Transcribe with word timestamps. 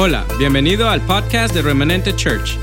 Hola, 0.00 0.24
bienvenido 0.38 0.88
al 0.88 1.00
podcast 1.00 1.52
de 1.52 1.60
Remanente 1.60 2.14
Church. 2.14 2.56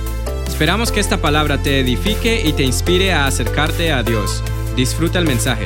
Esperamos 0.48 0.90
que 0.90 1.02
esta 1.02 1.18
palabra 1.18 1.62
te 1.62 1.82
edifique 1.82 2.42
y 2.48 2.54
te 2.54 2.64
inspire 2.64 3.12
a 3.12 3.26
acercarte 3.26 3.92
a 3.92 4.04
Dios. 4.04 4.42
Disfruta 4.78 5.20
el 5.20 5.26
mensaje. 5.26 5.66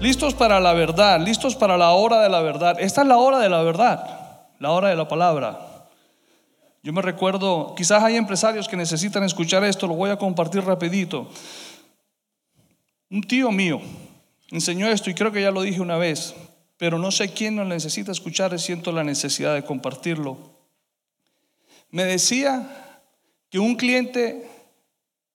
Listos 0.00 0.34
para 0.34 0.58
la 0.58 0.72
verdad, 0.72 1.24
listos 1.24 1.54
para 1.54 1.78
la 1.78 1.92
hora 1.92 2.20
de 2.20 2.28
la 2.28 2.40
verdad. 2.40 2.76
Esta 2.80 3.02
es 3.02 3.06
la 3.06 3.18
hora 3.18 3.38
de 3.38 3.48
la 3.48 3.62
verdad, 3.62 4.40
la 4.58 4.72
hora 4.72 4.88
de 4.88 4.96
la 4.96 5.06
palabra. 5.06 5.86
Yo 6.82 6.92
me 6.92 7.00
recuerdo, 7.00 7.76
quizás 7.76 8.02
hay 8.02 8.16
empresarios 8.16 8.66
que 8.66 8.76
necesitan 8.76 9.22
escuchar 9.22 9.62
esto, 9.62 9.86
lo 9.86 9.94
voy 9.94 10.10
a 10.10 10.16
compartir 10.16 10.64
rapidito. 10.64 11.30
Un 13.08 13.22
tío 13.22 13.52
mío 13.52 13.80
enseñó 14.50 14.88
esto 14.88 15.10
y 15.10 15.14
creo 15.14 15.32
que 15.32 15.42
ya 15.42 15.50
lo 15.50 15.62
dije 15.62 15.80
una 15.80 15.96
vez, 15.96 16.34
pero 16.76 16.98
no 16.98 17.10
sé 17.10 17.32
quién 17.32 17.56
lo 17.56 17.64
necesita 17.64 18.12
escuchar 18.12 18.52
y 18.54 18.58
siento 18.58 18.92
la 18.92 19.04
necesidad 19.04 19.54
de 19.54 19.64
compartirlo. 19.64 20.38
Me 21.90 22.04
decía 22.04 23.02
que 23.50 23.58
un 23.58 23.76
cliente 23.76 24.48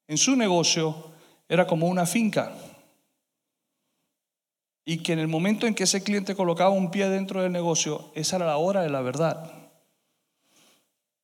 en 0.07 0.17
su 0.17 0.35
negocio 0.35 1.11
era 1.49 1.67
como 1.67 1.87
una 1.87 2.05
finca 2.05 2.53
y 4.85 4.97
que 4.97 5.13
en 5.13 5.19
el 5.19 5.27
momento 5.27 5.65
en 5.65 5.75
que 5.75 5.83
ese 5.83 6.03
cliente 6.03 6.35
colocaba 6.35 6.69
un 6.69 6.91
pie 6.91 7.09
dentro 7.09 7.41
del 7.41 7.51
negocio, 7.51 8.11
esa 8.15 8.35
era 8.35 8.45
la 8.45 8.57
hora 8.57 8.81
de 8.81 8.89
la 8.89 9.01
verdad. 9.01 9.51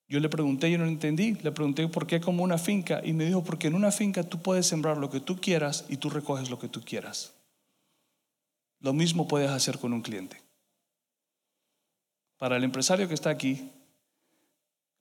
Yo 0.07 0.19
le 0.19 0.29
pregunté, 0.29 0.71
yo 0.71 0.77
no 0.77 0.85
lo 0.85 0.89
entendí, 0.89 1.35
le 1.35 1.51
pregunté 1.51 1.87
por 1.87 2.07
qué 2.07 2.19
como 2.19 2.43
una 2.43 2.57
finca 2.57 3.01
y 3.03 3.13
me 3.13 3.25
dijo, 3.25 3.43
porque 3.43 3.67
en 3.67 3.75
una 3.75 3.91
finca 3.91 4.23
tú 4.23 4.41
puedes 4.41 4.65
sembrar 4.65 4.97
lo 4.97 5.09
que 5.09 5.19
tú 5.19 5.39
quieras 5.39 5.85
y 5.87 5.97
tú 5.97 6.09
recoges 6.09 6.49
lo 6.49 6.57
que 6.57 6.67
tú 6.67 6.81
quieras. 6.81 7.33
Lo 8.79 8.93
mismo 8.93 9.27
puedes 9.27 9.49
hacer 9.49 9.79
con 9.79 9.93
un 9.93 10.01
cliente. 10.01 10.41
Para 12.37 12.57
el 12.57 12.63
empresario 12.63 13.07
que 13.07 13.13
está 13.13 13.29
aquí, 13.29 13.69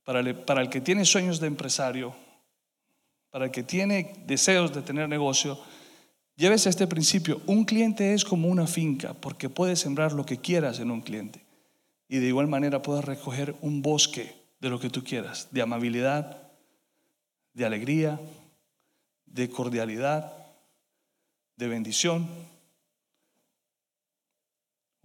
para 0.04 0.20
el, 0.20 0.70
que 0.70 0.80
tiene 0.80 1.04
sueños 1.04 1.38
de 1.38 1.46
empresario, 1.46 2.14
para 3.30 3.46
el 3.46 3.50
que 3.50 3.62
tiene 3.62 4.24
deseos 4.26 4.74
de 4.74 4.82
tener 4.82 5.08
negocio, 5.08 5.58
Llévese 6.38 6.68
este 6.68 6.86
principio. 6.86 7.42
Un 7.46 7.64
cliente 7.64 8.14
es 8.14 8.24
como 8.24 8.46
una 8.46 8.68
finca 8.68 9.12
porque 9.12 9.48
puedes 9.48 9.80
sembrar 9.80 10.12
lo 10.12 10.24
que 10.24 10.36
quieras 10.36 10.78
en 10.78 10.92
un 10.92 11.00
cliente. 11.00 11.44
Y 12.08 12.18
de 12.18 12.28
igual 12.28 12.46
manera 12.46 12.80
puedes 12.80 13.04
recoger 13.04 13.56
un 13.60 13.82
bosque 13.82 14.36
de 14.60 14.70
lo 14.70 14.78
que 14.78 14.88
tú 14.88 15.02
quieras, 15.02 15.48
de 15.50 15.62
amabilidad, 15.62 16.52
de 17.54 17.66
alegría, 17.66 18.20
de 19.26 19.50
cordialidad, 19.50 20.32
de 21.56 21.66
bendición. 21.66 22.28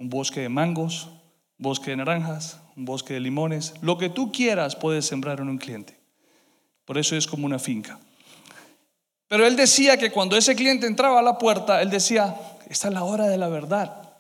Un 0.04 0.10
bosque 0.10 0.42
de 0.42 0.50
mangos, 0.50 1.06
un 1.58 1.64
bosque 1.64 1.92
de 1.92 1.96
naranjas, 1.96 2.60
un 2.76 2.84
bosque 2.84 3.14
de 3.14 3.22
limones. 3.22 3.74
Lo 3.82 3.98
que 3.98 4.10
tú 4.10 4.34
quieras 4.34 4.76
puedes 4.76 5.06
sembrar 5.06 5.40
en 5.40 5.48
un 5.48 5.58
cliente. 5.58 5.98
Por 6.84 6.98
eso 6.98 7.16
es 7.16 7.26
como 7.26 7.46
una 7.46 7.58
finca. 7.58 7.98
Pero 9.30 9.48
él 9.48 9.56
decía 9.56 9.96
que 9.96 10.12
cuando 10.12 10.36
ese 10.36 10.58
cliente 10.58 10.88
entraba 10.88 11.20
a 11.20 11.24
la 11.24 11.38
puerta, 11.38 11.82
él 11.82 11.90
decía, 11.90 12.36
esta 12.68 12.90
es 12.90 12.94
la 12.94 13.06
hora 13.06 13.30
de 13.30 13.38
la 13.38 13.48
verdad. 13.48 14.12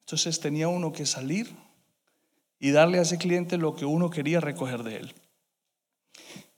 Entonces 0.00 0.40
tenía 0.40 0.66
uno 0.66 0.92
que 0.92 1.06
salir 1.06 1.54
y 2.58 2.72
darle 2.72 2.98
a 2.98 3.02
ese 3.02 3.16
cliente 3.16 3.56
lo 3.56 3.76
que 3.76 3.84
uno 3.84 4.10
quería 4.10 4.40
recoger 4.40 4.82
de 4.82 4.96
él. 4.96 5.14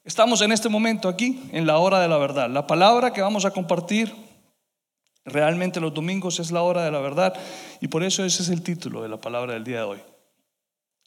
Estamos 0.03 0.41
en 0.41 0.53
este 0.53 0.71
momento 0.71 1.11
aquí, 1.11 1.43
en 1.53 1.67
la 1.67 1.77
hora 1.77 2.01
de 2.01 2.09
la 2.09 2.17
verdad. 2.17 2.49
La 2.49 2.67
palabra 2.67 3.13
que 3.13 3.21
vamos 3.21 3.45
a 3.45 3.51
compartir 3.51 4.15
realmente 5.27 5.81
los 5.81 5.93
domingos 5.93 6.41
es 6.41 6.51
la 6.51 6.63
hora 6.63 6.85
de 6.85 6.91
la 6.91 7.01
verdad 7.01 7.35
y 7.81 7.89
por 7.89 8.03
eso 8.03 8.25
ese 8.25 8.43
es 8.43 8.49
el 8.49 8.63
título 8.63 9.03
de 9.03 9.09
la 9.09 9.21
palabra 9.21 9.55
del 9.55 9.65
día 9.65 9.79
de 9.79 9.85
hoy. 9.85 9.99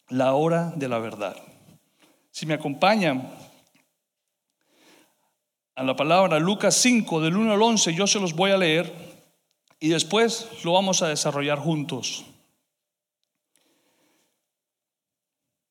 La 0.08 0.34
hora 0.34 0.72
de 0.76 0.88
la 0.88 0.98
verdad. 0.98 1.36
Si 2.30 2.46
me 2.46 2.54
acompañan 2.54 3.28
a 5.74 5.82
la 5.82 5.96
palabra 5.96 6.38
Lucas 6.38 6.74
5 6.76 7.20
del 7.20 7.36
1 7.36 7.52
al 7.52 7.62
11, 7.62 7.94
yo 7.94 8.06
se 8.06 8.20
los 8.20 8.34
voy 8.34 8.50
a 8.50 8.58
leer 8.58 8.92
y 9.80 9.88
después 9.88 10.48
lo 10.62 10.74
vamos 10.74 11.02
a 11.02 11.08
desarrollar 11.08 11.58
juntos. 11.58 12.26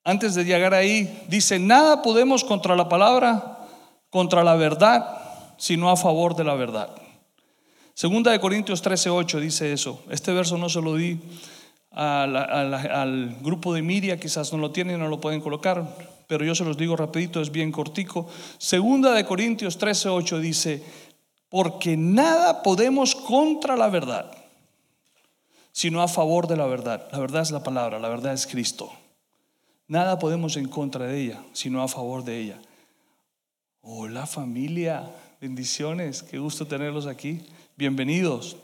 Antes 0.04 0.34
de 0.34 0.46
llegar 0.46 0.74
ahí, 0.74 1.26
dice, 1.28 1.60
nada 1.60 2.02
podemos 2.02 2.44
contra 2.44 2.76
la 2.76 2.90
palabra, 2.90 3.60
contra 4.10 4.44
la 4.44 4.56
verdad, 4.56 5.20
sino 5.58 5.92
a 5.92 5.98
favor 5.98 6.36
de 6.36 6.44
la 6.46 6.56
verdad. 6.56 6.90
Segunda 8.00 8.32
de 8.32 8.40
Corintios 8.40 8.82
13, 8.82 9.10
8 9.10 9.42
dice 9.42 9.74
eso. 9.74 10.02
Este 10.10 10.32
verso 10.32 10.58
no 10.58 10.70
se 10.70 10.80
lo 10.80 10.96
di 10.96 11.20
al 11.92 13.36
grupo 13.42 13.74
de 13.74 13.82
Miria, 13.82 14.18
quizás 14.18 14.54
no 14.54 14.58
lo 14.58 14.72
tienen, 14.72 15.02
no 15.02 15.10
lo 15.10 15.20
pueden 15.20 15.42
colocar 15.42 15.86
pero 16.26 16.46
yo 16.46 16.56
se 16.56 16.64
los 16.64 16.78
digo 16.78 16.96
rapidito, 16.96 17.42
es 17.42 17.52
bien 17.52 17.74
cortico. 17.74 18.30
Segunda 18.58 19.12
de 19.12 19.26
Corintios 19.26 19.78
13:8 19.78 20.40
dice, 20.40 20.82
porque 21.50 21.98
nada 21.98 22.64
podemos 22.64 23.16
contra 23.16 23.76
la 23.76 23.90
verdad, 23.90 24.31
sino 25.74 26.02
a 26.02 26.08
favor 26.08 26.48
de 26.48 26.56
la 26.56 26.68
verdad. 26.68 27.10
La 27.12 27.20
verdad 27.20 27.42
es 27.42 27.52
la 27.52 27.64
palabra, 27.64 28.00
la 28.00 28.08
verdad 28.08 28.34
es 28.34 28.48
Cristo. 28.48 28.90
Nada 29.90 30.20
podemos 30.20 30.56
en 30.56 30.70
contra 30.70 31.06
de 31.06 31.20
ella, 31.20 31.44
sino 31.52 31.84
a 31.84 31.90
favor 31.90 32.24
de 32.24 32.40
ella. 32.40 32.60
Hola 33.81 34.26
familia, 34.26 35.10
bendiciones, 35.42 36.24
qué 36.24 36.38
gusto 36.38 36.66
tenerlos 36.66 37.08
aquí. 37.08 37.42
Bienvenidos. 37.80 38.58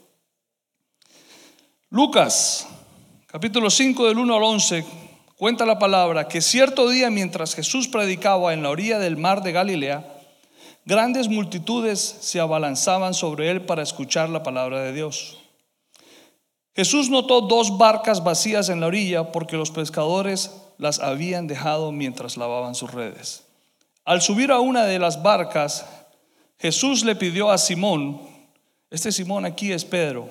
Lucas, 1.88 2.68
capítulo 3.26 3.70
5 3.70 4.08
del 4.08 4.18
1 4.18 4.36
al 4.36 4.42
11 4.42 4.84
cuenta 5.38 5.64
la 5.64 5.78
palabra 5.78 6.28
que 6.28 6.42
cierto 6.42 6.90
día 6.90 7.08
mientras 7.08 7.54
Jesús 7.54 7.88
predicaba 7.88 8.52
en 8.52 8.62
la 8.62 8.68
orilla 8.68 8.98
del 8.98 9.16
mar 9.16 9.42
de 9.42 9.52
Galilea, 9.52 10.06
grandes 10.84 11.28
multitudes 11.28 11.98
se 11.98 12.40
abalanzaban 12.40 13.14
sobre 13.14 13.50
él 13.50 13.62
para 13.62 13.82
escuchar 13.82 14.28
la 14.28 14.42
palabra 14.42 14.82
de 14.82 14.92
Dios. 14.92 15.38
Jesús 16.74 17.08
notó 17.08 17.40
dos 17.40 17.78
barcas 17.78 18.22
vacías 18.22 18.68
en 18.68 18.80
la 18.80 18.88
orilla 18.88 19.32
porque 19.32 19.56
los 19.56 19.70
pescadores 19.70 20.54
las 20.76 21.00
habían 21.00 21.46
dejado 21.46 21.90
mientras 21.90 22.36
lavaban 22.36 22.74
sus 22.74 22.92
redes. 22.92 23.44
Al 24.04 24.20
subir 24.20 24.52
a 24.52 24.60
una 24.60 24.84
de 24.84 24.98
las 24.98 25.22
barcas, 25.22 25.86
Jesús 26.58 27.02
le 27.02 27.16
pidió 27.16 27.50
a 27.50 27.56
Simón, 27.56 28.35
este 28.90 29.12
Simón 29.12 29.44
aquí 29.44 29.72
es 29.72 29.84
Pedro, 29.84 30.28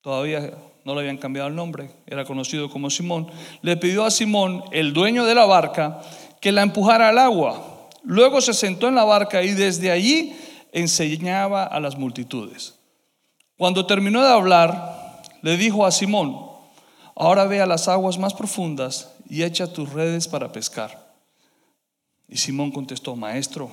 todavía 0.00 0.52
no 0.84 0.94
le 0.94 1.00
habían 1.00 1.18
cambiado 1.18 1.48
el 1.48 1.54
nombre, 1.54 1.90
era 2.06 2.24
conocido 2.24 2.68
como 2.70 2.90
Simón, 2.90 3.28
le 3.62 3.76
pidió 3.76 4.04
a 4.04 4.10
Simón, 4.10 4.64
el 4.72 4.92
dueño 4.92 5.24
de 5.24 5.34
la 5.34 5.46
barca, 5.46 6.02
que 6.40 6.52
la 6.52 6.62
empujara 6.62 7.08
al 7.08 7.18
agua. 7.18 7.88
Luego 8.02 8.40
se 8.40 8.52
sentó 8.52 8.88
en 8.88 8.96
la 8.96 9.04
barca 9.04 9.42
y 9.44 9.52
desde 9.52 9.92
allí 9.92 10.36
enseñaba 10.72 11.64
a 11.64 11.78
las 11.78 11.96
multitudes. 11.96 12.74
Cuando 13.56 13.86
terminó 13.86 14.22
de 14.22 14.32
hablar, 14.32 15.22
le 15.42 15.56
dijo 15.56 15.86
a 15.86 15.92
Simón, 15.92 16.36
ahora 17.14 17.44
ve 17.44 17.60
a 17.60 17.66
las 17.66 17.86
aguas 17.86 18.18
más 18.18 18.34
profundas 18.34 19.14
y 19.28 19.44
echa 19.44 19.72
tus 19.72 19.92
redes 19.92 20.26
para 20.26 20.50
pescar. 20.50 21.14
Y 22.28 22.38
Simón 22.38 22.72
contestó, 22.72 23.14
maestro, 23.14 23.70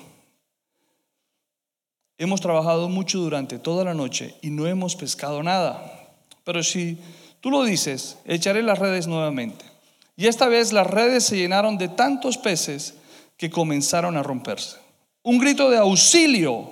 hemos 2.19 2.41
trabajado 2.41 2.87
mucho 2.87 3.17
durante 3.17 3.57
toda 3.57 3.83
la 3.83 3.95
noche 3.95 4.35
y 4.43 4.51
no 4.51 4.67
hemos 4.67 4.95
pescado 4.95 5.41
nada 5.41 5.99
pero 6.49 6.63
si 6.63 6.97
tú 7.41 7.51
lo 7.51 7.63
dices, 7.63 8.17
echaré 8.25 8.63
las 8.63 8.79
redes 8.79 9.05
nuevamente. 9.05 9.65
Y 10.15 10.25
esta 10.25 10.47
vez 10.47 10.73
las 10.73 10.87
redes 10.87 11.23
se 11.23 11.37
llenaron 11.37 11.77
de 11.77 11.89
tantos 11.89 12.39
peces 12.39 12.95
que 13.37 13.51
comenzaron 13.51 14.17
a 14.17 14.23
romperse. 14.23 14.77
Un 15.21 15.37
grito 15.37 15.69
de 15.69 15.77
auxilio 15.77 16.71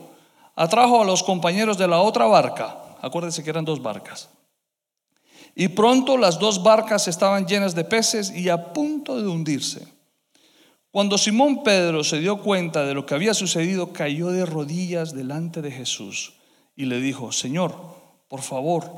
atrajo 0.55 1.03
a 1.03 1.05
los 1.05 1.21
compañeros 1.21 1.77
de 1.77 1.87
la 1.87 1.99
otra 1.99 2.25
barca. 2.25 2.75
Acuérdense 3.03 3.43
que 3.43 3.51
eran 3.51 3.65
dos 3.65 3.83
barcas. 3.83 4.29
Y 5.53 5.67
pronto 5.67 6.17
las 6.17 6.39
dos 6.39 6.63
barcas 6.63 7.07
estaban 7.07 7.45
llenas 7.45 7.75
de 7.75 7.83
peces 7.83 8.31
y 8.31 8.49
a 8.49 8.73
punto 8.73 9.21
de 9.21 9.27
hundirse. 9.27 9.87
Cuando 10.97 11.19
Simón 11.19 11.61
Pedro 11.61 12.03
se 12.03 12.19
dio 12.19 12.41
cuenta 12.41 12.83
de 12.83 12.95
lo 12.95 13.05
que 13.05 13.13
había 13.13 13.35
sucedido, 13.35 13.93
cayó 13.93 14.29
de 14.29 14.47
rodillas 14.47 15.13
delante 15.13 15.61
de 15.61 15.69
Jesús 15.69 16.33
y 16.75 16.85
le 16.85 16.99
dijo, 16.99 17.31
Señor, 17.31 17.75
por 18.27 18.41
favor, 18.41 18.89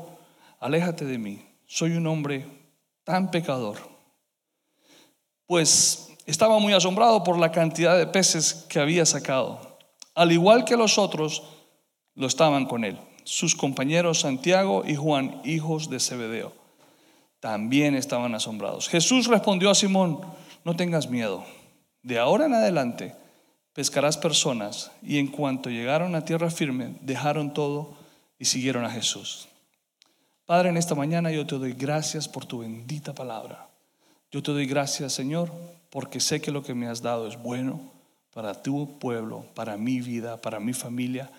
aléjate 0.60 1.04
de 1.04 1.18
mí, 1.18 1.44
soy 1.66 1.90
un 1.90 2.06
hombre 2.06 2.46
tan 3.04 3.30
pecador. 3.30 3.76
Pues 5.44 6.08
estaba 6.24 6.58
muy 6.58 6.72
asombrado 6.72 7.22
por 7.22 7.38
la 7.38 7.52
cantidad 7.52 7.98
de 7.98 8.06
peces 8.06 8.64
que 8.70 8.80
había 8.80 9.04
sacado. 9.04 9.76
Al 10.14 10.32
igual 10.32 10.64
que 10.64 10.78
los 10.78 10.96
otros, 10.96 11.42
lo 12.14 12.28
estaban 12.28 12.64
con 12.64 12.84
él. 12.84 12.98
Sus 13.24 13.54
compañeros 13.54 14.20
Santiago 14.20 14.84
y 14.86 14.94
Juan, 14.96 15.42
hijos 15.44 15.90
de 15.90 16.00
Zebedeo, 16.00 16.54
también 17.40 17.94
estaban 17.94 18.34
asombrados. 18.34 18.88
Jesús 18.88 19.26
respondió 19.26 19.68
a 19.68 19.74
Simón, 19.74 20.22
no 20.64 20.74
tengas 20.74 21.10
miedo. 21.10 21.44
De 22.02 22.18
ahora 22.18 22.46
en 22.46 22.54
adelante 22.54 23.14
pescarás 23.72 24.18
personas. 24.18 24.90
Y 25.02 25.18
en 25.18 25.28
cuanto 25.28 25.70
llegaron 25.70 26.14
a 26.14 26.24
tierra 26.24 26.50
firme, 26.50 26.96
dejaron 27.00 27.54
todo 27.54 27.96
y 28.38 28.44
siguieron 28.46 28.84
a 28.84 28.90
Jesús. 28.90 29.48
Padre, 30.46 30.70
en 30.70 30.76
esta 30.76 30.94
mañana 30.94 31.30
yo 31.30 31.46
te 31.46 31.56
doy 31.56 31.72
gracias 31.72 32.28
por 32.28 32.44
tu 32.44 32.58
bendita 32.58 33.14
palabra. 33.14 33.68
Yo 34.32 34.42
te 34.42 34.52
doy 34.52 34.66
gracias, 34.66 35.12
Señor, 35.12 35.50
porque 35.90 36.20
sé 36.20 36.40
que 36.40 36.50
lo 36.50 36.62
que 36.62 36.74
me 36.74 36.88
has 36.88 37.02
dado 37.02 37.26
es 37.26 37.40
bueno 37.40 37.80
para 38.32 38.62
tu 38.62 38.98
pueblo, 38.98 39.46
para 39.54 39.76
mi 39.76 40.00
vida, 40.00 40.40
para 40.40 40.60
mi 40.60 40.72
familia, 40.72 41.30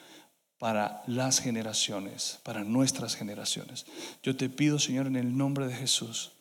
para 0.57 1.03
las 1.07 1.39
generaciones, 1.39 2.39
para 2.43 2.63
nuestras 2.63 3.15
generaciones. 3.15 3.85
Yo 4.23 4.35
te 4.35 4.49
pido, 4.49 4.77
Señor, 4.77 5.07
en 5.07 5.15
el 5.15 5.37
nombre 5.37 5.67
de 5.67 5.73
Jesús, 5.73 6.31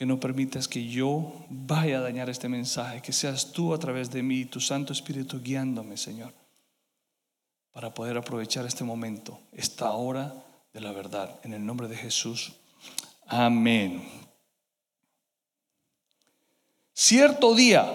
que 0.00 0.06
no 0.06 0.18
permitas 0.18 0.66
que 0.66 0.88
yo 0.88 1.30
vaya 1.50 1.98
a 1.98 2.00
dañar 2.00 2.30
este 2.30 2.48
mensaje, 2.48 3.02
que 3.02 3.12
seas 3.12 3.52
tú 3.52 3.74
a 3.74 3.78
través 3.78 4.10
de 4.10 4.22
mí, 4.22 4.46
tu 4.46 4.58
Santo 4.58 4.94
Espíritu 4.94 5.42
guiándome, 5.42 5.98
Señor, 5.98 6.32
para 7.70 7.92
poder 7.92 8.16
aprovechar 8.16 8.64
este 8.64 8.82
momento, 8.82 9.38
esta 9.52 9.90
hora 9.90 10.32
de 10.72 10.80
la 10.80 10.92
verdad. 10.92 11.38
En 11.42 11.52
el 11.52 11.66
nombre 11.66 11.86
de 11.86 11.96
Jesús. 11.96 12.54
Amén. 13.26 14.02
Cierto 16.94 17.54
día, 17.54 17.86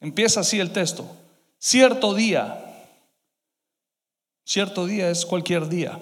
empieza 0.00 0.38
así 0.38 0.60
el 0.60 0.72
texto, 0.72 1.10
cierto 1.58 2.14
día, 2.14 2.86
cierto 4.44 4.86
día 4.86 5.10
es 5.10 5.26
cualquier 5.26 5.68
día. 5.68 6.00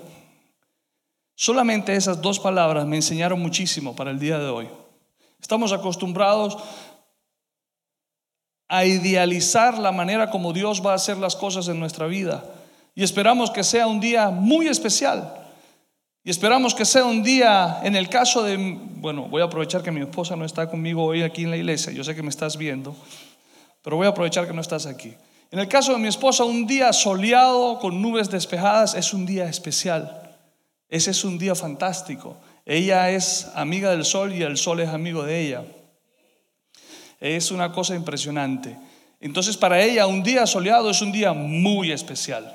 Solamente 1.35 1.97
esas 1.97 2.21
dos 2.21 2.39
palabras 2.39 2.85
me 2.85 2.97
enseñaron 2.97 3.41
muchísimo 3.41 3.97
para 3.97 4.11
el 4.11 4.19
día 4.19 4.39
de 4.39 4.51
hoy. 4.51 4.69
Estamos 5.41 5.73
acostumbrados 5.73 6.57
a 8.69 8.85
idealizar 8.85 9.79
la 9.79 9.93
manera 9.93 10.31
como 10.31 10.53
Dios 10.53 10.85
va 10.85 10.93
a 10.93 10.97
hacer 10.97 11.17
las 11.19 11.35
cosas 11.35 11.67
en 11.69 11.81
nuestra 11.81 12.07
vida 12.07 12.45
y 12.95 13.03
esperamos 13.03 13.51
que 13.51 13.65
sea 13.65 13.87
un 13.87 14.01
día 14.01 14.31
muy 14.31 14.69
especial. 14.69 15.37
Y 16.23 16.31
esperamos 16.31 16.75
que 16.75 16.85
sea 16.85 17.07
un 17.07 17.23
día, 17.23 17.81
en 17.83 17.97
el 17.97 18.11
caso 18.11 18.43
de, 18.43 18.57
bueno, 18.97 19.23
voy 19.23 19.41
a 19.41 19.47
aprovechar 19.47 19.83
que 19.83 19.91
mi 19.91 20.03
esposa 20.03 20.37
no 20.37 20.45
está 20.45 20.69
conmigo 20.69 21.03
hoy 21.03 21.23
aquí 21.23 21.45
en 21.45 21.51
la 21.51 21.57
iglesia, 21.57 21.93
yo 21.93 22.05
sé 22.05 22.15
que 22.15 22.23
me 22.23 22.29
estás 22.29 22.59
viendo, 22.59 22.95
pero 23.83 23.97
voy 23.97 24.07
a 24.07 24.11
aprovechar 24.11 24.47
que 24.47 24.53
no 24.53 24.61
estás 24.61 24.85
aquí. 24.85 25.15
En 25.51 25.59
el 25.59 25.67
caso 25.67 25.93
de 25.93 25.99
mi 25.99 26.09
esposa, 26.09 26.45
un 26.45 26.67
día 26.67 26.93
soleado 26.93 27.79
con 27.79 28.03
nubes 28.03 28.31
despejadas 28.31 28.95
es 28.95 29.15
un 29.15 29.25
día 29.25 29.49
especial. 29.49 30.37
Ese 30.89 31.13
es 31.13 31.25
un 31.25 31.39
día 31.39 31.55
fantástico. 31.55 32.37
Ella 32.71 33.11
es 33.11 33.49
amiga 33.57 33.91
del 33.91 34.05
sol 34.05 34.33
y 34.33 34.45
el 34.45 34.57
sol 34.57 34.79
es 34.79 34.91
amigo 34.91 35.25
de 35.25 35.41
ella. 35.41 35.65
Es 37.19 37.51
una 37.51 37.73
cosa 37.73 37.97
impresionante. 37.97 38.77
Entonces 39.19 39.57
para 39.57 39.83
ella 39.83 40.07
un 40.07 40.23
día 40.23 40.47
soleado 40.47 40.89
es 40.89 41.03
un 41.03 41.11
día 41.11 41.33
muy 41.33 41.91
especial. 41.91 42.55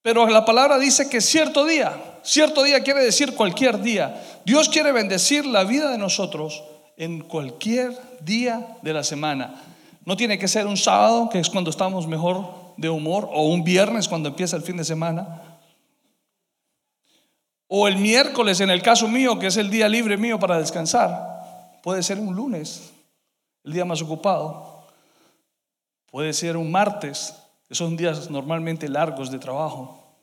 Pero 0.00 0.26
la 0.28 0.46
palabra 0.46 0.78
dice 0.78 1.10
que 1.10 1.20
cierto 1.20 1.66
día, 1.66 1.92
cierto 2.22 2.62
día 2.62 2.82
quiere 2.82 3.04
decir 3.04 3.34
cualquier 3.34 3.82
día. 3.82 4.18
Dios 4.46 4.70
quiere 4.70 4.90
bendecir 4.90 5.44
la 5.44 5.64
vida 5.64 5.90
de 5.90 5.98
nosotros 5.98 6.64
en 6.96 7.20
cualquier 7.20 7.92
día 8.22 8.66
de 8.80 8.94
la 8.94 9.04
semana. 9.04 9.62
No 10.06 10.16
tiene 10.16 10.38
que 10.38 10.48
ser 10.48 10.66
un 10.66 10.78
sábado, 10.78 11.28
que 11.28 11.38
es 11.38 11.50
cuando 11.50 11.68
estamos 11.68 12.06
mejor 12.06 12.46
de 12.78 12.88
humor, 12.88 13.28
o 13.30 13.42
un 13.42 13.62
viernes 13.62 14.08
cuando 14.08 14.30
empieza 14.30 14.56
el 14.56 14.62
fin 14.62 14.78
de 14.78 14.84
semana. 14.84 15.47
O 17.68 17.86
el 17.86 17.98
miércoles, 17.98 18.60
en 18.60 18.70
el 18.70 18.82
caso 18.82 19.06
mío, 19.06 19.38
que 19.38 19.46
es 19.46 19.56
el 19.58 19.70
día 19.70 19.88
libre 19.88 20.16
mío 20.16 20.38
para 20.38 20.58
descansar. 20.58 21.80
Puede 21.82 22.02
ser 22.02 22.18
un 22.18 22.34
lunes, 22.34 22.90
el 23.62 23.74
día 23.74 23.84
más 23.84 24.02
ocupado. 24.02 24.86
Puede 26.10 26.32
ser 26.32 26.56
un 26.56 26.72
martes, 26.72 27.34
que 27.68 27.74
son 27.74 27.96
días 27.96 28.30
normalmente 28.30 28.88
largos 28.88 29.30
de 29.30 29.38
trabajo. 29.38 30.16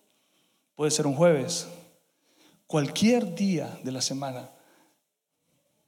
Puede 0.76 0.92
ser 0.92 1.06
un 1.06 1.16
jueves. 1.16 1.68
Cualquier 2.68 3.36
día 3.36 3.78
de 3.84 3.92
la 3.92 4.02
semana 4.02 4.50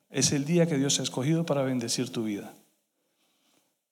es 0.09 0.31
el 0.31 0.45
día 0.45 0.67
que 0.67 0.77
Dios 0.77 0.99
ha 0.99 1.03
escogido 1.03 1.45
para 1.45 1.63
bendecir 1.63 2.11
tu 2.11 2.23
vida. 2.23 2.53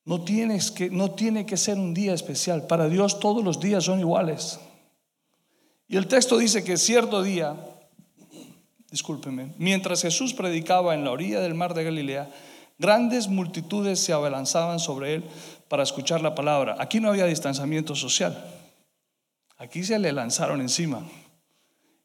No, 0.05 0.23
tienes 0.23 0.69
que, 0.69 0.91
no 0.91 1.11
tiene 1.11 1.47
que 1.47 1.57
ser 1.57 1.79
un 1.79 1.95
día 1.95 2.13
especial. 2.13 2.67
Para 2.67 2.87
Dios 2.87 3.19
todos 3.19 3.43
los 3.43 3.59
días 3.59 3.85
son 3.85 3.99
iguales. 3.99 4.59
Y 5.87 5.97
el 5.97 6.07
texto 6.07 6.37
dice 6.37 6.63
que 6.63 6.77
cierto 6.77 7.21
día, 7.21 7.55
discúlpeme, 8.89 9.53
mientras 9.57 10.01
Jesús 10.01 10.33
predicaba 10.33 10.95
en 10.95 11.03
la 11.03 11.11
orilla 11.11 11.39
del 11.41 11.53
mar 11.53 11.73
de 11.73 11.83
Galilea, 11.83 12.29
grandes 12.79 13.27
multitudes 13.27 13.99
se 13.99 14.13
abalanzaban 14.13 14.79
sobre 14.79 15.15
él 15.15 15.23
para 15.67 15.83
escuchar 15.83 16.21
la 16.21 16.35
palabra. 16.35 16.75
Aquí 16.79 16.99
no 16.99 17.09
había 17.09 17.25
distanciamiento 17.25 17.95
social. 17.95 18.51
Aquí 19.57 19.83
se 19.83 19.99
le 19.99 20.11
lanzaron 20.11 20.59
encima. 20.59 21.07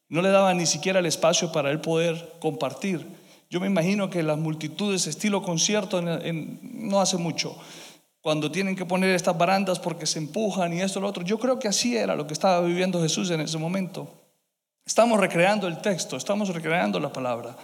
No 0.09 0.23
le 0.23 0.31
daban 0.31 0.59
ni 0.59 0.67
siquiera 0.67 0.99
el 0.99 1.07
espacio 1.07 1.53
para 1.53 1.71
él 1.71 1.81
poder 1.81 2.35
compartir. 2.41 3.07
Yo 3.49 3.61
me 3.61 3.67
imagino 3.67 4.11
que 4.11 4.23
las 4.23 4.39
multitudes, 4.39 5.07
estilo 5.07 5.43
concierto, 5.43 6.03
no 6.03 7.01
hace 7.01 7.17
mucho, 7.17 7.57
cuando 8.21 8.51
tienen 8.51 8.77
que 8.77 8.85
poner 8.85 9.11
estas 9.11 9.37
barandas 9.37 9.79
porque 9.79 10.07
se 10.07 10.19
empujan 10.19 10.73
y 10.73 10.83
esto 10.83 10.99
y 10.99 11.03
lo 11.03 11.09
otro, 11.09 11.23
yo 11.23 11.39
creo 11.39 11.59
que 11.59 11.69
así 11.69 11.97
era 11.97 12.15
lo 12.15 12.27
que 12.27 12.35
estaba 12.35 12.61
viviendo 12.61 13.01
Jesús 13.01 13.31
en 13.31 13.41
ese 13.41 13.57
momento. 13.57 14.09
Estamos 14.85 15.19
recreando 15.19 15.67
el 15.67 15.79
texto, 15.79 16.17
estamos 16.17 16.49
recreando 16.49 17.01
la 17.01 17.13
palabra. 17.13 17.57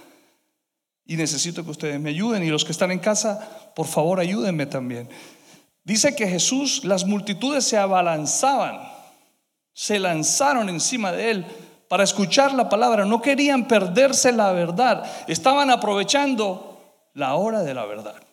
Y 1.05 1.15
necesito 1.15 1.63
que 1.63 1.71
ustedes 1.71 1.99
me 1.99 2.09
ayuden 2.09 2.43
y 2.43 2.49
los 2.49 2.65
que 2.65 2.71
están 2.71 2.91
en 2.91 2.99
casa, 2.99 3.71
por 3.75 3.85
favor, 3.85 4.19
ayúdenme 4.19 4.65
también. 4.65 5.09
Dice 5.83 6.15
que 6.15 6.27
Jesús, 6.27 6.83
las 6.83 7.05
multitudes 7.05 7.63
se 7.63 7.77
abalanzaban, 7.77 8.79
se 9.73 9.99
lanzaron 9.99 10.69
encima 10.69 11.11
de 11.11 11.31
él 11.31 11.45
para 11.87 12.03
escuchar 12.03 12.53
la 12.53 12.67
palabra, 12.67 13.05
no 13.05 13.21
querían 13.21 13.67
perderse 13.67 14.33
la 14.33 14.51
verdad, 14.51 15.09
estaban 15.27 15.69
aprovechando 15.69 16.81
la 17.13 17.35
hora 17.35 17.63
de 17.63 17.73
la 17.73 17.85
verdad. 17.85 18.26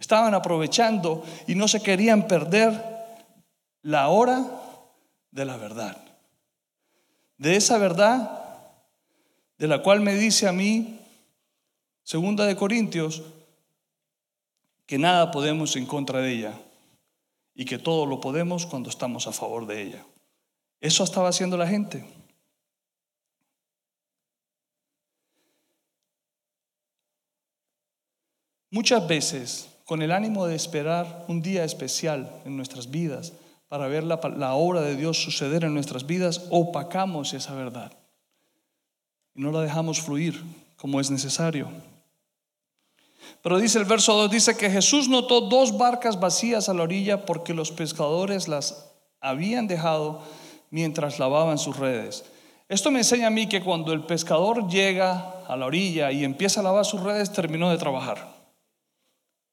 Estaban 0.00 0.32
aprovechando 0.34 1.22
y 1.46 1.54
no 1.54 1.68
se 1.68 1.82
querían 1.82 2.26
perder 2.26 2.72
la 3.82 4.08
hora 4.08 4.44
de 5.30 5.44
la 5.44 5.58
verdad. 5.58 5.96
De 7.36 7.56
esa 7.56 7.76
verdad 7.78 8.40
de 9.58 9.68
la 9.68 9.82
cual 9.82 10.00
me 10.00 10.14
dice 10.14 10.48
a 10.48 10.52
mí, 10.52 10.98
segunda 12.02 12.46
de 12.46 12.56
Corintios, 12.56 13.22
que 14.86 14.98
nada 14.98 15.30
podemos 15.30 15.76
en 15.76 15.84
contra 15.84 16.20
de 16.20 16.32
ella 16.32 16.54
y 17.54 17.66
que 17.66 17.78
todo 17.78 18.06
lo 18.06 18.20
podemos 18.20 18.64
cuando 18.64 18.88
estamos 18.88 19.26
a 19.26 19.32
favor 19.32 19.66
de 19.66 19.82
ella. 19.82 20.04
Eso 20.80 21.04
estaba 21.04 21.28
haciendo 21.28 21.58
la 21.58 21.68
gente. 21.68 22.06
Muchas 28.70 29.06
veces, 29.06 29.69
con 29.90 30.02
el 30.02 30.12
ánimo 30.12 30.46
de 30.46 30.54
esperar 30.54 31.24
un 31.26 31.42
día 31.42 31.64
especial 31.64 32.30
en 32.44 32.56
nuestras 32.56 32.92
vidas, 32.92 33.32
para 33.66 33.88
ver 33.88 34.04
la, 34.04 34.54
obra 34.54 34.82
de 34.82 34.94
Dios 34.94 35.20
suceder 35.20 35.64
en 35.64 35.74
nuestras 35.74 36.06
vidas, 36.06 36.46
opacamos 36.50 37.34
esa 37.34 37.54
verdad 37.54 37.90
y 39.34 39.40
no 39.42 39.50
la 39.50 39.62
dejamos 39.62 40.00
fluir 40.00 40.44
como 40.76 41.00
es 41.00 41.10
necesario. 41.10 41.68
Pero 43.42 43.58
dice 43.58 43.80
el 43.80 43.84
verso 43.84 44.14
2, 44.14 44.30
dice 44.30 44.56
que 44.56 44.70
Jesús 44.70 45.08
notó 45.08 45.40
dos 45.40 45.76
barcas 45.76 46.20
vacías 46.20 46.68
a 46.68 46.74
la 46.74 46.84
orilla 46.84 47.26
porque 47.26 47.52
los 47.52 47.72
pescadores 47.72 48.46
las 48.46 48.92
habían 49.20 49.66
dejado 49.66 50.22
mientras 50.70 51.18
lavaban 51.18 51.58
sus 51.58 51.76
redes. 51.76 52.24
Esto 52.68 52.92
me 52.92 53.00
enseña 53.00 53.26
a 53.26 53.30
mí 53.30 53.48
que 53.48 53.60
cuando 53.60 53.92
el 53.92 54.04
pescador 54.04 54.68
llega 54.68 55.42
a 55.48 55.56
la 55.56 55.66
orilla 55.66 56.12
y 56.12 56.22
empieza 56.22 56.60
a 56.60 56.62
lavar 56.62 56.84
sus 56.84 57.02
redes, 57.02 57.32
terminó 57.32 57.70
de 57.70 57.78
trabajar. 57.78 58.39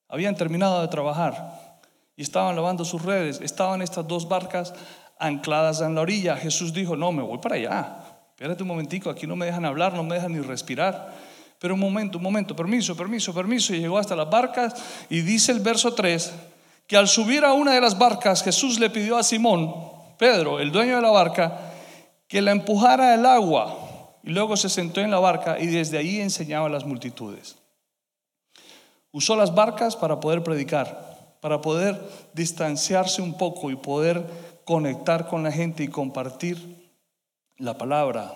Habían 0.09 0.35
terminado 0.35 0.81
de 0.81 0.87
trabajar 0.87 1.81
y 2.15 2.21
estaban 2.21 2.55
lavando 2.55 2.85
sus 2.85 3.03
redes. 3.03 3.39
Estaban 3.41 3.81
estas 3.81 4.07
dos 4.07 4.27
barcas 4.27 4.73
ancladas 5.19 5.81
en 5.81 5.95
la 5.95 6.01
orilla. 6.01 6.35
Jesús 6.37 6.73
dijo, 6.73 6.95
no, 6.95 7.11
me 7.11 7.23
voy 7.23 7.37
para 7.39 7.55
allá. 7.55 7.97
Espérate 8.29 8.63
un 8.63 8.69
momentico, 8.69 9.09
aquí 9.09 9.25
no 9.25 9.35
me 9.35 9.45
dejan 9.47 9.65
hablar, 9.65 9.93
no 9.93 10.03
me 10.03 10.15
dejan 10.15 10.33
ni 10.33 10.41
respirar. 10.41 11.13
Pero 11.59 11.73
un 11.73 11.79
momento, 11.79 12.19
un 12.19 12.23
momento, 12.23 12.55
permiso, 12.55 12.95
permiso, 12.95 13.33
permiso. 13.33 13.73
Y 13.73 13.79
llegó 13.79 13.97
hasta 13.97 14.15
las 14.15 14.29
barcas 14.29 14.75
y 15.09 15.21
dice 15.21 15.51
el 15.51 15.59
verso 15.59 15.93
3 15.93 16.33
que 16.87 16.95
al 16.95 17.07
subir 17.07 17.43
a 17.43 17.53
una 17.53 17.73
de 17.73 17.81
las 17.81 17.97
barcas 17.97 18.43
Jesús 18.43 18.79
le 18.79 18.89
pidió 18.89 19.17
a 19.17 19.23
Simón, 19.23 19.75
Pedro, 20.17 20.59
el 20.59 20.71
dueño 20.71 20.95
de 20.95 21.01
la 21.01 21.11
barca, 21.11 21.59
que 22.27 22.41
la 22.41 22.51
empujara 22.51 23.13
al 23.13 23.25
agua. 23.25 23.77
Y 24.23 24.29
luego 24.29 24.55
se 24.55 24.69
sentó 24.69 25.01
en 25.01 25.11
la 25.11 25.19
barca 25.19 25.59
y 25.59 25.67
desde 25.67 25.97
ahí 25.97 26.21
enseñaba 26.21 26.67
a 26.67 26.69
las 26.69 26.85
multitudes. 26.85 27.56
Usó 29.17 29.35
las 29.35 29.55
barcas 29.55 29.95
para 29.95 30.19
poder 30.19 30.43
predicar, 30.43 31.37
para 31.41 31.59
poder 31.59 31.99
distanciarse 32.33 33.19
un 33.19 33.35
poco 33.35 33.71
y 33.71 33.75
poder 33.75 34.23
conectar 34.63 35.27
con 35.27 35.41
la 35.41 35.51
gente 35.51 35.83
y 35.83 35.87
compartir 35.87 36.91
la 37.57 37.75
palabra, 37.75 38.31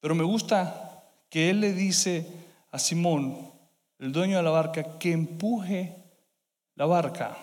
pero 0.00 0.14
me 0.14 0.22
gusta 0.22 1.02
que 1.30 1.48
él 1.48 1.62
le 1.62 1.72
dice 1.72 2.26
a 2.72 2.78
Simón, 2.78 3.50
el 3.98 4.12
dueño 4.12 4.36
de 4.36 4.42
la 4.42 4.50
barca, 4.50 4.98
que 4.98 5.12
empuje 5.12 5.96
la 6.74 6.84
barca. 6.84 7.38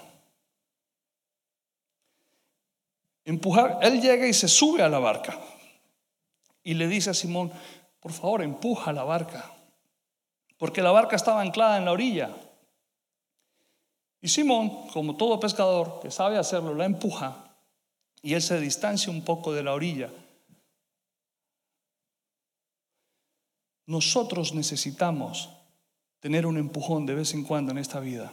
empujar. 3.26 3.80
Él 3.82 4.00
llega 4.00 4.28
y 4.28 4.34
se 4.34 4.48
sube 4.48 4.84
a 4.84 4.90
la 4.90 5.00
barca 5.00 5.40
y 6.64 6.76
le 6.76 6.88
dice 6.88 7.10
a 7.10 7.16
Simón, 7.16 7.52
por 8.00 8.12
favor, 8.12 8.44
empuja 8.44 8.94
la 8.94 9.06
barca, 9.06 9.51
porque 10.62 10.84
la 10.84 10.92
barca 10.92 11.16
estaba 11.16 11.42
anclada 11.42 11.80
en 11.80 11.86
la 11.86 11.92
orilla. 11.92 12.30
Y 14.22 14.28
Simón, 14.28 14.90
como 14.94 15.18
todo 15.18 15.40
pescador 15.40 16.00
que 16.04 16.12
sabe 16.12 16.38
hacerlo, 16.38 16.76
la 16.76 16.86
empuja 16.86 17.56
y 18.22 18.36
él 18.36 18.44
se 18.44 18.60
distancia 18.60 19.12
un 19.12 19.24
poco 19.24 19.54
de 19.54 19.64
la 19.64 19.74
orilla. 19.74 20.12
Nosotros 23.88 24.54
necesitamos 24.54 25.50
tener 26.20 26.46
un 26.46 26.60
empujón 26.60 27.08
de 27.08 27.16
vez 27.16 27.34
en 27.34 27.44
cuando 27.44 27.72
en 27.72 27.80
esta 27.80 28.00
vida 28.00 28.32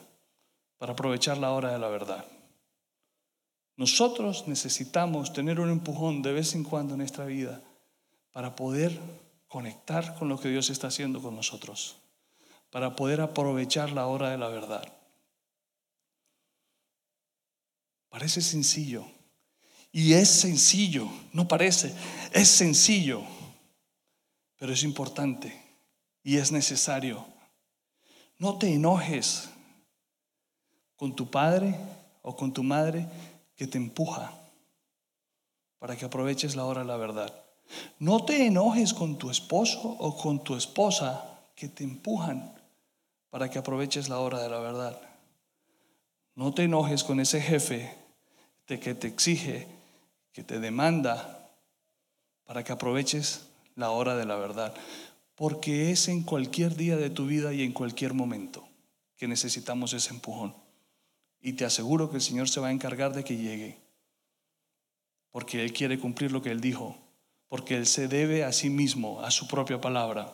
para 0.76 0.92
aprovechar 0.92 1.38
la 1.38 1.52
hora 1.52 1.72
de 1.72 1.78
la 1.78 1.88
verdad. 1.88 2.26
Nosotros 3.78 4.46
necesitamos 4.48 5.32
tener 5.32 5.60
un 5.60 5.70
empujón 5.70 6.20
de 6.20 6.34
vez 6.34 6.54
en 6.54 6.64
cuando 6.64 6.92
en 6.92 7.00
esta 7.00 7.24
vida 7.24 7.62
para 8.32 8.54
poder 8.54 9.00
conectar 9.46 10.14
con 10.18 10.28
lo 10.28 10.38
que 10.38 10.50
Dios 10.50 10.68
está 10.68 10.88
haciendo 10.88 11.22
con 11.22 11.34
nosotros, 11.34 11.96
para 12.70 12.94
poder 12.96 13.20
aprovechar 13.20 13.92
la 13.92 14.06
hora 14.06 14.30
de 14.30 14.38
la 14.38 14.48
verdad. 14.48 14.92
Parece 18.08 18.40
sencillo, 18.40 19.04
y 19.92 20.12
es 20.12 20.28
sencillo, 20.28 21.08
no 21.32 21.48
parece, 21.48 21.94
es 22.32 22.48
sencillo, 22.48 23.22
pero 24.56 24.72
es 24.72 24.82
importante 24.82 25.60
y 26.22 26.36
es 26.36 26.52
necesario. 26.52 27.24
No 28.38 28.58
te 28.58 28.72
enojes 28.72 29.48
con 30.96 31.14
tu 31.14 31.30
padre 31.30 31.74
o 32.22 32.36
con 32.36 32.52
tu 32.52 32.62
madre 32.62 33.06
que 33.56 33.66
te 33.66 33.78
empuja 33.78 34.32
para 35.78 35.96
que 35.96 36.04
aproveches 36.04 36.56
la 36.56 36.64
hora 36.64 36.82
de 36.82 36.88
la 36.88 36.96
verdad. 36.96 37.32
No 37.98 38.24
te 38.24 38.46
enojes 38.46 38.94
con 38.94 39.16
tu 39.16 39.30
esposo 39.30 39.80
o 39.80 40.16
con 40.16 40.42
tu 40.42 40.56
esposa 40.56 41.24
que 41.54 41.68
te 41.68 41.84
empujan 41.84 42.57
para 43.30 43.50
que 43.50 43.58
aproveches 43.58 44.08
la 44.08 44.18
hora 44.18 44.42
de 44.42 44.48
la 44.48 44.58
verdad. 44.58 45.00
No 46.34 46.54
te 46.54 46.64
enojes 46.64 47.04
con 47.04 47.20
ese 47.20 47.40
jefe 47.40 47.94
de 48.66 48.78
que 48.78 48.94
te 48.94 49.08
exige, 49.08 49.66
que 50.32 50.44
te 50.44 50.60
demanda 50.60 51.50
para 52.44 52.64
que 52.64 52.72
aproveches 52.72 53.48
la 53.74 53.90
hora 53.90 54.16
de 54.16 54.24
la 54.24 54.36
verdad. 54.36 54.74
Porque 55.34 55.90
es 55.90 56.08
en 56.08 56.22
cualquier 56.22 56.76
día 56.76 56.96
de 56.96 57.10
tu 57.10 57.26
vida 57.26 57.52
y 57.52 57.62
en 57.62 57.72
cualquier 57.72 58.14
momento 58.14 58.68
que 59.16 59.28
necesitamos 59.28 59.92
ese 59.92 60.10
empujón. 60.10 60.54
Y 61.40 61.52
te 61.54 61.64
aseguro 61.64 62.10
que 62.10 62.16
el 62.16 62.22
Señor 62.22 62.48
se 62.48 62.60
va 62.60 62.68
a 62.68 62.72
encargar 62.72 63.12
de 63.12 63.24
que 63.24 63.36
llegue. 63.36 63.78
Porque 65.30 65.62
Él 65.62 65.72
quiere 65.72 65.98
cumplir 65.98 66.32
lo 66.32 66.42
que 66.42 66.50
Él 66.50 66.60
dijo. 66.60 66.96
Porque 67.48 67.76
Él 67.76 67.86
se 67.86 68.08
debe 68.08 68.44
a 68.44 68.52
sí 68.52 68.70
mismo, 68.70 69.20
a 69.20 69.30
su 69.30 69.46
propia 69.46 69.80
palabra. 69.80 70.32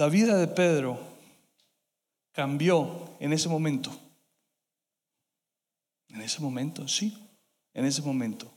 La 0.00 0.08
vida 0.08 0.38
de 0.38 0.48
Pedro 0.48 0.98
cambió 2.32 3.10
en 3.20 3.34
ese 3.34 3.50
momento. 3.50 3.90
En 6.08 6.22
ese 6.22 6.40
momento, 6.40 6.88
sí, 6.88 7.14
en 7.74 7.84
ese 7.84 8.00
momento. 8.00 8.50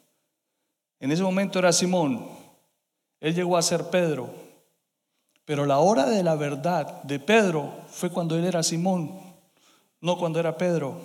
En 1.02 1.12
ese 1.12 1.22
momento 1.22 1.60
era 1.60 1.74
Simón, 1.74 2.26
él 3.20 3.36
llegó 3.36 3.58
a 3.58 3.62
ser 3.62 3.90
Pedro, 3.90 4.34
pero 5.44 5.66
la 5.66 5.80
hora 5.80 6.06
de 6.06 6.24
la 6.24 6.36
verdad 6.36 7.04
de 7.04 7.20
Pedro 7.20 7.74
fue 7.88 8.10
cuando 8.10 8.38
él 8.38 8.46
era 8.46 8.64
Simón, 8.64 9.20
no 10.00 10.18
cuando 10.18 10.40
era 10.40 10.58
Pedro. 10.58 10.96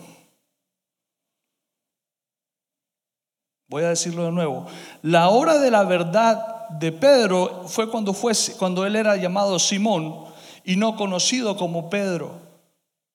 Voy 3.66 3.82
a 3.82 3.88
decirlo 3.88 4.26
de 4.26 4.30
nuevo. 4.30 4.66
La 5.02 5.30
hora 5.30 5.58
de 5.58 5.72
la 5.72 5.82
verdad 5.82 6.68
de 6.68 6.92
Pedro 6.92 7.64
fue 7.66 7.90
cuando, 7.90 8.14
fue 8.14 8.34
cuando 8.56 8.86
él 8.86 8.94
era 8.94 9.16
llamado 9.16 9.58
Simón 9.58 10.27
y 10.68 10.76
no 10.76 10.96
conocido 10.96 11.56
como 11.56 11.88
Pedro. 11.88 12.42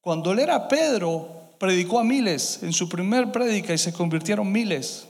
Cuando 0.02 0.32
él 0.32 0.40
era 0.40 0.68
Pedro, 0.68 1.52
predicó 1.60 2.00
a 2.00 2.04
miles 2.04 2.64
en 2.64 2.74
su 2.74 2.90
primer 2.90 3.32
prédica 3.32 3.72
y 3.72 3.78
se 3.78 3.94
convirtieron 3.94 4.52
miles. 4.52 5.08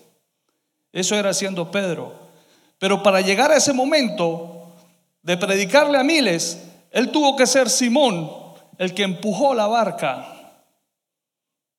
Eso 0.91 1.15
era 1.15 1.33
siendo 1.33 1.71
Pedro. 1.71 2.11
Pero 2.79 3.01
para 3.01 3.21
llegar 3.21 3.49
a 3.49 3.55
ese 3.55 3.71
momento 3.71 4.73
de 5.21 5.37
predicarle 5.37 5.97
a 5.97 6.03
miles, 6.03 6.61
él 6.91 7.13
tuvo 7.13 7.37
que 7.37 7.47
ser 7.47 7.69
Simón, 7.69 8.29
el 8.77 8.93
que 8.93 9.03
empujó 9.03 9.53
la 9.53 9.67
barca 9.67 10.59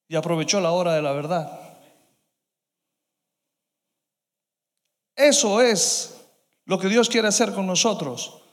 y 0.08 0.16
aprovechó 0.16 0.62
la 0.62 0.70
hora 0.70 0.94
de 0.94 1.02
la 1.02 1.12
verdad. 1.12 1.60
Eso 5.14 5.60
es 5.60 6.22
lo 6.64 6.78
que 6.78 6.88
Dios 6.88 7.10
quiere 7.10 7.28
hacer 7.28 7.52
con 7.52 7.66
nosotros. 7.66 8.43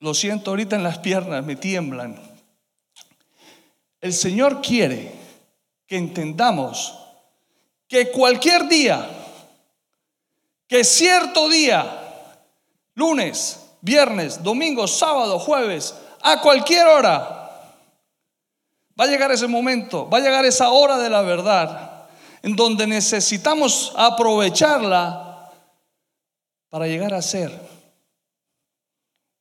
Lo 0.00 0.14
siento 0.14 0.50
ahorita 0.50 0.76
en 0.76 0.84
las 0.84 0.98
piernas, 0.98 1.44
me 1.44 1.56
tiemblan. 1.56 2.20
El 4.00 4.12
Señor 4.12 4.62
quiere 4.62 5.12
que 5.86 5.96
entendamos 5.96 6.96
que 7.88 8.10
cualquier 8.10 8.68
día, 8.68 9.08
que 10.68 10.84
cierto 10.84 11.48
día, 11.48 12.38
lunes, 12.94 13.70
viernes, 13.80 14.42
domingo, 14.42 14.86
sábado, 14.86 15.38
jueves, 15.38 15.94
a 16.22 16.40
cualquier 16.40 16.86
hora, 16.86 17.74
va 18.98 19.04
a 19.04 19.08
llegar 19.08 19.32
ese 19.32 19.48
momento, 19.48 20.08
va 20.08 20.18
a 20.18 20.20
llegar 20.20 20.44
esa 20.44 20.70
hora 20.70 20.98
de 20.98 21.10
la 21.10 21.22
verdad, 21.22 22.06
en 22.42 22.54
donde 22.54 22.86
necesitamos 22.86 23.92
aprovecharla 23.96 25.50
para 26.68 26.86
llegar 26.86 27.14
a 27.14 27.22
ser 27.22 27.77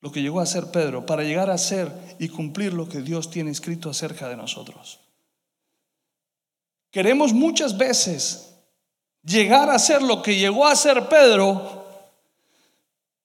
lo 0.08 0.14
que 0.14 0.22
llegó 0.22 0.40
a 0.40 0.46
ser 0.46 0.72
Pedro, 0.72 1.06
para 1.06 1.24
llegar 1.24 1.50
a 1.50 1.58
ser 1.58 1.92
y 2.18 2.30
cumplir 2.30 2.72
lo 2.72 2.88
que 2.88 3.02
Dios 3.02 3.30
tiene 3.30 3.52
escrito 3.52 3.90
acerca 3.90 4.30
de 4.30 4.38
nosotros. 4.38 5.02
Queremos 6.92 7.34
muchas 7.34 7.78
veces 7.78 8.54
llegar 9.22 9.70
a 9.70 9.78
ser 9.78 10.02
lo 10.02 10.22
que 10.22 10.38
llegó 10.38 10.66
a 10.66 10.78
ser 10.78 11.10
Pedro, 11.10 11.84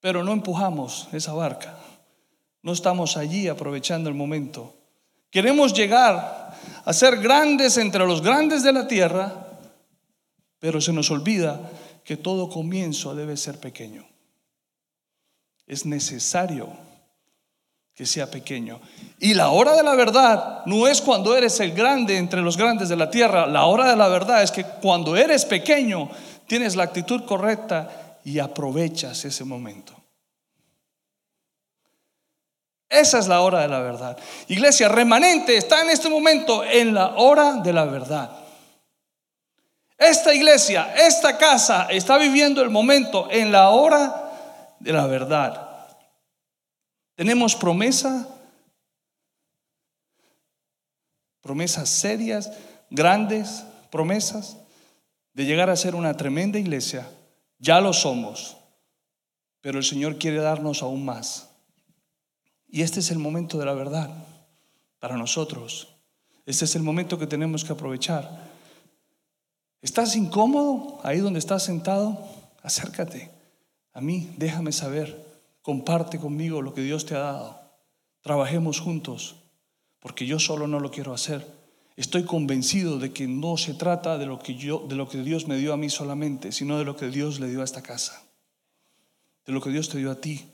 pero 0.01 0.25
no 0.25 0.33
empujamos 0.33 1.07
esa 1.13 1.33
barca. 1.35 1.79
No 2.63 2.73
estamos 2.73 3.17
allí 3.17 3.47
aprovechando 3.47 4.09
el 4.09 4.17
momento. 4.17 4.75
Queremos 5.31 5.73
llegar 5.75 6.53
a 6.85 6.93
ser 6.93 7.19
grandes 7.19 7.77
entre 7.77 8.05
los 8.05 8.23
grandes 8.23 8.65
de 8.65 8.73
la 8.73 8.89
tierra, 8.89 9.47
pero 10.59 10.81
se 10.81 10.93
nos 10.93 11.13
olvida 11.13 11.61
que 12.03 12.17
todo 12.17 12.49
comienzo 12.49 13.15
debe 13.15 13.37
ser 13.37 13.61
pequeño 13.61 14.12
es 15.67 15.87
necesario 15.87 16.69
que 17.95 18.07
sea 18.07 18.31
pequeño. 18.31 18.81
Y 19.19 19.35
la 19.35 19.51
hora 19.51 19.75
de 19.77 19.83
la 19.83 19.95
verdad 19.95 20.63
no 20.67 20.89
es 20.89 21.01
cuando 21.01 21.37
eres 21.37 21.61
el 21.61 21.73
grande 21.73 22.17
entre 22.17 22.41
los 22.41 22.57
grandes 22.57 22.89
de 22.89 22.97
la 22.97 23.11
tierra. 23.11 23.47
La 23.47 23.67
hora 23.67 23.91
de 23.91 23.97
la 23.97 24.09
verdad 24.09 24.43
es 24.43 24.51
que 24.51 24.65
cuando 24.65 25.17
eres 25.17 25.45
pequeño 25.45 26.11
tienes 26.47 26.75
la 26.75 26.85
actitud 26.85 27.25
correcta 27.25 28.19
y 28.25 28.39
aprovechas 28.39 29.25
ese 29.25 29.45
momento. 29.45 29.95
Esa 32.89 33.19
es 33.19 33.27
la 33.27 33.41
hora 33.41 33.61
de 33.61 33.69
la 33.69 33.81
verdad. 33.81 34.19
Iglesia, 34.49 34.89
remanente 34.89 35.57
está 35.57 35.81
en 35.83 35.91
este 35.91 36.11
momento 36.11 36.63
en 36.63 36.93
la 36.93 37.15
hora 37.17 37.55
de 37.55 37.73
la 37.73 37.87
verdad. 37.87 38.31
Esta 39.97 40.35
iglesia, 40.35 40.93
esta 40.97 41.39
casa 41.39 41.87
está 41.89 42.19
viviendo 42.19 42.61
el 42.61 42.71
momento 42.71 43.29
en 43.31 43.53
la 43.53 43.71
hora 43.71 44.32
de 44.83 44.93
la 44.93 45.07
verdad. 45.07 45.69
Tenemos 47.15 47.55
promesa, 47.55 48.29
promesas 51.41 51.89
serias, 51.89 52.51
grandes 52.91 53.65
promesas 53.91 54.57
de 55.35 55.45
llegar 55.45 55.71
a 55.71 55.77
ser 55.77 55.95
una 55.95 56.17
tremenda 56.17 56.59
iglesia. 56.59 57.09
Ya 57.59 57.81
lo 57.81 57.93
somos, 57.93 58.57
pero 59.61 59.79
el 59.79 59.85
Señor 59.85 60.19
quiere 60.19 60.39
darnos 60.39 60.83
aún 60.83 61.05
más. 61.05 61.51
Y 62.67 62.83
este 62.83 63.01
es 63.01 63.11
el 63.11 63.19
momento 63.19 63.59
de 63.59 63.67
la 63.67 63.75
verdad 63.75 64.11
para 64.99 65.17
nosotros. 65.17 65.95
Este 66.45 66.65
es 66.65 66.75
el 66.75 66.83
momento 66.83 67.19
que 67.19 67.27
tenemos 67.27 67.65
que 67.65 67.73
aprovechar. 67.73 68.51
¿Estás 69.81 70.17
incómodo 70.17 71.01
ahí 71.05 71.19
donde 71.19 71.39
estás 71.39 71.63
sentado? 71.63 72.19
Acércate 72.63 73.42
a 73.93 74.01
mí, 74.01 74.35
déjame 74.39 74.73
saber, 74.73 75.27
comparte 75.63 76.19
conmigo 76.19 76.63
lo 76.63 76.75
que 76.75 76.83
Dios 76.83 77.07
te 77.07 77.15
ha 77.15 77.21
dado. 77.21 77.61
Trabajemos 78.23 78.81
juntos, 78.81 79.37
porque 80.01 80.27
yo 80.27 80.39
solo 80.39 80.67
no 80.67 80.81
lo 80.81 80.91
quiero 80.91 81.13
hacer. 81.13 81.47
Estoy 81.97 82.25
convencido 82.25 82.99
de 82.99 83.13
que 83.13 83.27
no 83.27 83.57
se 83.57 83.75
trata 83.75 84.17
de 84.17 84.27
lo 84.27 84.39
que 84.39 84.55
Dios 84.55 85.47
me 85.47 85.57
dio 85.57 85.73
a 85.73 85.77
mí 85.77 85.91
solamente, 85.91 86.51
sino 86.53 86.79
de 86.79 86.85
lo 86.85 86.97
que 86.97 87.09
Dios 87.09 87.39
le 87.39 87.49
dio 87.49 87.61
a 87.61 87.65
esta 87.65 87.83
casa. 87.83 88.23
de 89.45 89.53
lo 89.53 89.61
que 89.61 89.71
Dios 89.71 89.89
te 89.89 89.99
dio 89.99 90.11
a 90.11 90.21
ti 90.21 90.45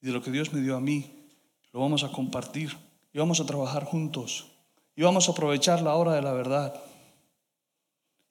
y 0.00 0.06
de 0.06 0.12
lo 0.12 0.22
que 0.22 0.30
Dios 0.30 0.52
me 0.52 0.60
dio 0.60 0.76
a 0.76 0.80
mí. 0.80 1.28
Lo 1.72 1.80
vamos 1.80 2.04
a 2.04 2.12
compartir 2.12 2.76
y 3.12 3.18
vamos 3.18 3.40
a 3.40 3.46
trabajar 3.46 3.84
juntos 3.84 4.46
y 4.94 5.02
vamos 5.02 5.28
a 5.28 5.32
aprovechar 5.32 5.82
la 5.82 5.94
hora 5.94 6.14
de 6.14 6.22
la 6.22 6.32
verdad. 6.32 6.82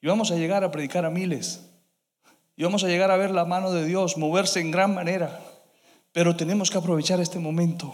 Y 0.02 0.08
vamos 0.08 0.32
a 0.32 0.36
llegar 0.36 0.64
a 0.64 0.72
predicar 0.72 1.06
a 1.06 1.10
miles. 1.10 1.70
Y 2.56 2.64
vamos 2.64 2.84
a 2.84 2.88
llegar 2.88 3.12
a 3.12 3.18
ver 3.18 3.32
la 3.32 3.46
mano 3.46 3.72
de 3.72 3.86
Dios 3.86 4.18
moverse 4.18 4.60
en 4.60 4.72
gran 4.72 4.94
manera. 4.94 5.42
Pero 6.12 6.36
tenemos 6.36 6.72
que 6.72 6.78
aprovechar 6.78 7.20
este 7.20 7.40
momento. 7.40 7.94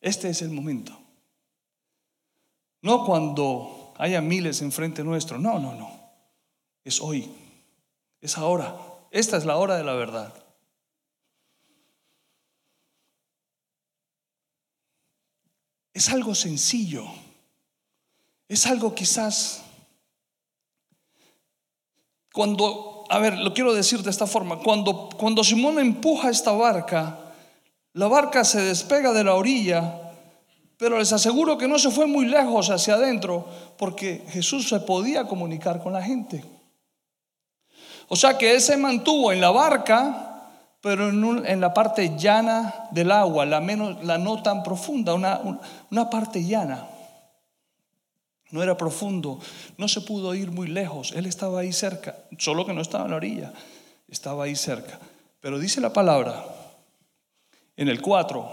Este 0.00 0.28
es 0.28 0.42
el 0.42 0.50
momento. 0.50 0.98
No 2.82 3.04
cuando 3.04 3.94
haya 3.98 4.20
miles 4.20 4.60
enfrente 4.60 5.04
nuestro. 5.04 5.38
No, 5.38 5.58
no, 5.58 5.74
no. 5.74 5.90
Es 6.82 7.00
hoy. 7.00 7.32
Es 8.20 8.36
ahora. 8.36 8.76
Esta 9.10 9.36
es 9.36 9.44
la 9.44 9.56
hora 9.56 9.76
de 9.76 9.84
la 9.84 9.94
verdad. 9.94 10.34
Es 15.92 16.08
algo 16.08 16.34
sencillo. 16.34 17.06
Es 18.48 18.66
algo 18.66 18.94
quizás 18.94 19.64
cuando, 22.34 22.93
a 23.08 23.18
ver, 23.18 23.38
lo 23.38 23.52
quiero 23.52 23.74
decir 23.74 24.02
de 24.02 24.10
esta 24.10 24.26
forma, 24.26 24.58
cuando, 24.58 25.08
cuando 25.16 25.44
Simón 25.44 25.78
empuja 25.78 26.30
esta 26.30 26.52
barca, 26.52 27.18
la 27.92 28.08
barca 28.08 28.44
se 28.44 28.60
despega 28.60 29.12
de 29.12 29.24
la 29.24 29.34
orilla, 29.34 30.00
pero 30.76 30.98
les 30.98 31.12
aseguro 31.12 31.58
que 31.58 31.68
no 31.68 31.78
se 31.78 31.90
fue 31.90 32.06
muy 32.06 32.26
lejos 32.26 32.70
hacia 32.70 32.94
adentro, 32.94 33.46
porque 33.78 34.24
Jesús 34.28 34.68
se 34.68 34.80
podía 34.80 35.24
comunicar 35.24 35.82
con 35.82 35.92
la 35.92 36.02
gente. 36.02 36.44
O 38.08 38.16
sea 38.16 38.36
que 38.36 38.52
Él 38.52 38.60
se 38.60 38.76
mantuvo 38.76 39.32
en 39.32 39.40
la 39.40 39.50
barca, 39.50 40.50
pero 40.80 41.08
en, 41.08 41.60
la 41.60 41.72
parte 41.72 42.16
llana 42.16 42.88
del 42.90 43.10
agua, 43.10 43.46
la, 43.46 43.60
menos, 43.60 44.04
la 44.04 44.18
no 44.18 44.42
tan 44.42 44.62
profunda, 44.62 45.14
una, 45.14 45.40
una 45.90 46.10
parte 46.10 46.44
llana 46.44 46.88
no 48.54 48.62
era 48.62 48.76
profundo, 48.76 49.40
no 49.78 49.88
se 49.88 50.00
pudo 50.02 50.32
ir 50.32 50.52
muy 50.52 50.68
lejos, 50.68 51.10
él 51.10 51.26
estaba 51.26 51.58
ahí 51.58 51.72
cerca, 51.72 52.14
solo 52.38 52.64
que 52.64 52.72
no 52.72 52.82
estaba 52.82 53.06
en 53.06 53.10
la 53.10 53.16
orilla, 53.16 53.52
estaba 54.06 54.44
ahí 54.44 54.54
cerca. 54.54 55.00
Pero 55.40 55.58
dice 55.58 55.80
la 55.80 55.92
palabra 55.92 56.44
en 57.76 57.88
el 57.88 58.00
4 58.00 58.48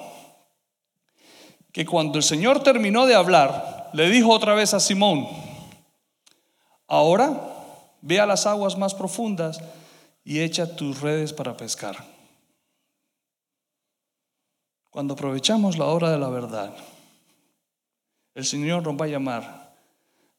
que 1.72 1.86
cuando 1.86 2.17
el 2.17 2.24
Señor 2.24 2.63
terminó 2.63 3.05
de 3.05 3.13
hablar, 3.13 3.91
le 3.93 4.10
dijo 4.10 4.31
otra 4.31 4.55
vez 4.55 4.74
a 4.74 4.79
Simón, 4.79 5.27
ahora 6.88 7.39
ve 8.01 8.20
a 8.20 8.25
las 8.25 8.48
aguas 8.48 8.79
más 8.79 8.96
profundas 8.96 9.62
y 10.24 10.39
echa 10.39 10.75
tus 10.75 11.00
redes 11.00 11.31
para 11.31 11.55
pescar. 11.55 12.03
Cuando 14.89 15.13
aprovechamos 15.13 15.77
la 15.77 15.86
hora 15.86 16.10
de 16.10 16.17
la 16.17 16.29
verdad, 16.29 16.74
el 18.34 18.46
Señor 18.46 18.81
nos 18.81 19.00
va 19.00 19.05
a 19.05 19.10
llamar 19.10 19.61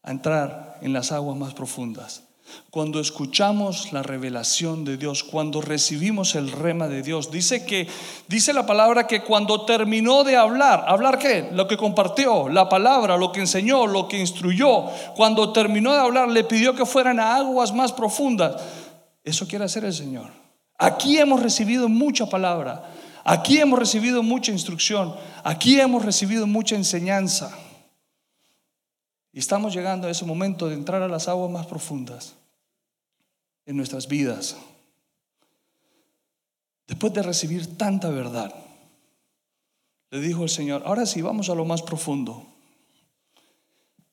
a 0.03 0.11
entrar 0.11 0.79
en 0.83 0.93
las 0.93 1.13
aguas 1.13 1.37
más 1.37 1.55
profundas. 1.55 2.23
Cuando 2.71 3.01
escuchamos 3.01 3.93
la 3.93 4.03
revelación 4.03 4.85
de 4.85 4.97
Dios, 4.97 5.25
cuando 5.25 5.61
recibimos 5.61 6.35
el 6.35 6.51
rema 6.51 6.89
de 6.89 7.03
Dios, 7.03 7.31
dice 7.31 7.65
que 7.65 7.87
dice 8.29 8.53
la 8.53 8.67
palabra 8.67 9.07
que 9.07 9.23
cuando 9.23 9.65
terminó 9.65 10.25
de 10.25 10.37
hablar, 10.37 10.85
hablar 10.87 11.19
qué? 11.19 11.51
Lo 11.53 11.69
que 11.69 11.77
compartió, 11.77 12.49
la 12.49 12.69
palabra, 12.69 13.17
lo 13.17 13.31
que 13.31 13.41
enseñó, 13.41 13.87
lo 13.87 14.09
que 14.09 14.19
instruyó, 14.19 14.87
cuando 15.15 15.53
terminó 15.53 15.93
de 15.93 16.01
hablar 16.01 16.29
le 16.29 16.45
pidió 16.45 16.75
que 16.75 16.87
fueran 16.87 17.21
a 17.21 17.37
aguas 17.37 17.75
más 17.75 17.93
profundas. 17.93 18.61
Eso 19.25 19.47
quiere 19.47 19.65
hacer 19.65 19.85
el 19.85 19.93
Señor. 19.93 20.31
Aquí 20.79 21.19
hemos 21.19 21.43
recibido 21.43 21.89
mucha 21.89 22.27
palabra, 22.27 22.85
aquí 23.23 23.59
hemos 23.59 23.79
recibido 23.79 24.23
mucha 24.23 24.51
instrucción, 24.51 25.15
aquí 25.45 25.79
hemos 25.79 26.05
recibido 26.05 26.47
mucha 26.47 26.75
enseñanza. 26.75 27.57
Y 29.33 29.39
estamos 29.39 29.75
llegando 29.75 30.07
a 30.07 30.11
ese 30.11 30.27
momento 30.27 30.69
de 30.69 30.75
entrar 30.75 31.03
a 31.03 31.09
las 31.09 31.27
aguas 31.27 31.51
más 31.51 31.67
profundas 31.67 32.35
en 33.65 33.77
nuestras 33.77 34.07
vidas. 34.07 34.57
Después 36.87 37.15
de 37.15 37.23
recibir 37.23 37.79
tanta 37.79 38.11
verdad, 38.11 38.55
le 40.11 40.21
dijo 40.21 40.43
el 40.43 40.51
Señor, 40.51 40.83
ahora 40.85 41.07
sí, 41.07 41.23
vamos 41.23 41.49
a 41.49 41.55
lo 41.55 41.65
más 41.65 41.81
profundo. 41.81 42.47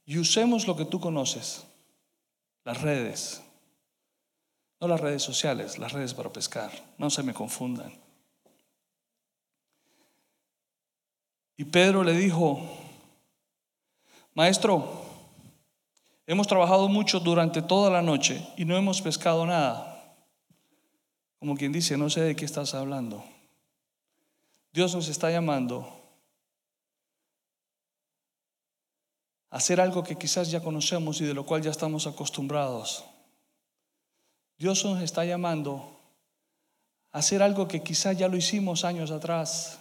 Y 0.05 0.17
usemos 0.17 0.65
lo 0.65 0.77
que 0.77 0.85
tú 0.85 1.01
conoces, 1.01 1.65
las 2.63 2.81
redes. 2.81 3.41
No 4.79 4.87
las 4.87 5.01
redes 5.01 5.21
sociales, 5.21 5.77
las 5.77 5.91
redes 5.91 6.13
para 6.13 6.31
pescar. 6.31 6.71
No 6.97 7.09
se 7.09 7.21
me 7.21 7.33
confundan. 7.33 7.93
Y 11.57 11.65
Pedro 11.65 12.05
le 12.05 12.13
dijo, 12.13 12.61
maestro, 14.33 15.08
Hemos 16.29 16.45
trabajado 16.45 16.87
mucho 16.87 17.19
durante 17.19 17.63
toda 17.63 17.89
la 17.89 18.03
noche 18.03 18.47
y 18.55 18.63
no 18.63 18.77
hemos 18.77 19.01
pescado 19.01 19.47
nada. 19.47 20.15
Como 21.39 21.57
quien 21.57 21.71
dice, 21.71 21.97
no 21.97 22.07
sé 22.07 22.21
de 22.21 22.35
qué 22.35 22.45
estás 22.45 22.75
hablando. 22.75 23.23
Dios 24.71 24.93
nos 24.93 25.07
está 25.07 25.31
llamando 25.31 25.89
a 29.49 29.57
hacer 29.57 29.81
algo 29.81 30.03
que 30.03 30.17
quizás 30.17 30.51
ya 30.51 30.61
conocemos 30.61 31.19
y 31.19 31.25
de 31.25 31.33
lo 31.33 31.47
cual 31.47 31.63
ya 31.63 31.71
estamos 31.71 32.05
acostumbrados. 32.05 33.03
Dios 34.59 34.85
nos 34.85 35.01
está 35.01 35.25
llamando 35.25 35.99
a 37.11 37.17
hacer 37.17 37.41
algo 37.41 37.67
que 37.67 37.81
quizás 37.81 38.15
ya 38.15 38.27
lo 38.27 38.37
hicimos 38.37 38.85
años 38.85 39.09
atrás. 39.09 39.79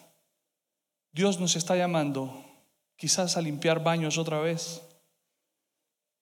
Dios 1.13 1.39
nos 1.39 1.57
está 1.57 1.77
llamando 1.77 2.43
quizás 2.97 3.37
a 3.37 3.43
limpiar 3.43 3.85
baños 3.85 4.17
otra 4.17 4.41
vez. 4.41 4.88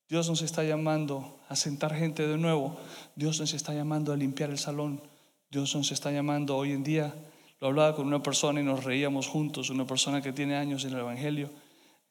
Dios 0.09 0.29
nos 0.29 0.43
está 0.43 0.63
llamando 0.63 1.41
a 1.49 1.57
sentar 1.57 1.95
gente 1.95 2.27
de 2.27 2.37
nuevo. 2.37 2.77
Dios 3.17 3.41
nos 3.41 3.53
está 3.55 3.75
llamando 3.75 4.13
a 4.13 4.17
limpiar 4.17 4.51
el 4.51 4.59
salón. 4.59 5.03
Dios 5.51 5.75
nos 5.75 5.91
está 5.91 6.13
llamando 6.13 6.57
hoy 6.57 6.73
en 6.73 6.85
día. 6.85 7.15
Lo 7.61 7.69
hablaba 7.69 7.97
con 7.97 8.07
una 8.07 8.23
persona 8.23 8.61
y 8.61 8.65
nos 8.65 8.85
reíamos 8.85 9.27
juntos, 9.27 9.71
una 9.71 9.87
persona 9.87 10.23
que 10.23 10.33
tiene 10.33 10.57
años 10.57 10.85
en 10.85 10.93
el 10.93 11.01
Evangelio. 11.01 11.51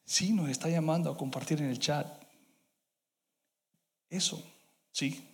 Sí, 0.04 0.32
nos 0.32 0.48
está 0.50 0.68
llamando 0.68 1.10
a 1.10 1.16
compartir 1.16 1.60
en 1.60 1.70
el 1.70 1.78
chat. 1.78 2.06
Eso, 4.10 4.42
sí. 4.92 5.24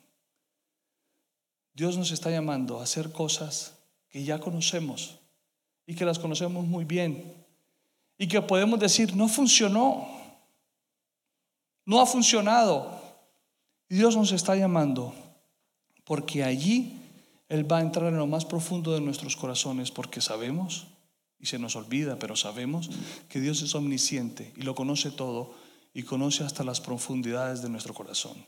Dios 1.75 1.96
nos 1.96 2.11
está 2.11 2.31
llamando 2.31 2.81
a 2.81 2.85
hacer 2.85 3.12
cosas 3.12 3.79
que 4.09 4.25
ya 4.25 4.38
conocemos 4.38 5.18
y 5.87 5.94
que 5.94 6.05
las 6.05 6.18
conocemos 6.18 6.66
muy 6.66 6.85
bien 6.85 7.35
y 8.18 8.29
que 8.29 8.40
podemos 8.40 8.79
decir, 8.79 9.16
no 9.16 9.27
funcionó, 9.29 10.07
no 11.85 12.01
ha 12.01 12.07
funcionado. 12.07 13.01
Dios 13.88 14.16
nos 14.16 14.33
está 14.33 14.57
llamando 14.57 15.14
porque 16.05 16.45
allí 16.45 16.99
Él 17.49 17.71
va 17.71 17.79
a 17.79 17.83
entrar 17.83 18.09
en 18.09 18.18
lo 18.18 18.27
más 18.27 18.45
profundo 18.45 18.92
de 18.92 19.01
nuestros 19.01 19.37
corazones 19.37 19.90
porque 19.90 20.21
sabemos, 20.21 20.87
y 21.38 21.47
se 21.47 21.59
nos 21.59 21.75
olvida, 21.75 22.18
pero 22.18 22.37
sabemos 22.37 22.88
que 23.29 23.40
Dios 23.40 23.62
es 23.62 23.75
omnisciente 23.75 24.53
y 24.57 24.62
lo 24.62 24.75
conoce 24.75 25.11
todo 25.11 25.55
y 25.92 26.05
conoce 26.05 26.45
hasta 26.45 26.64
las 26.64 26.81
profundidades 26.81 27.62
de 27.62 27.68
nuestro 27.68 27.95
corazón. 27.95 28.47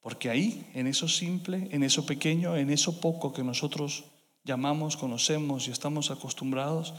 Porque 0.00 0.30
ahí, 0.30 0.70
en 0.74 0.86
eso 0.86 1.08
simple, 1.08 1.68
en 1.72 1.82
eso 1.82 2.06
pequeño, 2.06 2.56
en 2.56 2.70
eso 2.70 3.00
poco 3.00 3.32
que 3.32 3.42
nosotros 3.42 4.04
llamamos, 4.44 4.96
conocemos 4.96 5.66
y 5.66 5.72
estamos 5.72 6.10
acostumbrados, 6.10 6.94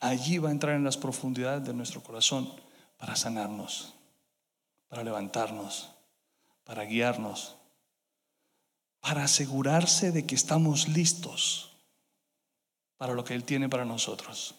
allí 0.00 0.38
va 0.38 0.48
a 0.48 0.52
entrar 0.52 0.74
en 0.74 0.84
las 0.84 0.96
profundidades 0.96 1.64
de 1.64 1.74
nuestro 1.74 2.02
corazón 2.02 2.50
para 2.98 3.14
sanarnos 3.14 3.95
para 4.88 5.02
levantarnos, 5.02 5.90
para 6.64 6.84
guiarnos, 6.84 7.56
para 9.00 9.24
asegurarse 9.24 10.12
de 10.12 10.26
que 10.26 10.34
estamos 10.34 10.88
listos 10.88 11.76
para 12.96 13.14
lo 13.14 13.24
que 13.24 13.34
Él 13.34 13.44
tiene 13.44 13.68
para 13.68 13.84
nosotros. 13.84 14.54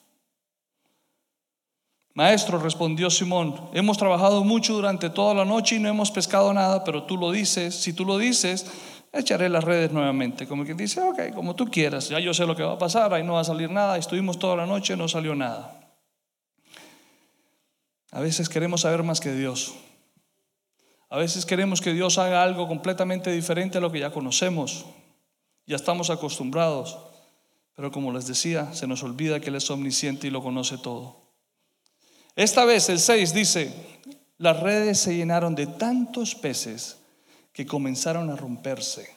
Maestro, 2.14 2.58
respondió 2.58 3.10
Simón, 3.12 3.70
hemos 3.74 3.98
trabajado 3.98 4.44
mucho 4.44 4.74
durante 4.74 5.10
toda 5.10 5.36
la 5.36 5.46
noche 5.46 5.76
y 5.76 5.80
no 5.80 5.88
hemos 5.88 6.10
pescado 6.10 6.52
nada, 6.52 6.84
pero 6.84 7.04
tú 7.04 7.16
lo 7.16 7.32
dices, 7.32 7.76
si 7.76 7.94
tú 7.94 8.06
lo 8.06 8.18
dices, 8.18 8.66
echaré 9.14 9.50
las 9.50 9.64
redes 9.64 9.92
nuevamente. 9.92 10.48
Como 10.48 10.66
quien 10.66 10.78
dice, 10.78 11.00
ok, 11.00 11.34
como 11.36 11.56
tú 11.56 11.70
quieras, 11.70 12.10
ya 12.10 12.20
yo 12.20 12.34
sé 12.34 12.48
lo 12.48 12.56
que 12.56 12.64
va 12.64 12.74
a 12.74 12.78
pasar, 12.80 13.14
ahí 13.14 13.24
no 13.24 13.34
va 13.34 13.42
a 13.42 13.44
salir 13.44 13.70
nada, 13.70 13.98
estuvimos 13.98 14.40
toda 14.40 14.56
la 14.56 14.66
noche, 14.66 14.96
no 14.96 15.08
salió 15.08 15.36
nada. 15.36 15.80
A 18.12 18.20
veces 18.20 18.50
queremos 18.50 18.82
saber 18.82 19.04
más 19.04 19.20
que 19.20 19.34
Dios. 19.34 19.76
A 21.10 21.18
veces 21.18 21.46
queremos 21.46 21.82
que 21.82 21.94
Dios 21.94 22.18
haga 22.18 22.44
algo 22.44 22.68
completamente 22.68 23.32
diferente 23.32 23.78
a 23.78 23.82
lo 23.82 23.92
que 23.92 24.00
ya 24.00 24.12
conocemos, 24.12 24.86
ya 25.66 25.78
estamos 25.78 26.10
acostumbrados, 26.10 26.98
pero 27.76 27.92
como 27.92 28.12
les 28.12 28.28
decía, 28.28 28.74
se 28.74 28.88
nos 28.88 29.04
olvida 29.04 29.40
que 29.40 29.50
Él 29.50 29.56
es 29.56 29.70
omnisciente 29.70 30.28
y 30.28 30.32
lo 30.32 30.44
conoce 30.44 30.78
todo. 30.78 31.28
Esta 32.36 32.66
vez 32.66 32.90
el 32.90 33.00
6 33.00 33.34
dice, 33.34 33.74
las 34.38 34.60
redes 34.60 35.00
se 35.00 35.16
llenaron 35.16 35.56
de 35.56 35.68
tantos 35.68 36.36
peces 36.36 36.98
que 37.54 37.66
comenzaron 37.66 38.30
a 38.30 38.36
romperse. 38.36 39.16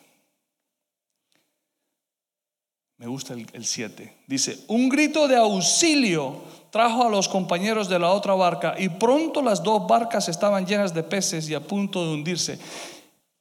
Me 2.96 3.06
gusta 3.06 3.34
el 3.34 3.64
7. 3.64 4.24
Dice, 4.26 4.64
un 4.68 4.88
grito 4.88 5.26
de 5.26 5.36
auxilio 5.36 6.42
trajo 6.70 7.06
a 7.06 7.10
los 7.10 7.28
compañeros 7.28 7.88
de 7.88 7.98
la 7.98 8.10
otra 8.10 8.34
barca 8.34 8.74
y 8.78 8.88
pronto 8.88 9.42
las 9.42 9.62
dos 9.62 9.86
barcas 9.86 10.28
estaban 10.28 10.66
llenas 10.66 10.94
de 10.94 11.02
peces 11.02 11.48
y 11.48 11.54
a 11.54 11.60
punto 11.60 12.04
de 12.04 12.12
hundirse. 12.14 12.58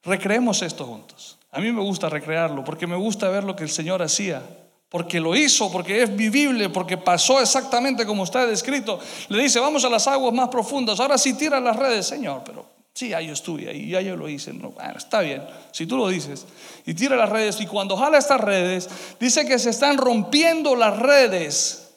Recreemos 0.03 0.61
esto 0.61 0.85
juntos. 0.85 1.37
A 1.51 1.59
mí 1.59 1.71
me 1.71 1.81
gusta 1.81 2.09
recrearlo 2.09 2.63
porque 2.63 2.87
me 2.87 2.95
gusta 2.95 3.29
ver 3.29 3.43
lo 3.43 3.55
que 3.55 3.63
el 3.63 3.69
Señor 3.69 4.01
hacía. 4.01 4.41
Porque 4.89 5.19
lo 5.19 5.35
hizo, 5.35 5.71
porque 5.71 6.01
es 6.01 6.15
vivible, 6.15 6.69
porque 6.69 6.97
pasó 6.97 7.39
exactamente 7.39 8.07
como 8.07 8.23
está 8.23 8.47
descrito. 8.47 8.99
Le 9.29 9.43
dice, 9.43 9.59
vamos 9.59 9.85
a 9.85 9.89
las 9.89 10.07
aguas 10.07 10.33
más 10.33 10.49
profundas. 10.49 10.99
Ahora 10.99 11.17
sí 11.19 11.35
tira 11.35 11.59
las 11.59 11.75
redes, 11.75 12.07
Señor. 12.07 12.41
Pero 12.43 12.65
sí, 12.91 13.09
ya 13.09 13.21
yo 13.21 13.33
estuve 13.33 13.69
ahí, 13.69 13.89
yo 14.03 14.15
lo 14.15 14.27
hice. 14.27 14.51
No, 14.51 14.73
está 14.95 15.19
bien, 15.19 15.43
si 15.71 15.85
tú 15.85 15.95
lo 15.95 16.07
dices. 16.07 16.47
Y 16.87 16.95
tira 16.95 17.15
las 17.15 17.29
redes. 17.29 17.61
Y 17.61 17.67
cuando 17.67 17.95
jala 17.95 18.17
estas 18.17 18.41
redes, 18.41 18.89
dice 19.19 19.45
que 19.45 19.59
se 19.59 19.69
están 19.69 19.95
rompiendo 19.97 20.75
las 20.75 20.97
redes 20.97 21.88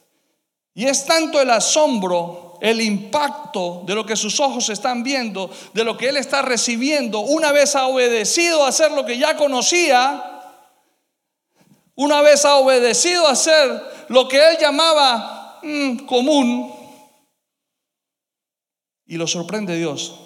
y 0.74 0.86
es 0.86 1.04
tanto 1.04 1.40
el 1.40 1.50
asombro, 1.50 2.58
el 2.60 2.80
impacto 2.80 3.82
de 3.84 3.94
lo 3.94 4.06
que 4.06 4.16
sus 4.16 4.38
ojos 4.40 4.68
están 4.68 5.02
viendo, 5.02 5.50
de 5.74 5.84
lo 5.84 5.96
que 5.96 6.08
él 6.08 6.16
está 6.16 6.42
recibiendo, 6.42 7.20
una 7.20 7.52
vez 7.52 7.74
ha 7.76 7.86
obedecido 7.86 8.64
a 8.64 8.68
hacer 8.68 8.92
lo 8.92 9.04
que 9.04 9.18
ya 9.18 9.36
conocía, 9.36 10.28
una 11.94 12.22
vez 12.22 12.44
ha 12.44 12.56
obedecido 12.56 13.26
a 13.26 13.32
hacer 13.32 13.82
lo 14.08 14.28
que 14.28 14.38
él 14.38 14.56
llamaba 14.60 15.60
mm, 15.62 16.06
común, 16.06 16.82
y 19.12 19.18
lo 19.18 19.26
sorprende 19.26 19.76
Dios 19.76 20.18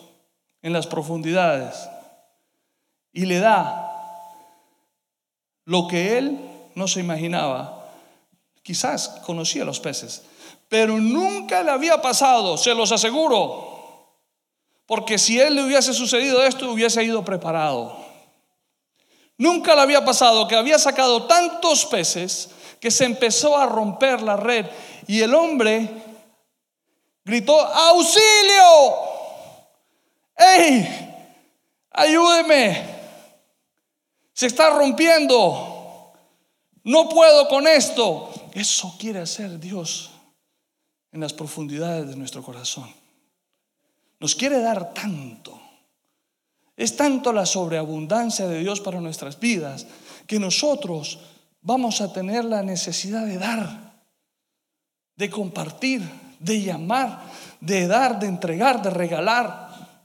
en 0.63 0.73
las 0.73 0.87
profundidades. 0.87 1.89
Y 3.13 3.27
le 3.27 3.41
da 3.41 3.83
lo 5.65 5.89
que 5.89 6.19
él 6.19 6.39
no 6.77 6.87
se 6.87 7.01
imaginaba. 7.01 7.91
Quizás 8.63 9.09
conocía 9.27 9.65
los 9.65 9.81
peces, 9.81 10.23
pero 10.69 10.99
nunca 10.99 11.63
le 11.63 11.71
había 11.71 12.01
pasado, 12.03 12.57
se 12.57 12.75
los 12.75 12.91
aseguro. 12.93 13.75
Porque 14.87 15.19
si 15.19 15.41
él 15.41 15.55
le 15.57 15.65
hubiese 15.65 15.93
sucedido 15.93 16.43
esto, 16.45 16.71
hubiese 16.71 17.03
ido 17.03 17.25
preparado. 17.25 17.97
Nunca 19.39 19.75
le 19.75 19.83
había 19.83 20.05
pasado 20.05 20.49
que 20.49 20.57
había 20.57 20.79
sacado 20.79 21.25
tantos 21.25 21.85
peces 21.87 22.51
que 22.81 22.91
se 22.91 23.05
empezó 23.05 23.57
a 23.57 23.67
romper 23.67 24.23
la 24.23 24.37
red 24.37 24.67
y 25.07 25.21
el 25.21 25.35
hombre 25.35 25.91
gritó, 27.25 27.59
auxilio, 27.61 28.95
¡Ey! 30.37 31.03
Ayúdeme, 31.91 32.95
se 34.35 34.47
está 34.47 34.69
rompiendo, 34.71 36.13
no 36.85 37.09
puedo 37.09 37.49
con 37.49 37.67
esto. 37.67 38.31
Eso 38.53 38.95
quiere 38.99 39.21
hacer 39.21 39.59
Dios 39.59 40.11
en 41.17 41.23
las 41.23 41.33
profundidades 41.33 42.07
de 42.09 42.15
nuestro 42.15 42.43
corazón. 42.43 42.89
Nos 44.21 44.35
quiere 44.35 44.61
dar 44.61 44.93
tanto. 44.93 45.59
Es 46.77 46.95
tanto 46.95 47.33
la 47.33 47.47
sobreabundancia 47.47 48.47
de 48.47 48.61
Dios 48.61 48.83
para 48.83 49.01
nuestras 49.01 49.41
vidas 49.41 49.87
que 50.27 50.39
nosotros 50.39 51.19
vamos 51.63 52.03
a 52.03 52.13
tener 52.13 52.45
la 52.45 52.63
necesidad 52.63 53.25
de 53.25 53.39
dar, 53.39 53.95
de 55.17 55.31
compartir, 55.31 56.03
de 56.39 56.61
llamar, 56.61 57.23
de 57.61 57.87
dar, 57.87 58.19
de 58.19 58.27
entregar, 58.27 58.83
de 58.83 58.91
regalar. 58.91 59.97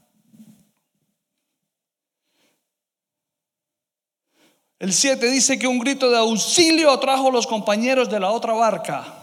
El 4.78 4.94
7 4.94 5.30
dice 5.30 5.58
que 5.58 5.66
un 5.66 5.78
grito 5.78 6.10
de 6.10 6.16
auxilio 6.16 6.90
atrajo 6.90 7.28
a 7.28 7.32
los 7.32 7.46
compañeros 7.46 8.08
de 8.08 8.18
la 8.18 8.30
otra 8.30 8.54
barca. 8.54 9.21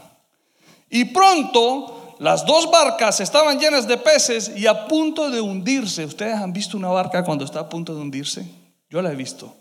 Y 0.89 1.05
pronto 1.05 2.15
las 2.19 2.45
dos 2.45 2.69
barcas 2.69 3.19
estaban 3.19 3.59
llenas 3.59 3.87
de 3.87 3.97
peces 3.97 4.51
y 4.55 4.67
a 4.67 4.87
punto 4.87 5.29
de 5.29 5.39
hundirse. 5.39 6.05
¿Ustedes 6.05 6.35
han 6.35 6.51
visto 6.51 6.77
una 6.77 6.89
barca 6.89 7.23
cuando 7.23 7.45
está 7.45 7.61
a 7.61 7.69
punto 7.69 7.95
de 7.95 8.01
hundirse? 8.01 8.45
Yo 8.89 9.01
la 9.01 9.11
he 9.11 9.15
visto. 9.15 9.55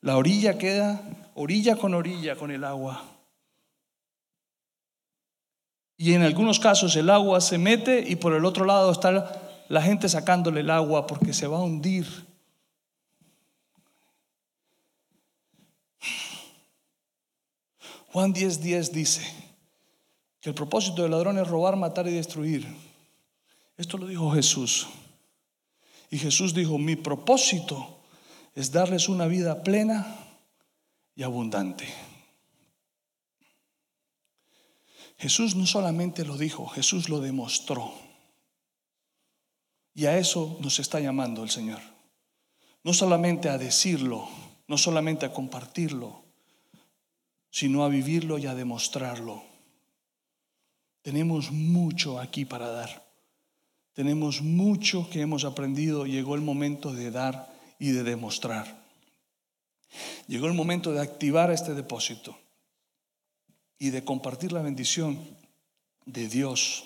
La 0.00 0.16
orilla 0.16 0.58
queda 0.58 1.00
orilla 1.34 1.76
con 1.76 1.94
orilla 1.94 2.34
con 2.36 2.50
el 2.50 2.64
agua. 2.64 3.04
Y 5.96 6.14
en 6.14 6.22
algunos 6.22 6.58
casos 6.60 6.94
el 6.96 7.10
agua 7.10 7.40
se 7.40 7.58
mete 7.58 8.04
y 8.06 8.16
por 8.16 8.32
el 8.32 8.44
otro 8.44 8.64
lado 8.64 8.90
está 8.90 9.40
la 9.68 9.82
gente 9.82 10.08
sacándole 10.08 10.60
el 10.60 10.70
agua 10.70 11.06
porque 11.06 11.32
se 11.32 11.46
va 11.46 11.58
a 11.58 11.62
hundir. 11.62 12.06
Juan 18.12 18.32
10:10 18.32 18.58
10 18.60 18.92
dice, 18.92 19.47
el 20.48 20.54
propósito 20.54 21.02
del 21.02 21.10
ladrón 21.10 21.38
es 21.38 21.46
robar, 21.46 21.76
matar 21.76 22.08
y 22.08 22.12
destruir. 22.12 22.66
Esto 23.76 23.98
lo 23.98 24.06
dijo 24.06 24.30
Jesús. 24.30 24.88
Y 26.10 26.18
Jesús 26.18 26.54
dijo, 26.54 26.78
mi 26.78 26.96
propósito 26.96 27.98
es 28.54 28.72
darles 28.72 29.10
una 29.10 29.26
vida 29.26 29.62
plena 29.62 30.06
y 31.14 31.22
abundante. 31.22 31.86
Jesús 35.18 35.54
no 35.54 35.66
solamente 35.66 36.24
lo 36.24 36.38
dijo, 36.38 36.66
Jesús 36.66 37.10
lo 37.10 37.20
demostró. 37.20 37.92
Y 39.94 40.06
a 40.06 40.16
eso 40.16 40.56
nos 40.60 40.78
está 40.78 40.98
llamando 40.98 41.42
el 41.42 41.50
Señor. 41.50 41.80
No 42.84 42.94
solamente 42.94 43.50
a 43.50 43.58
decirlo, 43.58 44.28
no 44.66 44.78
solamente 44.78 45.26
a 45.26 45.32
compartirlo, 45.32 46.22
sino 47.50 47.84
a 47.84 47.88
vivirlo 47.88 48.38
y 48.38 48.46
a 48.46 48.54
demostrarlo. 48.54 49.47
Tenemos 51.02 51.50
mucho 51.50 52.20
aquí 52.20 52.44
para 52.44 52.68
dar. 52.68 53.06
Tenemos 53.94 54.42
mucho 54.42 55.08
que 55.10 55.20
hemos 55.20 55.44
aprendido. 55.44 56.06
Llegó 56.06 56.34
el 56.34 56.40
momento 56.40 56.92
de 56.92 57.10
dar 57.10 57.52
y 57.78 57.90
de 57.92 58.02
demostrar. 58.02 58.86
Llegó 60.26 60.46
el 60.46 60.54
momento 60.54 60.92
de 60.92 61.00
activar 61.00 61.50
este 61.50 61.74
depósito 61.74 62.38
y 63.78 63.90
de 63.90 64.04
compartir 64.04 64.52
la 64.52 64.62
bendición 64.62 65.18
de 66.04 66.28
Dios. 66.28 66.84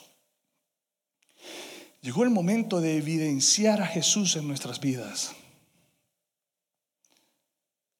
Llegó 2.01 2.25
el 2.25 2.31
momento 2.31 2.81
de 2.81 2.96
evidenciar 2.96 3.81
a 3.81 3.87
Jesús 3.87 4.37
en 4.37 4.46
nuestras 4.46 4.81
vidas. 4.81 5.33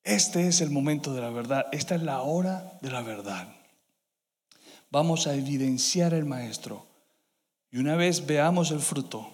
Este 0.05 0.49
es 0.49 0.61
el 0.61 0.71
momento 0.71 1.15
de 1.15 1.21
la 1.21 1.31
verdad. 1.31 1.67
Esta 1.73 1.95
es 1.95 2.03
la 2.03 2.23
hora 2.23 2.79
de 2.81 2.91
la 2.91 3.03
verdad 3.03 3.62
vamos 4.93 5.27
a 5.27 5.35
evidenciar 5.35 6.13
el 6.13 6.27
Maestro. 6.27 6.87
Y 7.71 7.79
una 7.79 7.97
vez 7.97 8.27
veamos 8.27 8.71
el 8.71 8.81
fruto, 8.81 9.27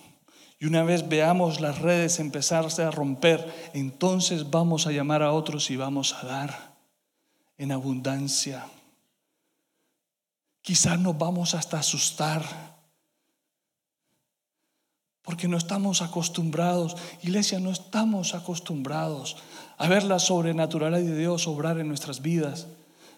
y 0.61 0.67
una 0.67 0.85
vez 0.85 1.09
veamos 1.09 1.61
las 1.61 1.81
redes 1.81 2.21
empezarse 2.21 2.83
a 2.83 2.93
romper, 2.93 3.71
entonces 3.75 4.51
vamos 4.51 4.87
a 4.87 4.93
llamar 4.93 5.23
a 5.23 5.33
otros 5.33 5.71
y 5.71 5.77
vamos 5.77 6.15
a 6.15 6.27
dar 6.27 6.77
en 7.59 7.73
abundancia. 7.73 8.67
Quizás 10.63 10.99
nos 11.01 11.19
vamos 11.19 11.55
hasta 11.55 11.81
asustar, 11.81 12.45
porque 15.23 15.49
no 15.49 15.57
estamos 15.57 16.03
acostumbrados, 16.03 16.97
iglesia, 17.23 17.59
no 17.59 17.71
estamos 17.71 18.35
acostumbrados 18.35 19.37
a 19.77 19.89
ver 19.89 20.05
la 20.05 20.21
sobrenaturalidad 20.21 21.01
de 21.01 21.19
Dios 21.19 21.49
obrar 21.49 21.79
en 21.79 21.89
nuestras 21.89 22.23
vidas, 22.23 22.69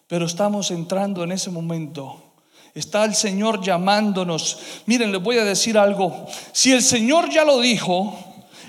pero 0.07 0.25
estamos 0.25 0.71
entrando 0.71 1.23
en 1.23 1.33
ese 1.33 1.51
momento 1.51 2.30
Está 2.75 3.05
el 3.05 3.15
Señor 3.15 3.63
llamándonos. 3.63 4.59
Miren, 4.87 5.13
les 5.13 5.23
voy 5.23 5.39
a 5.39 5.45
decir 5.45 5.77
algo. 5.77 6.27
Si 6.53 6.73
el 6.73 6.83
Señor 6.83 7.31
ya 7.31 7.45
lo 7.45 7.61
dijo, 7.61 8.19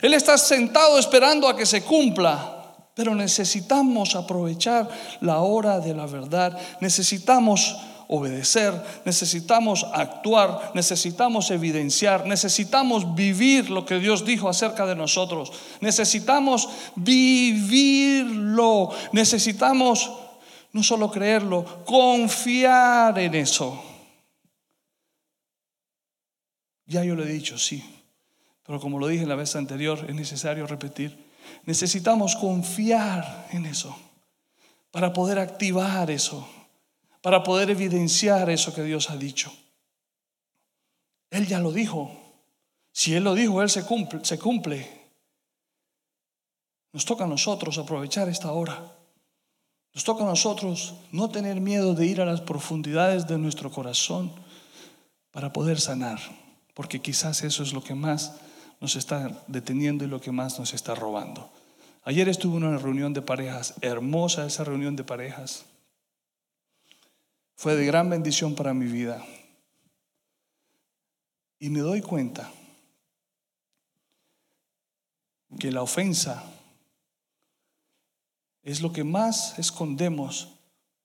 Él 0.02 0.14
está 0.14 0.38
sentado 0.38 0.98
esperando 0.98 1.48
a 1.48 1.56
que 1.56 1.66
se 1.66 1.84
cumpla. 1.84 2.58
Pero 2.94 3.16
necesitamos 3.16 4.16
aprovechar 4.16 4.90
la 5.22 5.40
hora 5.40 5.80
de 5.80 5.94
la 5.94 6.06
verdad. 6.06 6.58
Necesitamos 6.82 7.78
obedecer, 8.14 8.74
necesitamos 9.06 9.86
actuar, 9.94 10.72
necesitamos 10.74 11.50
evidenciar, 11.50 12.28
necesitamos 12.28 13.16
vivir 13.16 13.70
lo 13.70 13.86
que 13.86 14.00
Dios 14.00 14.26
dijo 14.26 14.50
acerca 14.50 14.86
de 14.86 14.98
nosotros. 14.98 15.54
Necesitamos 15.80 16.68
vivirlo. 16.96 18.90
Necesitamos 19.14 20.12
no 20.74 20.84
solo 20.84 21.10
creerlo, 21.12 21.84
confiar 21.86 23.18
en 23.20 23.36
eso. 23.36 23.91
Ya 26.92 27.06
yo 27.06 27.16
lo 27.16 27.24
he 27.24 27.32
dicho, 27.32 27.58
sí. 27.58 27.82
Pero 28.66 28.82
como 28.82 29.00
lo 29.00 29.08
dije 29.08 29.26
la 29.26 29.36
vez 29.36 29.56
anterior, 29.56 30.06
es 30.10 30.14
necesario 30.14 30.68
repetir. 30.68 31.18
Necesitamos 31.66 32.36
confiar 32.36 33.48
en 33.52 33.66
eso 33.66 33.96
para 34.92 35.14
poder 35.14 35.40
activar 35.40 36.12
eso, 36.12 36.46
para 37.22 37.44
poder 37.44 37.70
evidenciar 37.70 38.50
eso 38.50 38.76
que 38.76 38.84
Dios 38.84 39.10
ha 39.10 39.16
dicho. 39.16 39.54
Él 41.30 41.48
ya 41.48 41.60
lo 41.60 41.72
dijo. 41.72 42.12
Si 42.92 43.16
Él 43.16 43.24
lo 43.24 43.36
dijo, 43.36 43.62
Él 43.62 43.70
se 43.70 43.86
cumple. 43.86 44.26
Se 44.26 44.38
cumple. 44.38 44.86
Nos 46.92 47.06
toca 47.06 47.24
a 47.24 47.28
nosotros 47.28 47.78
aprovechar 47.78 48.28
esta 48.28 48.52
hora. 48.52 48.84
Nos 49.94 50.04
toca 50.04 50.26
a 50.26 50.28
nosotros 50.28 50.96
no 51.14 51.30
tener 51.30 51.62
miedo 51.62 51.94
de 51.94 52.06
ir 52.06 52.20
a 52.20 52.26
las 52.26 52.42
profundidades 52.42 53.28
de 53.28 53.38
nuestro 53.38 53.72
corazón 53.72 54.34
para 55.32 55.54
poder 55.54 55.80
sanar, 55.80 56.20
porque 56.74 57.02
quizás 57.02 57.44
eso 57.44 57.64
es 57.64 57.74
lo 57.74 57.84
que 57.84 57.96
más 57.96 58.34
nos 58.80 58.96
está 58.96 59.44
deteniendo 59.48 60.04
y 60.06 60.08
lo 60.08 60.22
que 60.22 60.32
más 60.32 60.58
nos 60.60 60.74
está 60.74 60.96
robando. 60.96 61.52
Ayer 62.04 62.28
estuve 62.30 62.58
en 62.58 62.64
una 62.64 62.78
reunión 62.78 63.14
de 63.14 63.22
parejas, 63.22 63.76
hermosa 63.82 64.46
esa 64.46 64.64
reunión 64.64 64.96
de 64.96 65.04
parejas. 65.04 65.66
Fue 67.56 67.76
de 67.76 67.86
gran 67.86 68.10
bendición 68.10 68.56
para 68.56 68.74
mi 68.74 68.86
vida. 68.86 69.24
Y 71.60 71.70
me 71.70 71.82
doy 71.82 72.02
cuenta 72.02 72.52
que 75.60 75.72
la 75.72 75.84
ofensa 75.84 76.44
es 78.64 78.82
lo 78.82 78.92
que 78.92 79.04
más 79.04 79.60
escondemos 79.60 80.50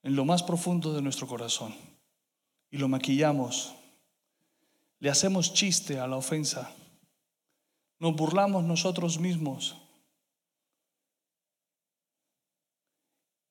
en 0.02 0.16
lo 0.16 0.24
más 0.24 0.42
profundo 0.42 0.94
de 0.94 1.02
nuestro 1.02 1.26
corazón 1.26 1.74
y 2.70 2.78
lo 2.78 2.88
maquillamos. 2.88 3.74
Le 5.06 5.12
hacemos 5.12 5.54
chiste 5.54 6.00
a 6.00 6.08
la 6.08 6.16
ofensa. 6.16 6.68
Nos 8.00 8.16
burlamos 8.16 8.64
nosotros 8.64 9.20
mismos 9.20 9.76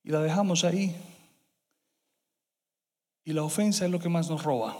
y 0.03 0.09
la 0.09 0.19
dejamos 0.19 0.65
ahí. 0.65 0.93
Y 3.23 3.31
la 3.31 3.43
ofensa 3.43 3.85
es 3.85 3.91
lo 3.91 3.99
que 3.99 4.09
más 4.09 4.29
nos 4.29 4.43
roba. 4.43 4.77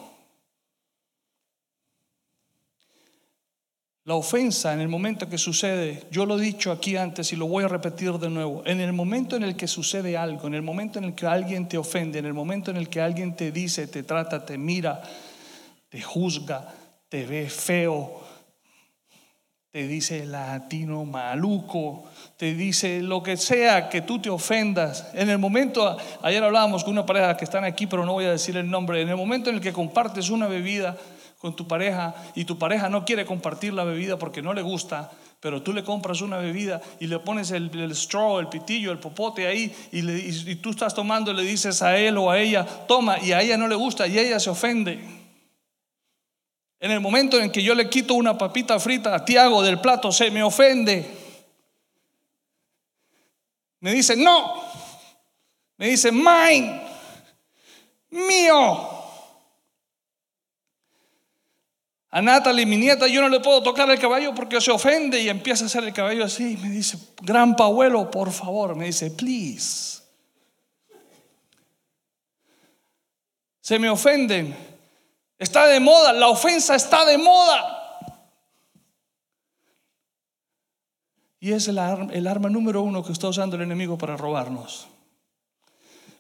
La 4.04 4.16
ofensa 4.16 4.74
en 4.74 4.82
el 4.82 4.90
momento 4.90 5.30
que 5.30 5.38
sucede, 5.38 6.06
yo 6.12 6.26
lo 6.26 6.38
he 6.38 6.42
dicho 6.42 6.74
aquí 6.74 6.98
antes 6.98 7.32
y 7.32 7.38
lo 7.38 7.48
voy 7.48 7.64
a 7.64 7.70
repetir 7.70 8.12
de 8.20 8.30
nuevo, 8.30 8.64
en 8.66 8.82
el 8.82 8.92
momento 8.92 9.38
en 9.38 9.44
el 9.44 9.56
que 9.56 9.70
sucede 9.70 10.18
algo, 10.18 10.48
en 10.48 10.56
el 10.56 10.62
momento 10.62 11.00
en 11.00 11.06
el 11.06 11.16
que 11.16 11.26
alguien 11.26 11.70
te 11.70 11.78
ofende, 11.78 12.20
en 12.20 12.26
el 12.26 12.34
momento 12.34 12.70
en 12.70 12.76
el 12.76 12.90
que 12.90 13.00
alguien 13.00 13.34
te 13.34 13.54
dice, 13.54 13.88
te 13.88 14.04
trata, 14.04 14.46
te 14.46 14.58
mira, 14.58 15.02
te 15.96 16.02
juzga, 16.02 16.68
te 17.08 17.26
ve 17.26 17.50
feo, 17.50 18.20
te 19.72 19.88
dice 19.88 20.26
latino 20.26 21.06
maluco, 21.06 22.04
te 22.36 22.54
dice 22.54 23.02
lo 23.02 23.24
que 23.24 23.38
sea 23.38 23.88
que 23.88 24.02
tú 24.02 24.20
te 24.20 24.30
ofendas. 24.30 25.08
En 25.14 25.30
el 25.30 25.38
momento, 25.38 25.96
ayer 26.22 26.44
hablábamos 26.44 26.84
con 26.84 26.92
una 26.92 27.06
pareja 27.06 27.38
que 27.38 27.46
están 27.46 27.64
aquí, 27.64 27.88
pero 27.88 28.06
no 28.06 28.12
voy 28.12 28.26
a 28.26 28.32
decir 28.32 28.58
el 28.58 28.70
nombre, 28.70 29.02
en 29.02 29.08
el 29.08 29.16
momento 29.16 29.50
en 29.50 29.56
el 29.56 29.62
que 29.62 29.72
compartes 29.72 30.30
una 30.30 30.48
bebida, 30.48 30.98
con 31.40 31.56
tu 31.56 31.66
pareja 31.66 32.14
y 32.34 32.44
tu 32.44 32.58
pareja 32.60 32.90
no 32.90 33.06
quiere 33.06 33.26
compartir 33.26 33.72
la 33.72 33.86
bebida 33.86 34.18
porque 34.18 34.42
no 34.42 34.54
le 34.54 34.64
gusta, 34.64 35.12
pero 35.40 35.62
tú 35.62 35.72
le 35.72 35.86
compras 35.86 36.20
una 36.20 36.40
bebida 36.40 36.82
y 37.00 37.08
le 37.08 37.20
pones 37.20 37.52
el, 37.52 37.72
straw, 37.96 38.40
el 38.40 38.50
pitillo, 38.50 38.92
el 38.92 39.00
popote 39.00 39.48
ahí 39.48 39.74
y, 39.94 40.00
y 40.00 40.56
tú 40.56 40.72
estás 40.72 40.94
tomando 40.94 41.32
y 41.32 41.36
le 41.36 41.44
dices 41.44 41.82
a 41.82 41.96
él 41.98 42.18
o 42.18 42.32
a 42.32 42.40
ella, 42.40 42.66
toma, 42.66 43.18
y 43.20 43.32
a 43.32 43.42
ella 43.42 43.58
no 43.58 43.70
le 43.70 43.76
gusta 43.76 44.08
y 44.08 44.20
ella 44.20 44.42
se 44.42 44.50
ofende. 44.50 45.25
En 46.80 46.92
el 46.92 47.00
momento 47.00 47.40
en 47.40 47.52
que 47.52 47.64
yo 47.64 47.74
le 47.74 47.90
quito 47.90 48.14
una 48.14 48.38
papita 48.38 48.80
frita 48.80 49.16
a 49.16 49.26
Tiago 49.26 49.64
del 49.64 49.80
plato, 49.80 50.12
se 50.12 50.30
me 50.30 50.44
ofende. 50.44 51.06
Me 53.80 53.94
dice, 53.94 54.16
no. 54.16 54.64
Me 55.78 55.88
dice, 55.88 56.12
mine. 56.12 56.82
Mío. 58.10 58.96
A 62.12 62.22
Natalie, 62.22 62.66
mi 62.66 62.78
nieta, 62.78 63.08
yo 63.08 63.22
no 63.22 63.28
le 63.28 63.42
puedo 63.42 63.62
tocar 63.62 63.90
el 63.90 64.00
caballo 64.00 64.34
porque 64.34 64.62
se 64.62 64.72
ofende 64.72 65.22
y 65.22 65.28
empieza 65.28 65.66
a 65.66 65.68
hacer 65.68 65.84
el 65.84 65.94
caballo 65.94 66.24
así. 66.24 66.58
Me 66.62 66.70
dice, 66.70 66.98
gran 67.22 67.56
abuelo, 67.60 68.10
por 68.10 68.32
favor. 68.32 68.76
Me 68.76 68.86
dice, 68.86 69.12
please. 69.12 70.02
Se 73.60 73.78
me 73.78 73.90
ofenden. 73.90 74.75
Está 75.38 75.67
de 75.67 75.80
moda, 75.80 76.13
la 76.13 76.30
ofensa 76.30 76.76
está 76.76 77.06
de 77.06 77.17
moda. 77.17 77.76
Y 81.39 81.52
es 81.52 81.67
el 81.67 81.78
arma, 81.78 82.50
número 82.50 82.82
uno 82.82 83.04
que 83.04 83.12
está 83.12 83.28
usando 83.28 83.56
el 83.56 83.62
enemigo 83.62 83.98
para 83.98 84.17
robarnos. 84.17 84.88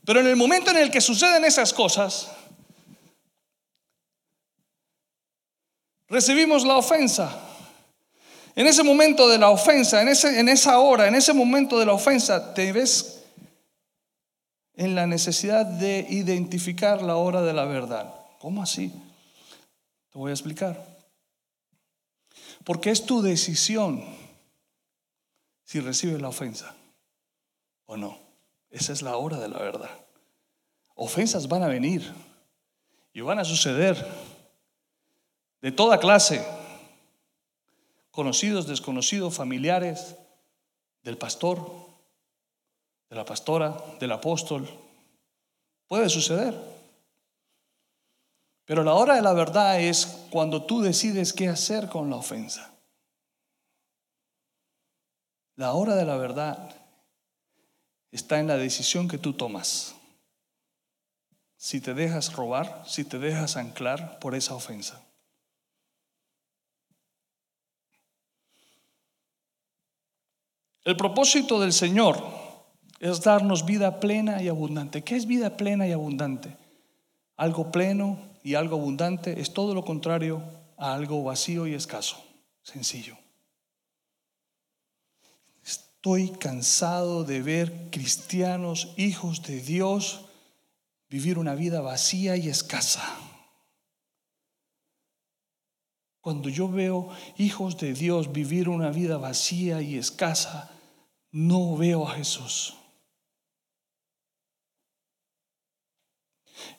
Pero 0.05 0.19
en 0.19 0.27
el 0.27 0.35
momento 0.35 0.69
en 0.69 0.77
el 0.77 0.91
que 0.91 1.01
suceden 1.01 1.45
esas 1.45 1.73
cosas, 1.73 2.31
recibimos 6.07 6.63
la 6.63 6.77
ofensa. 6.77 7.39
En 8.55 8.67
ese 8.67 8.83
momento 8.83 9.27
de 9.27 9.39
la 9.39 9.49
ofensa, 9.49 10.01
en, 10.01 10.09
ese, 10.09 10.39
en 10.39 10.47
esa 10.47 10.77
hora, 10.77 11.07
en 11.07 11.15
ese 11.15 11.33
momento 11.33 11.79
de 11.79 11.87
la 11.87 11.93
ofensa, 11.93 12.53
te 12.53 12.71
ves 12.71 13.23
en 14.75 14.93
la 14.93 15.07
necesidad 15.07 15.65
de 15.65 16.05
identificar 16.09 17.01
la 17.01 17.15
hora 17.15 17.41
de 17.41 17.53
la 17.53 17.65
verdad. 17.65 18.13
¿Cómo 18.39 18.61
así? 18.61 18.93
Te 20.15 20.19
voy 20.19 20.29
a 20.29 20.33
explicar. 20.33 20.81
Porque 22.63 22.89
es 22.89 23.05
tu 23.05 23.21
decisión 23.21 24.01
si 25.65 25.81
recibes 25.81 26.21
la 26.21 26.29
ofensa 26.29 26.73
o 27.85 27.97
no. 27.97 28.17
Esa 28.69 28.93
es 28.93 29.01
la 29.01 29.17
hora 29.17 29.37
de 29.39 29.49
la 29.49 29.59
verdad. 29.59 29.89
Ofensas 30.95 31.49
van 31.49 31.63
a 31.63 31.67
venir 31.67 32.13
y 33.11 33.19
van 33.19 33.39
a 33.39 33.43
suceder 33.43 34.07
de 35.59 35.73
toda 35.73 35.99
clase, 35.99 36.47
conocidos, 38.09 38.67
desconocidos, 38.67 39.35
familiares, 39.35 40.15
del 41.03 41.17
pastor, 41.17 41.59
de 43.09 43.17
la 43.17 43.25
pastora, 43.25 43.75
del 43.99 44.13
apóstol. 44.13 44.65
Puede 45.89 46.07
suceder. 46.07 46.74
Pero 48.65 48.83
la 48.83 48.93
hora 48.95 49.15
de 49.15 49.21
la 49.21 49.33
verdad 49.33 49.79
es 49.79 50.05
cuando 50.31 50.63
tú 50.63 50.81
decides 50.81 51.33
qué 51.33 51.47
hacer 51.47 51.87
con 51.87 52.09
la 52.09 52.15
ofensa. 52.15 52.73
La 55.55 55.73
hora 55.73 55.95
de 55.95 56.05
la 56.05 56.17
verdad 56.17 56.75
está 58.11 58.39
en 58.39 58.47
la 58.47 58.57
decisión 58.57 59.07
que 59.07 59.19
tú 59.19 59.33
tomas. 59.33 59.95
Si 61.57 61.79
te 61.79 61.93
dejas 61.93 62.33
robar, 62.33 62.83
si 62.85 63.05
te 63.05 63.19
dejas 63.19 63.55
anclar 63.55 64.19
por 64.19 64.35
esa 64.35 64.55
ofensa. 64.55 65.01
El 70.83 70.97
propósito 70.97 71.59
del 71.59 71.73
Señor 71.73 72.21
es 72.99 73.21
darnos 73.21 73.65
vida 73.65 73.99
plena 73.99 74.41
y 74.41 74.49
abundante. 74.49 75.03
¿Qué 75.03 75.15
es 75.15 75.25
vida 75.25 75.57
plena 75.57 75.87
y 75.87 75.91
abundante? 75.91 76.57
Algo 77.37 77.71
pleno 77.71 78.34
y 78.45 78.53
algo 78.53 78.75
abundante 78.75 79.41
es 79.41 79.53
todo 79.53 79.73
lo 79.73 79.83
contrario 79.83 80.43
a 80.77 80.93
algo 80.93 81.23
vacío 81.23 81.65
y 81.65 81.73
escaso. 81.73 82.23
Sencillo. 82.61 83.17
Estoy 85.63 86.29
cansado 86.29 87.23
de 87.23 87.41
ver 87.41 87.89
cristianos, 87.89 88.93
hijos 88.97 89.41
de 89.41 89.61
Dios, 89.61 90.25
vivir 91.09 91.39
una 91.39 91.55
vida 91.55 91.81
vacía 91.81 92.37
y 92.37 92.47
escasa. 92.47 93.17
Cuando 96.21 96.47
yo 96.47 96.69
veo 96.69 97.09
hijos 97.39 97.79
de 97.79 97.93
Dios 97.95 98.31
vivir 98.31 98.69
una 98.69 98.91
vida 98.91 99.17
vacía 99.17 99.81
y 99.81 99.97
escasa, 99.97 100.69
no 101.31 101.75
veo 101.77 102.07
a 102.07 102.11
Jesús. 102.11 102.75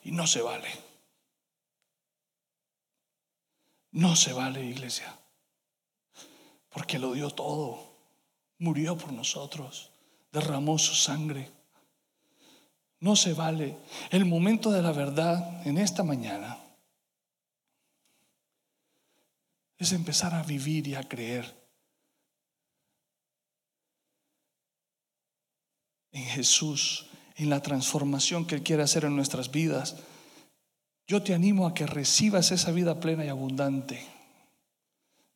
Y 0.05 0.11
no 0.11 0.25
se 0.27 0.41
vale. 0.41 0.86
No 3.97 4.15
se 4.15 4.31
vale, 4.31 4.63
iglesia. 4.63 5.17
Porque 6.69 6.99
lo 6.99 7.13
dio 7.13 7.31
todo. 7.31 7.95
Murió 8.59 8.95
por 8.95 9.11
nosotros. 9.11 9.89
Derramó 10.31 10.77
su 10.77 10.93
sangre. 10.93 11.49
No 12.99 13.15
se 13.15 13.33
vale. 13.33 13.75
El 14.11 14.25
momento 14.25 14.69
de 14.69 14.83
la 14.83 14.91
verdad 14.91 15.65
en 15.65 15.79
esta 15.79 16.03
mañana 16.03 16.59
es 19.79 19.91
empezar 19.93 20.35
a 20.35 20.43
vivir 20.43 20.87
y 20.87 20.93
a 20.93 21.01
creer 21.01 21.55
en 26.11 26.25
Jesús, 26.25 27.07
en 27.35 27.49
la 27.49 27.63
transformación 27.63 28.45
que 28.45 28.53
Él 28.53 28.61
quiere 28.61 28.83
hacer 28.83 29.05
en 29.05 29.15
nuestras 29.15 29.49
vidas. 29.49 29.95
Yo 31.07 31.23
te 31.23 31.33
animo 31.33 31.65
a 31.65 31.73
que 31.73 31.87
recibas 31.87 32.51
esa 32.51 32.71
vida 32.71 32.99
plena 32.99 33.23
y 33.23 33.29
abundante. 33.29 34.05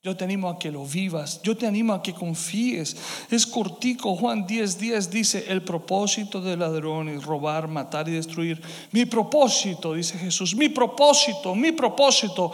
Yo 0.04 0.18
te 0.18 0.24
animo 0.24 0.50
a 0.50 0.58
que 0.58 0.72
lo 0.72 0.84
vivas. 0.86 1.42
Yo 1.44 1.56
te 1.56 1.68
animo 1.68 1.94
a 1.94 2.02
que 2.02 2.14
confíes. 2.14 2.98
Es 3.30 3.46
cortico. 3.46 4.16
Juan 4.16 4.46
10, 4.46 4.80
10 4.80 5.10
dice, 5.12 5.46
el 5.48 5.62
propósito 5.62 6.42
del 6.42 6.60
ladrón 6.60 7.08
es 7.08 7.24
robar, 7.24 7.68
matar 7.68 8.10
y 8.10 8.14
destruir. 8.14 8.62
Mi 8.92 9.06
propósito, 9.06 9.94
dice 9.94 10.18
Jesús, 10.18 10.56
mi 10.56 10.70
propósito, 10.70 11.56
mi 11.56 11.72
propósito. 11.72 12.52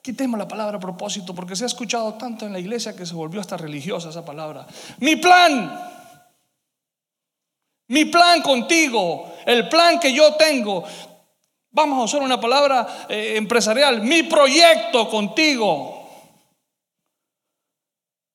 Quitemos 0.00 0.38
la 0.38 0.48
palabra 0.48 0.78
propósito 0.78 1.34
porque 1.34 1.56
se 1.56 1.64
ha 1.64 1.66
escuchado 1.66 2.14
tanto 2.14 2.46
en 2.46 2.52
la 2.52 2.60
iglesia 2.60 2.96
que 2.96 3.04
se 3.04 3.14
volvió 3.14 3.40
hasta 3.40 3.56
religiosa 3.56 4.08
esa 4.08 4.24
palabra. 4.24 4.66
Mi 5.00 5.16
plan 5.16 5.96
Mi 7.90 8.04
plan 8.04 8.42
contigo, 8.42 9.32
el 9.46 9.66
plan 9.68 9.98
que 9.98 10.12
yo 10.12 10.34
tengo. 10.34 10.84
Vamos 11.78 12.00
a 12.00 12.04
usar 12.06 12.22
una 12.22 12.40
palabra 12.40 13.06
eh, 13.08 13.34
empresarial. 13.36 14.02
Mi 14.02 14.24
proyecto 14.24 15.08
contigo. 15.08 16.10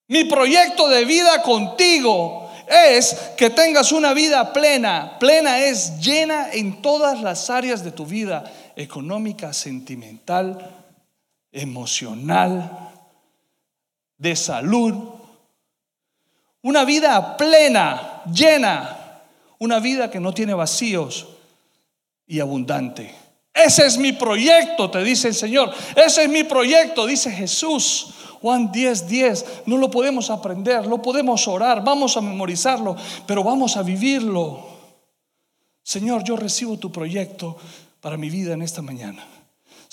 Mi 0.07 0.23
proyecto 0.23 0.87
de 0.87 1.03
vida 1.03 1.41
contigo 1.41 2.49
es 2.69 3.33
que 3.35 3.49
tengas 3.49 3.91
una 3.91 4.13
vida 4.13 4.53
plena. 4.53 5.19
Plena 5.19 5.59
es 5.59 5.99
llena 5.99 6.53
en 6.53 6.81
todas 6.81 7.19
las 7.19 7.49
áreas 7.49 7.83
de 7.83 7.91
tu 7.91 8.05
vida. 8.05 8.45
Económica, 8.77 9.51
sentimental, 9.51 10.85
emocional, 11.51 12.93
de 14.17 14.37
salud. 14.37 14.93
Una 16.61 16.85
vida 16.85 17.35
plena, 17.35 18.21
llena. 18.33 19.19
Una 19.59 19.79
vida 19.79 20.09
que 20.09 20.21
no 20.21 20.33
tiene 20.33 20.53
vacíos 20.53 21.27
y 22.25 22.39
abundante. 22.39 23.22
Ese 23.53 23.85
es 23.85 23.97
mi 23.97 24.13
proyecto, 24.13 24.89
te 24.89 25.03
dice 25.03 25.27
el 25.27 25.35
Señor. 25.35 25.71
Ese 25.95 26.23
es 26.23 26.29
mi 26.29 26.43
proyecto, 26.43 27.05
dice 27.05 27.31
Jesús. 27.31 28.13
Juan 28.41 28.71
10, 28.71 29.07
10. 29.07 29.45
No 29.67 29.77
lo 29.77 29.89
podemos 29.89 30.29
aprender, 30.29 30.87
no 30.87 31.01
podemos 31.01 31.47
orar, 31.47 31.83
vamos 31.83 32.17
a 32.17 32.21
memorizarlo, 32.21 32.95
pero 33.25 33.43
vamos 33.43 33.77
a 33.77 33.83
vivirlo. 33.83 34.67
Señor, 35.83 36.23
yo 36.23 36.35
recibo 36.35 36.77
tu 36.77 36.91
proyecto 36.91 37.55
para 38.01 38.17
mi 38.17 38.29
vida 38.29 38.53
en 38.53 38.61
esta 38.61 38.81
mañana. 38.81 39.25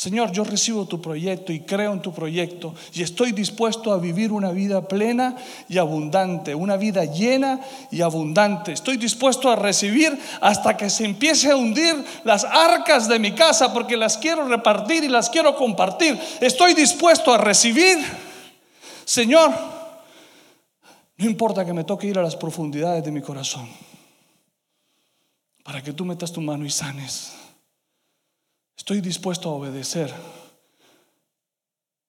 Señor, 0.00 0.32
yo 0.32 0.44
recibo 0.44 0.86
tu 0.86 1.02
proyecto 1.02 1.52
y 1.52 1.60
creo 1.60 1.92
en 1.92 2.00
tu 2.00 2.10
proyecto 2.10 2.74
y 2.94 3.02
estoy 3.02 3.32
dispuesto 3.32 3.92
a 3.92 3.98
vivir 3.98 4.32
una 4.32 4.50
vida 4.50 4.88
plena 4.88 5.36
y 5.68 5.76
abundante, 5.76 6.54
una 6.54 6.78
vida 6.78 7.04
llena 7.04 7.60
y 7.90 8.00
abundante. 8.00 8.72
Estoy 8.72 8.96
dispuesto 8.96 9.50
a 9.50 9.56
recibir 9.56 10.18
hasta 10.40 10.74
que 10.74 10.88
se 10.88 11.04
empiece 11.04 11.50
a 11.50 11.56
hundir 11.56 12.02
las 12.24 12.44
arcas 12.44 13.08
de 13.08 13.18
mi 13.18 13.32
casa 13.32 13.74
porque 13.74 13.98
las 13.98 14.16
quiero 14.16 14.48
repartir 14.48 15.04
y 15.04 15.08
las 15.08 15.28
quiero 15.28 15.54
compartir. 15.54 16.18
Estoy 16.40 16.72
dispuesto 16.72 17.34
a 17.34 17.36
recibir. 17.36 17.98
Señor, 19.04 19.52
no 21.18 21.26
importa 21.26 21.62
que 21.66 21.74
me 21.74 21.84
toque 21.84 22.06
ir 22.06 22.18
a 22.18 22.22
las 22.22 22.36
profundidades 22.36 23.04
de 23.04 23.12
mi 23.12 23.20
corazón 23.20 23.68
para 25.62 25.82
que 25.82 25.92
tú 25.92 26.06
metas 26.06 26.32
tu 26.32 26.40
mano 26.40 26.64
y 26.64 26.70
sanes. 26.70 27.39
Estoy 28.80 29.02
dispuesto 29.02 29.50
a 29.50 29.52
obedecer. 29.52 30.10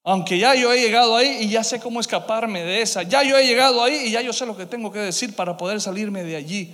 Aunque 0.05 0.39
ya 0.39 0.55
yo 0.55 0.71
he 0.71 0.79
llegado 0.79 1.17
ahí 1.17 1.39
y 1.41 1.49
ya 1.49 1.65
sé 1.65 1.81
cómo 1.81 1.99
escaparme 1.99 2.63
de 2.63 2.81
esa. 2.81 3.03
Ya 3.03 3.23
yo 3.23 3.38
he 3.38 3.45
llegado 3.45 3.84
ahí 3.84 4.05
y 4.05 4.12
ya 4.12 4.21
yo 4.21 4.31
sé 4.31 4.45
lo 4.45 4.55
que 4.55 4.65
tengo 4.65 4.89
que 4.89 4.99
decir 4.99 5.36
para 5.36 5.57
poder 5.57 5.81
salirme 5.81 6.23
de 6.23 6.38
allí. 6.38 6.73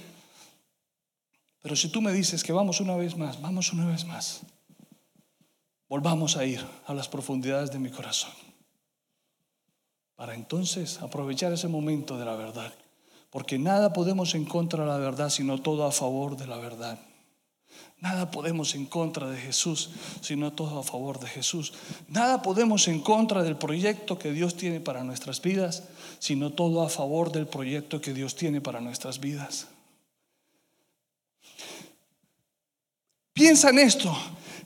Pero 1.64 1.76
si 1.76 1.90
tú 1.90 2.00
me 2.04 2.12
dices 2.12 2.44
que 2.44 2.54
vamos 2.54 2.80
una 2.80 2.96
vez 2.96 3.18
más, 3.18 3.42
vamos 3.42 3.74
una 3.74 3.88
vez 3.88 4.06
más. 4.06 4.42
Volvamos 5.90 6.38
a 6.38 6.46
ir 6.46 6.64
a 6.86 6.94
las 6.94 7.08
profundidades 7.08 7.72
de 7.72 7.80
mi 7.80 7.90
corazón. 7.90 8.34
Para 10.16 10.36
entonces 10.36 11.02
aprovechar 11.02 11.52
ese 11.54 11.70
momento 11.70 12.20
de 12.20 12.26
la 12.26 12.36
verdad. 12.36 12.72
Porque 13.32 13.58
nada 13.58 13.94
podemos 13.94 14.36
en 14.36 14.46
contra 14.46 14.84
de 14.84 14.90
la 14.92 14.98
verdad, 14.98 15.32
sino 15.32 15.60
todo 15.60 15.88
a 15.88 15.92
favor 15.92 16.38
de 16.38 16.46
la 16.46 16.58
verdad. 16.58 17.00
Nada 18.00 18.30
podemos 18.30 18.76
en 18.76 18.86
contra 18.86 19.28
de 19.28 19.38
Jesús, 19.38 19.90
sino 20.22 20.54
todo 20.54 20.80
a 20.80 20.84
favor 20.84 21.20
de 21.20 21.28
Jesús. 21.28 21.74
Nada 22.08 22.44
podemos 22.44 22.88
en 22.88 23.00
contra 23.00 23.42
del 23.42 23.58
proyecto 23.58 24.20
que 24.20 24.32
Dios 24.32 24.56
tiene 24.56 24.80
para 24.80 25.04
nuestras 25.04 25.42
vidas, 25.42 25.84
sino 26.20 26.52
todo 26.52 26.84
a 26.84 26.90
favor 26.90 27.32
del 27.32 27.48
proyecto 27.48 28.00
que 28.00 28.14
Dios 28.14 28.36
tiene 28.36 28.62
para 28.62 28.82
nuestras 28.82 29.20
vidas. 29.20 29.68
Piensa 33.34 33.72
en 33.72 33.80
esto. 33.80 34.16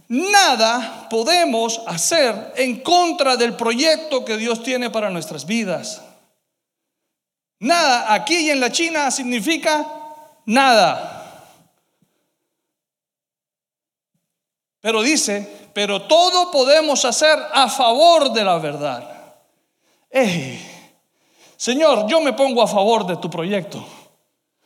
Nada 0.10 1.08
podemos 1.10 1.82
hacer 1.88 2.54
en 2.58 2.82
contra 2.82 3.38
del 3.38 3.56
proyecto 3.56 4.26
que 4.26 4.36
Dios 4.36 4.62
tiene 4.62 4.90
para 4.90 5.10
nuestras 5.10 5.46
vidas. 5.46 6.02
Nada 7.60 8.14
aquí 8.14 8.36
y 8.36 8.50
en 8.50 8.60
la 8.60 8.72
China 8.74 9.10
significa 9.10 9.88
nada. 10.46 11.21
Pero 14.82 15.02
dice, 15.02 15.70
pero 15.74 16.02
todo 16.02 16.52
podemos 16.52 17.06
hacer 17.06 17.38
a 17.54 17.70
favor 17.70 18.34
de 18.34 18.44
la 18.44 18.58
verdad. 18.58 19.36
Señor, 21.56 22.08
yo 22.08 22.20
me 22.20 22.34
pongo 22.34 22.62
a 22.64 22.68
favor 22.68 23.06
de 23.06 23.18
tu 23.18 23.30
proyecto. 23.30 23.86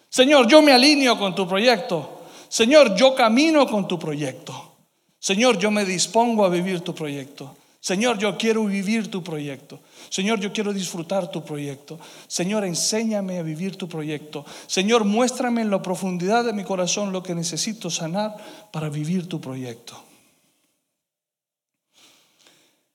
Señor, 0.09 0.47
yo 0.47 0.61
me 0.61 0.71
alineo 0.71 1.19
con 1.19 1.35
tu 1.35 1.45
proyecto. 1.45 2.21
Señor, 2.47 2.95
yo 2.95 3.13
camino 3.13 3.67
con 3.67 3.87
tu 3.87 3.99
proyecto. 3.99 4.75
Señor, 5.19 5.57
yo 5.57 5.69
me 5.71 5.83
dispongo 5.83 6.45
a 6.45 6.49
vivir 6.49 6.79
tu 6.81 6.95
proyecto. 6.95 7.55
Señor, 7.85 8.17
yo 8.17 8.35
quiero 8.35 8.65
vivir 8.65 9.11
tu 9.11 9.23
proyecto. 9.23 9.79
Señor, 10.09 10.39
yo 10.39 10.51
quiero 10.51 10.73
disfrutar 10.73 11.29
tu 11.29 11.45
proyecto. 11.45 11.99
Señor, 12.25 12.65
enséñame 12.65 13.37
a 13.37 13.43
vivir 13.43 13.75
tu 13.75 13.87
proyecto. 13.87 14.43
Señor, 14.65 15.03
muéstrame 15.03 15.61
en 15.61 15.69
la 15.69 15.83
profundidad 15.83 16.43
de 16.43 16.53
mi 16.53 16.63
corazón 16.63 17.11
lo 17.11 17.21
que 17.21 17.35
necesito 17.35 17.91
sanar 17.91 18.37
para 18.71 18.89
vivir 18.89 19.29
tu 19.29 19.39
proyecto. 19.39 20.03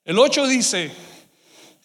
El 0.05 0.19
8 0.19 0.49
dice 0.49 0.91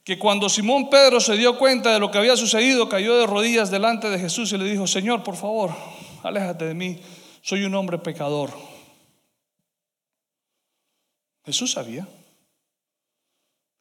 que 0.04 0.18
cuando 0.18 0.50
Simón 0.50 0.90
Pedro 0.90 1.20
se 1.20 1.38
dio 1.38 1.60
cuenta 1.60 1.94
de 1.94 2.00
lo 2.00 2.10
que 2.10 2.18
había 2.18 2.36
sucedido, 2.36 2.90
cayó 2.90 3.20
de 3.20 3.28
rodillas 3.28 3.70
delante 3.70 4.10
de 4.10 4.18
Jesús 4.18 4.52
y 4.52 4.58
le 4.58 4.66
dijo, 4.66 4.88
Señor, 4.88 5.22
por 5.22 5.36
favor, 5.36 5.70
aléjate 6.24 6.66
de 6.66 6.74
mí, 6.74 7.00
soy 7.44 7.66
un 7.66 7.76
hombre 7.76 8.00
pecador. 8.00 8.50
Jesús 11.46 11.74
sabía. 11.74 12.08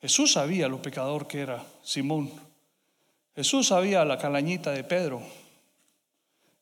Jesús 0.05 0.35
sabía 0.35 0.69
lo 0.69 0.83
pecador 0.83 1.27
que 1.27 1.41
era 1.41 1.65
Simón. 1.83 2.31
Jesús 3.35 3.69
sabía 3.69 4.05
la 4.05 4.19
calañita 4.19 4.71
de 4.71 4.85
Pedro. 4.85 5.23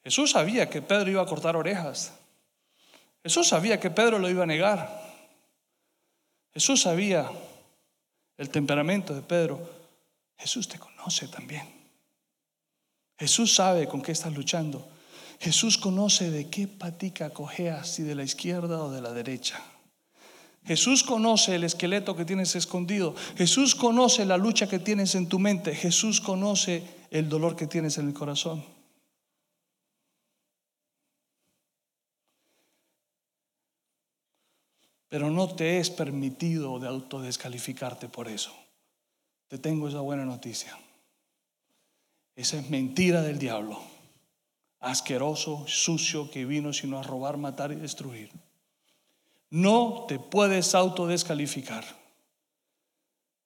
Jesús 0.04 0.30
sabía 0.30 0.70
que 0.70 0.80
Pedro 0.80 1.10
iba 1.10 1.22
a 1.22 1.26
cortar 1.26 1.56
orejas. 1.56 2.12
Jesús 3.24 3.48
sabía 3.48 3.80
que 3.80 3.90
Pedro 3.90 4.20
lo 4.20 4.30
iba 4.30 4.44
a 4.44 4.46
negar. 4.46 4.88
Jesús 6.54 6.82
sabía 6.82 7.28
el 8.38 8.48
temperamento 8.48 9.12
de 9.12 9.22
Pedro, 9.22 9.58
Jesús 10.38 10.68
te 10.68 10.78
conoce 10.78 11.26
también. 11.26 11.68
Jesús 13.18 13.56
sabe 13.56 13.88
con 13.88 14.02
qué 14.02 14.12
estás 14.12 14.32
luchando. 14.32 14.86
Jesús 15.40 15.78
conoce 15.78 16.30
de 16.30 16.48
qué 16.48 16.68
patica 16.68 17.30
cojeas, 17.30 17.88
si 17.88 18.04
de 18.04 18.14
la 18.14 18.22
izquierda 18.22 18.84
o 18.84 18.92
de 18.92 19.00
la 19.00 19.12
derecha. 19.12 19.60
Jesús 20.64 21.02
conoce 21.02 21.56
el 21.56 21.64
esqueleto 21.64 22.14
que 22.14 22.24
tienes 22.24 22.54
escondido. 22.54 23.14
Jesús 23.36 23.74
conoce 23.74 24.24
la 24.24 24.36
lucha 24.36 24.68
que 24.68 24.78
tienes 24.78 25.14
en 25.14 25.28
tu 25.28 25.38
mente. 25.38 25.74
Jesús 25.74 26.20
conoce 26.20 26.84
el 27.10 27.28
dolor 27.28 27.56
que 27.56 27.66
tienes 27.66 27.98
en 27.98 28.08
el 28.08 28.14
corazón. 28.14 28.64
Pero 35.08 35.30
no 35.30 35.48
te 35.54 35.78
es 35.78 35.90
permitido 35.90 36.78
de 36.78 36.88
autodescalificarte 36.88 38.08
por 38.08 38.28
eso. 38.28 38.54
Te 39.48 39.58
tengo 39.58 39.88
esa 39.88 40.00
buena 40.00 40.24
noticia. 40.24 40.78
Esa 42.34 42.58
es 42.58 42.70
mentira 42.70 43.20
del 43.20 43.38
diablo. 43.38 43.78
Asqueroso, 44.80 45.64
sucio, 45.66 46.30
que 46.30 46.46
vino 46.46 46.72
sino 46.72 46.98
a 46.98 47.02
robar, 47.02 47.36
matar 47.36 47.72
y 47.72 47.76
destruir. 47.76 48.30
No 49.52 50.06
te 50.08 50.18
puedes 50.18 50.74
autodescalificar. 50.74 51.84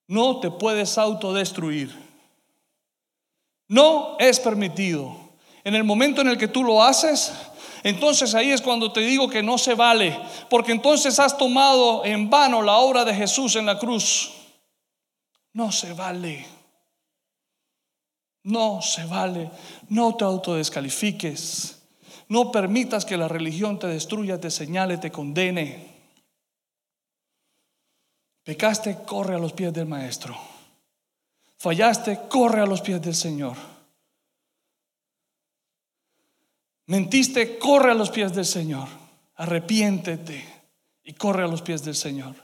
No 0.07 0.39
te 0.39 0.53
puedes 0.53 0.99
autodestruir. 0.99 1.93
No 3.67 4.17
es 4.21 4.39
permitido. 4.39 5.17
En 5.65 5.75
el 5.75 5.83
momento 5.83 6.21
en 6.21 6.29
el 6.29 6.39
que 6.39 6.47
tú 6.47 6.63
lo 6.63 6.81
haces, 6.81 7.33
entonces 7.83 8.37
ahí 8.37 8.53
es 8.53 8.63
cuando 8.63 8.93
te 8.93 9.01
digo 9.01 9.29
que 9.29 9.43
no 9.43 9.59
se 9.59 9.75
vale, 9.75 10.17
porque 10.49 10.71
entonces 10.71 11.19
has 11.19 11.37
tomado 11.37 12.05
en 12.05 12.31
vano 12.31 12.63
la 12.63 12.77
obra 12.77 13.05
de 13.05 13.13
Jesús 13.13 13.57
en 13.57 13.67
la 13.67 13.77
cruz. 13.77 14.31
No 15.55 15.73
se 15.73 15.93
vale. 15.93 16.47
No 18.45 18.81
se 18.81 19.05
vale. 19.07 19.51
No 19.89 20.15
te 20.15 20.23
autodescalifiques. 20.23 21.83
No 22.29 22.53
permitas 22.53 23.05
que 23.05 23.17
la 23.17 23.27
religión 23.27 23.81
te 23.81 23.89
destruya, 23.89 24.41
te 24.41 24.53
señale, 24.53 24.99
te 24.99 25.11
condene. 25.11 25.96
Pecaste, 28.47 28.99
corre 29.05 29.35
a 29.35 29.39
los 29.39 29.53
pies 29.53 29.73
del 29.73 29.87
Maestro. 29.87 30.39
Fallaste, 31.59 32.29
corre 32.29 32.61
a 32.61 32.67
los 32.67 32.81
pies 32.81 33.03
del 33.03 33.17
Señor. 33.17 33.57
Mentiste, 36.87 37.59
corre 37.59 37.91
a 37.91 37.95
los 37.95 38.09
pies 38.11 38.33
del 38.37 38.45
Señor. 38.45 38.87
Arrepiéntete 39.35 40.45
y 41.03 41.15
corre 41.15 41.43
a 41.43 41.49
los 41.49 41.61
pies 41.61 41.85
del 41.85 41.97
Señor. 41.97 42.37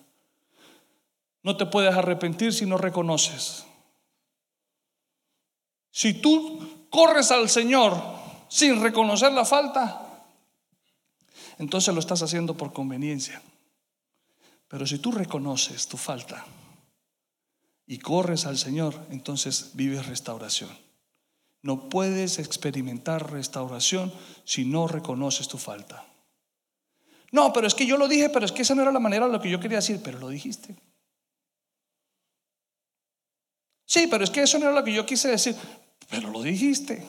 No 1.44 1.56
te 1.56 1.66
puedes 1.66 1.94
arrepentir 1.94 2.52
si 2.52 2.66
no 2.66 2.78
reconoces. 2.78 3.64
Si 5.92 6.14
tú 6.14 6.88
corres 6.90 7.30
al 7.30 7.48
Señor 7.48 7.94
sin 8.48 8.82
reconocer 8.82 9.30
la 9.30 9.44
falta, 9.44 10.24
entonces 11.60 11.94
lo 11.94 12.00
estás 12.00 12.22
haciendo 12.22 12.56
por 12.56 12.72
conveniencia. 12.72 13.40
Pero 14.72 14.86
si 14.86 14.98
tú 14.98 15.12
reconoces 15.12 15.86
tu 15.86 15.98
falta 15.98 16.46
y 17.86 17.98
corres 17.98 18.46
al 18.46 18.56
Señor, 18.56 19.06
entonces 19.10 19.72
vives 19.74 20.06
restauración. 20.06 20.70
No 21.60 21.90
puedes 21.90 22.38
experimentar 22.38 23.30
restauración 23.30 24.10
si 24.46 24.64
no 24.64 24.88
reconoces 24.88 25.46
tu 25.46 25.58
falta. 25.58 26.06
No, 27.32 27.52
pero 27.52 27.66
es 27.66 27.74
que 27.74 27.84
yo 27.84 27.98
lo 27.98 28.08
dije, 28.08 28.30
pero 28.30 28.46
es 28.46 28.52
que 28.52 28.62
esa 28.62 28.74
no 28.74 28.80
era 28.80 28.90
la 28.90 28.98
manera 28.98 29.26
de 29.26 29.32
lo 29.32 29.42
que 29.42 29.50
yo 29.50 29.60
quería 29.60 29.76
decir, 29.76 30.00
pero 30.02 30.18
lo 30.18 30.30
dijiste. 30.30 30.74
Sí, 33.84 34.06
pero 34.10 34.24
es 34.24 34.30
que 34.30 34.42
eso 34.42 34.58
no 34.58 34.64
era 34.64 34.74
lo 34.74 34.84
que 34.84 34.94
yo 34.94 35.04
quise 35.04 35.28
decir, 35.28 35.54
pero 36.08 36.30
lo 36.30 36.40
dijiste. 36.40 37.06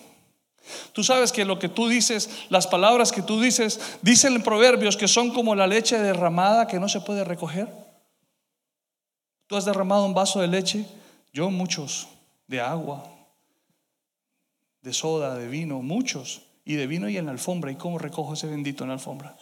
Tú 0.93 1.03
sabes 1.03 1.32
que 1.32 1.45
lo 1.45 1.59
que 1.59 1.70
tú 1.70 1.88
dices, 1.88 2.45
las 2.49 2.68
palabras 2.68 3.11
que 3.11 3.22
tú 3.22 3.41
dices, 3.41 3.97
dicen 4.01 4.34
en 4.36 4.43
proverbios 4.43 4.97
que 4.97 5.07
son 5.07 5.34
como 5.34 5.55
la 5.55 5.68
leche 5.68 5.99
derramada 5.99 6.68
que 6.68 6.80
no 6.80 6.88
se 6.88 7.01
puede 7.01 7.24
recoger. 7.24 7.68
Tú 9.47 9.55
has 9.57 9.66
derramado 9.66 10.05
un 10.05 10.14
vaso 10.14 10.39
de 10.39 10.47
leche, 10.47 10.86
yo 11.34 11.49
muchos, 11.49 12.07
de 12.47 12.61
agua, 12.61 13.03
de 14.82 14.93
soda, 14.93 15.36
de 15.36 15.47
vino, 15.47 15.82
muchos, 15.82 16.43
y 16.66 16.76
de 16.76 16.88
vino 16.88 17.09
y 17.09 17.18
en 17.18 17.26
la 17.26 17.32
alfombra. 17.32 17.72
¿Y 17.72 17.76
cómo 17.76 17.97
recojo 17.97 18.34
ese 18.34 18.47
bendito 18.47 18.84
en 18.84 18.89
la 18.89 18.93
alfombra? 18.93 19.36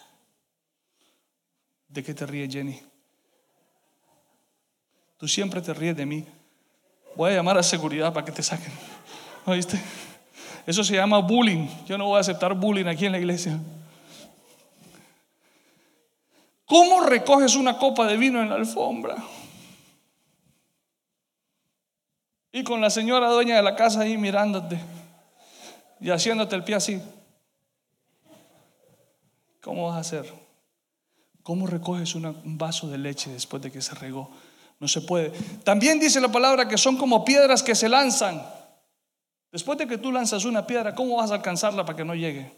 ¿De 1.87 2.03
qué 2.03 2.13
te 2.13 2.25
ríes, 2.25 2.51
Jenny? 2.51 2.81
Tú 5.17 5.27
siempre 5.27 5.61
te 5.61 5.73
ríes 5.73 5.95
de 5.95 6.05
mí. 6.05 6.25
Voy 7.15 7.31
a 7.31 7.35
llamar 7.35 7.57
a 7.57 7.63
seguridad 7.63 8.13
para 8.13 8.25
que 8.25 8.31
te 8.31 8.41
saquen. 8.41 8.71
¿Oíste? 9.45 9.79
Eso 10.65 10.83
se 10.83 10.95
llama 10.95 11.19
bullying. 11.19 11.67
Yo 11.87 11.97
no 11.97 12.05
voy 12.05 12.17
a 12.17 12.21
aceptar 12.21 12.53
bullying 12.53 12.85
aquí 12.85 13.05
en 13.05 13.11
la 13.11 13.19
iglesia. 13.19 13.59
¿Cómo 16.65 17.01
recoges 17.01 17.55
una 17.55 17.77
copa 17.77 18.07
de 18.07 18.15
vino 18.15 18.41
en 18.41 18.49
la 18.49 18.55
alfombra? 18.55 19.17
Y 22.53 22.63
con 22.63 22.81
la 22.81 22.89
señora 22.89 23.29
dueña 23.29 23.55
de 23.55 23.61
la 23.61 23.75
casa 23.75 24.01
ahí 24.01 24.17
mirándote 24.17 24.79
y 25.99 26.09
haciéndote 26.09 26.55
el 26.55 26.63
pie 26.63 26.75
así. 26.75 27.01
¿Cómo 29.61 29.87
vas 29.87 29.97
a 29.97 29.99
hacer? 29.99 30.33
¿Cómo 31.43 31.67
recoges 31.67 32.15
un 32.15 32.57
vaso 32.57 32.87
de 32.87 32.97
leche 32.97 33.31
después 33.31 33.61
de 33.61 33.71
que 33.71 33.81
se 33.81 33.95
regó? 33.95 34.29
No 34.79 34.87
se 34.87 35.01
puede. 35.01 35.31
También 35.63 35.99
dice 35.99 36.21
la 36.21 36.31
palabra 36.31 36.67
que 36.67 36.77
son 36.77 36.97
como 36.97 37.25
piedras 37.25 37.63
que 37.63 37.75
se 37.75 37.89
lanzan. 37.89 38.41
Después 39.51 39.77
de 39.77 39.87
que 39.87 39.97
tú 39.97 40.11
lanzas 40.11 40.45
una 40.45 40.65
piedra, 40.65 40.95
¿cómo 40.95 41.17
vas 41.17 41.31
a 41.31 41.35
alcanzarla 41.35 41.85
para 41.85 41.97
que 41.97 42.05
no 42.05 42.15
llegue? 42.15 42.51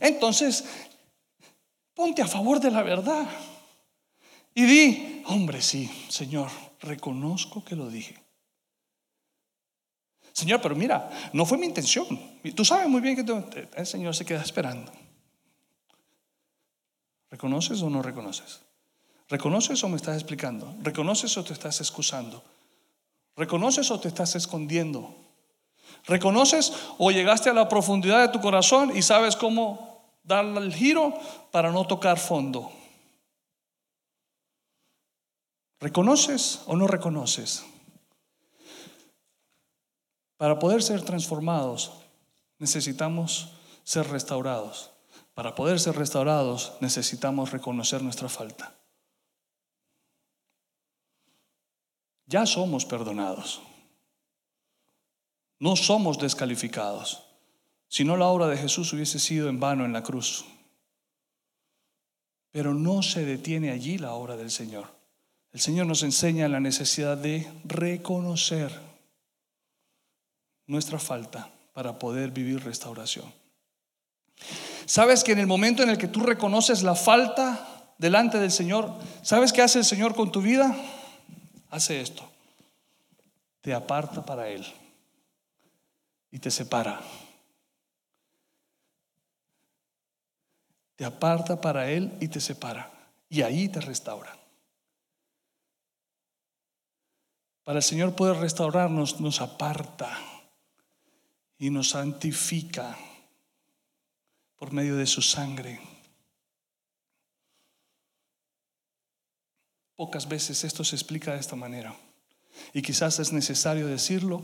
Entonces, 0.00 0.64
ponte 1.94 2.22
a 2.22 2.26
favor 2.26 2.60
de 2.60 2.70
la 2.70 2.82
verdad 2.82 3.26
y 4.54 4.64
di, 4.64 5.22
hombre, 5.26 5.60
sí, 5.60 5.90
Señor, 6.08 6.50
reconozco 6.80 7.64
que 7.64 7.76
lo 7.76 7.88
dije. 7.88 8.18
Señor, 10.32 10.62
pero 10.62 10.74
mira, 10.74 11.10
no 11.32 11.44
fue 11.44 11.58
mi 11.58 11.66
intención. 11.66 12.06
Tú 12.54 12.64
sabes 12.64 12.88
muy 12.88 13.00
bien 13.00 13.16
que 13.16 13.68
el 13.76 13.86
Señor 13.86 14.14
se 14.14 14.24
queda 14.24 14.42
esperando. 14.42 14.90
¿Reconoces 17.30 17.82
o 17.82 17.90
no 17.90 18.02
reconoces? 18.02 18.60
¿Reconoces 19.28 19.82
o 19.84 19.88
me 19.88 19.96
estás 19.96 20.16
explicando? 20.16 20.74
¿Reconoces 20.82 21.36
o 21.36 21.44
te 21.44 21.52
estás 21.52 21.80
excusando? 21.80 22.42
¿Reconoces 23.40 23.90
o 23.90 23.98
te 23.98 24.08
estás 24.08 24.36
escondiendo? 24.36 25.14
¿Reconoces 26.04 26.74
o 26.98 27.10
llegaste 27.10 27.48
a 27.48 27.54
la 27.54 27.70
profundidad 27.70 28.20
de 28.20 28.28
tu 28.28 28.38
corazón 28.42 28.94
y 28.94 29.00
sabes 29.00 29.34
cómo 29.34 30.04
darle 30.22 30.60
el 30.60 30.74
giro 30.74 31.14
para 31.50 31.72
no 31.72 31.86
tocar 31.86 32.18
fondo? 32.18 32.70
¿Reconoces 35.80 36.60
o 36.66 36.76
no 36.76 36.86
reconoces? 36.86 37.64
Para 40.36 40.58
poder 40.58 40.82
ser 40.82 41.00
transformados 41.00 41.92
necesitamos 42.58 43.54
ser 43.84 44.06
restaurados. 44.10 44.90
Para 45.32 45.54
poder 45.54 45.80
ser 45.80 45.96
restaurados 45.96 46.74
necesitamos 46.80 47.52
reconocer 47.52 48.02
nuestra 48.02 48.28
falta. 48.28 48.74
Ya 52.30 52.46
somos 52.46 52.86
perdonados. 52.86 53.60
No 55.58 55.74
somos 55.74 56.18
descalificados. 56.18 57.24
Si 57.88 58.04
no, 58.04 58.16
la 58.16 58.28
obra 58.28 58.46
de 58.46 58.56
Jesús 58.56 58.92
hubiese 58.92 59.18
sido 59.18 59.48
en 59.48 59.58
vano 59.58 59.84
en 59.84 59.92
la 59.92 60.04
cruz. 60.04 60.44
Pero 62.52 62.72
no 62.72 63.02
se 63.02 63.24
detiene 63.24 63.72
allí 63.72 63.98
la 63.98 64.12
obra 64.12 64.36
del 64.36 64.50
Señor. 64.50 64.86
El 65.52 65.60
Señor 65.60 65.86
nos 65.86 66.04
enseña 66.04 66.48
la 66.48 66.60
necesidad 66.60 67.18
de 67.18 67.50
reconocer 67.64 68.70
nuestra 70.68 71.00
falta 71.00 71.50
para 71.74 71.98
poder 71.98 72.30
vivir 72.30 72.62
restauración. 72.62 73.26
¿Sabes 74.86 75.24
que 75.24 75.32
en 75.32 75.40
el 75.40 75.48
momento 75.48 75.82
en 75.82 75.90
el 75.90 75.98
que 75.98 76.06
tú 76.06 76.20
reconoces 76.20 76.84
la 76.84 76.94
falta 76.94 77.94
delante 77.98 78.38
del 78.38 78.52
Señor, 78.52 78.94
¿sabes 79.22 79.52
qué 79.52 79.62
hace 79.62 79.80
el 79.80 79.84
Señor 79.84 80.14
con 80.14 80.30
tu 80.30 80.40
vida? 80.40 80.76
Hace 81.70 82.00
esto. 82.00 82.28
Te 83.60 83.74
aparta 83.74 84.24
para 84.24 84.48
Él 84.48 84.64
y 86.30 86.38
te 86.38 86.50
separa. 86.50 87.00
Te 90.96 91.04
aparta 91.04 91.60
para 91.60 91.90
Él 91.90 92.16
y 92.20 92.28
te 92.28 92.40
separa. 92.40 92.90
Y 93.28 93.42
ahí 93.42 93.68
te 93.68 93.80
restaura. 93.80 94.36
Para 97.64 97.78
el 97.78 97.82
Señor 97.82 98.16
poder 98.16 98.36
restaurarnos, 98.36 99.20
nos 99.20 99.40
aparta 99.40 100.18
y 101.58 101.70
nos 101.70 101.90
santifica 101.90 102.96
por 104.56 104.72
medio 104.72 104.96
de 104.96 105.06
su 105.06 105.22
sangre. 105.22 105.80
Pocas 110.00 110.26
veces 110.26 110.64
esto 110.64 110.82
se 110.82 110.96
explica 110.96 111.34
de 111.34 111.40
esta 111.40 111.56
manera. 111.56 111.94
Y 112.72 112.80
quizás 112.80 113.18
es 113.18 113.34
necesario 113.34 113.86
decirlo 113.86 114.42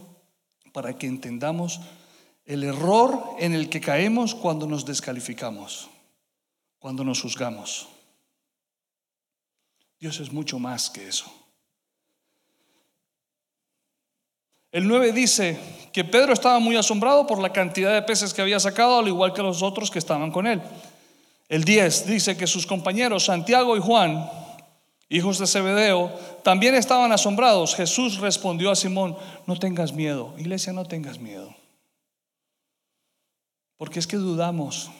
para 0.70 0.98
que 0.98 1.07
entendamos 1.07 1.80
el 2.44 2.62
error 2.62 3.24
en 3.38 3.54
el 3.54 3.70
que 3.70 3.80
caemos 3.80 4.34
cuando 4.34 4.66
nos 4.66 4.84
descalificamos, 4.84 5.88
cuando 6.78 7.04
nos 7.04 7.22
juzgamos. 7.22 7.88
Dios 9.98 10.20
es 10.20 10.30
mucho 10.30 10.59
más 10.59 10.90
que 10.90 11.09
eso. 11.09 11.24
El 14.72 14.86
9 14.86 15.12
dice 15.12 15.59
que 15.90 16.04
Pedro 16.04 16.34
estaba 16.34 16.59
muy 16.59 16.76
asombrado 16.76 17.26
por 17.26 17.38
la 17.40 17.54
cantidad 17.54 17.94
de 17.94 18.02
peces 18.02 18.34
que 18.34 18.42
había 18.42 18.61
sacado, 18.61 18.98
al 18.98 19.09
igual 19.09 19.32
que 19.32 19.42
los 19.42 19.62
otros 19.62 19.90
que 19.90 20.00
estaban 20.00 20.30
con 20.30 20.46
él. 20.46 20.61
El 21.48 21.64
10 21.64 22.09
dice 22.09 22.36
que 22.36 22.46
sus 22.46 22.66
compañeros 22.66 23.24
Santiago 23.24 23.74
y 23.74 23.80
Juan 23.80 24.44
hijos 25.09 25.38
de 25.38 25.46
Zebedeo, 25.46 26.11
también 26.42 26.74
estaban 26.74 27.12
asombrados. 27.12 27.74
Jesús 27.74 28.18
respondió 28.18 28.70
a 28.70 28.76
Simón, 28.76 29.16
no 29.46 29.59
tengas 29.59 29.92
miedo. 29.92 30.34
Iglesia, 30.38 30.72
no 30.72 30.84
tengas 30.84 31.18
miedo. 31.18 31.54
Porque 33.76 33.98
es 33.98 34.07
que 34.07 34.16
dudamos. 34.16 34.90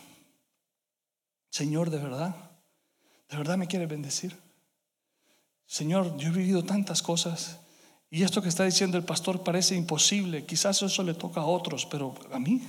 Señor, 1.51 1.91
de 1.91 1.99
verdad, 1.99 2.37
de 3.31 3.37
verdad 3.37 3.57
me 3.57 3.67
quiere 3.67 3.87
bendecir. 3.87 4.37
Señor, 5.67 6.17
yo 6.17 6.29
he 6.29 6.33
vivido 6.33 6.65
tantas 6.65 7.03
cosas 7.03 7.59
y 8.11 8.23
esto 8.23 8.41
que 8.41 8.49
está 8.49 8.65
diciendo 8.65 8.97
el 8.97 9.05
pastor 9.05 9.43
parece 9.43 9.75
imposible. 9.75 10.47
Quizás 10.47 10.83
eso 10.83 11.03
le 11.03 11.15
toca 11.15 11.41
a 11.41 11.47
otros, 11.47 11.87
pero 11.87 12.15
a 12.33 12.39
mí. 12.39 12.63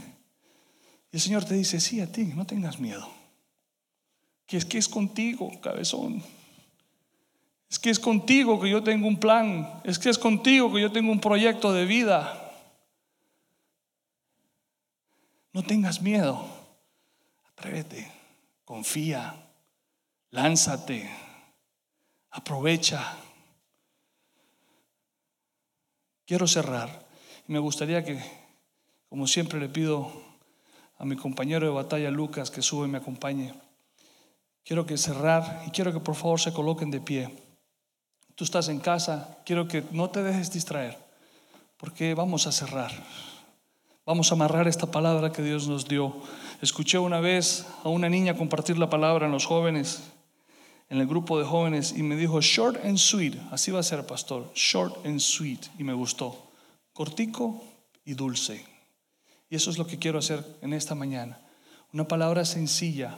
Y 1.12 1.16
el 1.16 1.22
Señor 1.22 1.46
te 1.46 1.54
dice, 1.54 1.80
sí, 1.80 2.02
a 2.02 2.12
ti, 2.12 2.26
no 2.26 2.46
tengas 2.46 2.80
miedo. 2.80 3.08
Que 4.46 4.58
es 4.58 4.66
que 4.66 4.78
es 4.78 4.90
contigo, 4.90 5.52
cabezón. 5.62 6.24
Es 7.70 7.80
que 7.80 7.90
es 7.90 8.00
contigo 8.00 8.60
que 8.60 8.70
yo 8.70 8.82
tengo 8.84 9.08
un 9.08 9.20
plan. 9.20 9.82
Es 9.84 10.00
que 10.00 10.10
es 10.10 10.18
contigo 10.18 10.74
que 10.74 10.82
yo 10.82 10.92
tengo 10.92 11.12
un 11.12 11.20
proyecto 11.20 11.74
de 11.74 11.86
vida. 11.86 12.44
No 15.52 15.64
tengas 15.64 16.02
miedo. 16.02 16.46
Atrévete. 17.52 18.10
Confía. 18.64 19.36
Lánzate. 20.32 21.10
Aprovecha. 22.32 23.18
Quiero 26.26 26.48
cerrar. 26.48 27.06
Me 27.48 27.60
gustaría 27.60 28.04
que, 28.04 28.22
como 29.10 29.28
siempre 29.28 29.60
le 29.60 29.70
pido 29.70 30.12
a 30.98 31.06
mi 31.06 31.16
compañero 31.16 31.66
de 31.68 31.74
batalla 31.74 32.12
Lucas 32.12 32.50
que 32.50 32.62
sube 32.62 32.88
y 32.88 32.92
me 32.92 32.98
acompañe. 32.98 33.54
Quiero 34.64 34.86
que 34.86 34.98
cerrar 34.98 35.64
y 35.66 35.72
quiero 35.72 35.94
que 35.94 36.00
por 36.00 36.16
favor 36.16 36.40
se 36.40 36.54
coloquen 36.54 36.92
de 36.92 37.00
pie 37.00 37.47
tú 38.38 38.44
estás 38.44 38.70
en 38.70 38.80
casa, 38.80 39.40
quiero 39.46 39.68
que 39.68 39.84
no 39.92 40.12
te 40.12 40.22
dejes 40.22 40.54
distraer, 40.54 40.96
porque 41.76 42.14
vamos 42.14 42.46
a 42.46 42.52
cerrar. 42.52 42.92
Vamos 44.06 44.32
a 44.32 44.36
amarrar 44.36 44.68
esta 44.68 44.86
palabra 44.86 45.32
que 45.32 45.42
Dios 45.42 45.68
nos 45.68 45.88
dio. 45.88 46.16
Escuché 46.62 47.00
una 47.00 47.20
vez 47.20 47.66
a 47.84 47.90
una 47.90 48.08
niña 48.10 48.38
compartir 48.38 48.78
la 48.78 48.92
palabra 48.92 49.26
en 49.26 49.32
los 49.32 49.48
jóvenes, 49.48 50.04
en 50.88 51.00
el 51.00 51.08
grupo 51.08 51.40
de 51.40 51.46
jóvenes, 51.46 51.96
y 51.98 52.04
me 52.04 52.16
dijo, 52.16 52.40
short 52.40 52.86
and 52.86 53.00
sweet, 53.00 53.36
así 53.52 53.72
va 53.72 53.80
a 53.80 53.84
ser, 53.84 54.06
pastor, 54.06 54.52
short 54.54 55.04
and 55.04 55.20
sweet, 55.20 55.66
y 55.80 55.84
me 55.84 55.94
gustó, 55.94 56.52
cortico 56.94 57.64
y 58.06 58.14
dulce. 58.14 58.64
Y 59.50 59.56
eso 59.56 59.72
es 59.72 59.80
lo 59.80 59.88
que 59.88 59.98
quiero 59.98 60.20
hacer 60.20 60.46
en 60.62 60.74
esta 60.74 60.94
mañana. 60.94 61.40
Una 61.92 62.08
palabra 62.08 62.46
sencilla, 62.46 63.18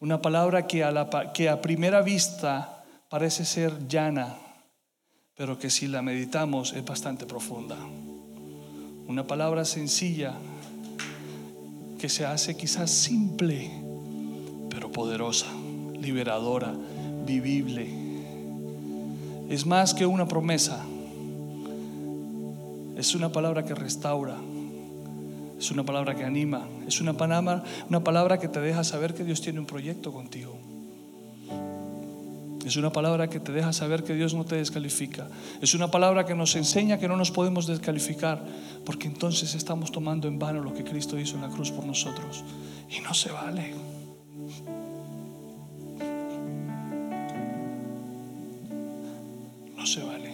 una 0.00 0.20
palabra 0.20 0.66
que 0.66 0.84
a, 0.84 0.90
la, 0.90 1.32
que 1.32 1.48
a 1.48 1.62
primera 1.62 2.02
vista 2.02 2.84
parece 3.08 3.46
ser 3.46 3.88
llana, 3.88 4.36
pero 5.40 5.58
que 5.58 5.70
si 5.70 5.88
la 5.88 6.02
meditamos 6.02 6.74
es 6.74 6.84
bastante 6.84 7.24
profunda. 7.24 7.78
Una 9.08 9.26
palabra 9.26 9.64
sencilla 9.64 10.34
que 11.98 12.10
se 12.10 12.26
hace 12.26 12.58
quizás 12.58 12.90
simple, 12.90 13.70
pero 14.68 14.92
poderosa, 14.92 15.46
liberadora, 15.98 16.74
vivible. 17.24 17.88
Es 19.48 19.64
más 19.64 19.94
que 19.94 20.04
una 20.04 20.28
promesa. 20.28 20.84
Es 22.98 23.14
una 23.14 23.32
palabra 23.32 23.64
que 23.64 23.74
restaura. 23.74 24.36
Es 25.58 25.70
una 25.70 25.84
palabra 25.84 26.14
que 26.14 26.24
anima. 26.24 26.68
Es 26.86 27.00
una 27.00 27.14
palabra, 27.14 27.64
una 27.88 28.04
palabra 28.04 28.38
que 28.38 28.48
te 28.48 28.60
deja 28.60 28.84
saber 28.84 29.14
que 29.14 29.24
Dios 29.24 29.40
tiene 29.40 29.58
un 29.58 29.66
proyecto 29.66 30.12
contigo. 30.12 30.58
Es 32.64 32.76
una 32.76 32.92
palabra 32.92 33.28
que 33.28 33.40
te 33.40 33.52
deja 33.52 33.72
saber 33.72 34.04
que 34.04 34.14
Dios 34.14 34.34
no 34.34 34.44
te 34.44 34.56
descalifica. 34.56 35.28
Es 35.62 35.74
una 35.74 35.90
palabra 35.90 36.26
que 36.26 36.34
nos 36.34 36.54
enseña 36.56 36.98
que 36.98 37.08
no 37.08 37.16
nos 37.16 37.30
podemos 37.30 37.66
descalificar, 37.66 38.44
porque 38.84 39.06
entonces 39.06 39.54
estamos 39.54 39.90
tomando 39.90 40.28
en 40.28 40.38
vano 40.38 40.60
lo 40.60 40.74
que 40.74 40.84
Cristo 40.84 41.18
hizo 41.18 41.36
en 41.36 41.42
la 41.42 41.48
cruz 41.48 41.70
por 41.70 41.86
nosotros. 41.86 42.44
Y 42.90 43.00
no 43.00 43.14
se 43.14 43.32
vale. 43.32 43.74
No 49.74 49.86
se 49.86 50.02
vale. 50.02 50.30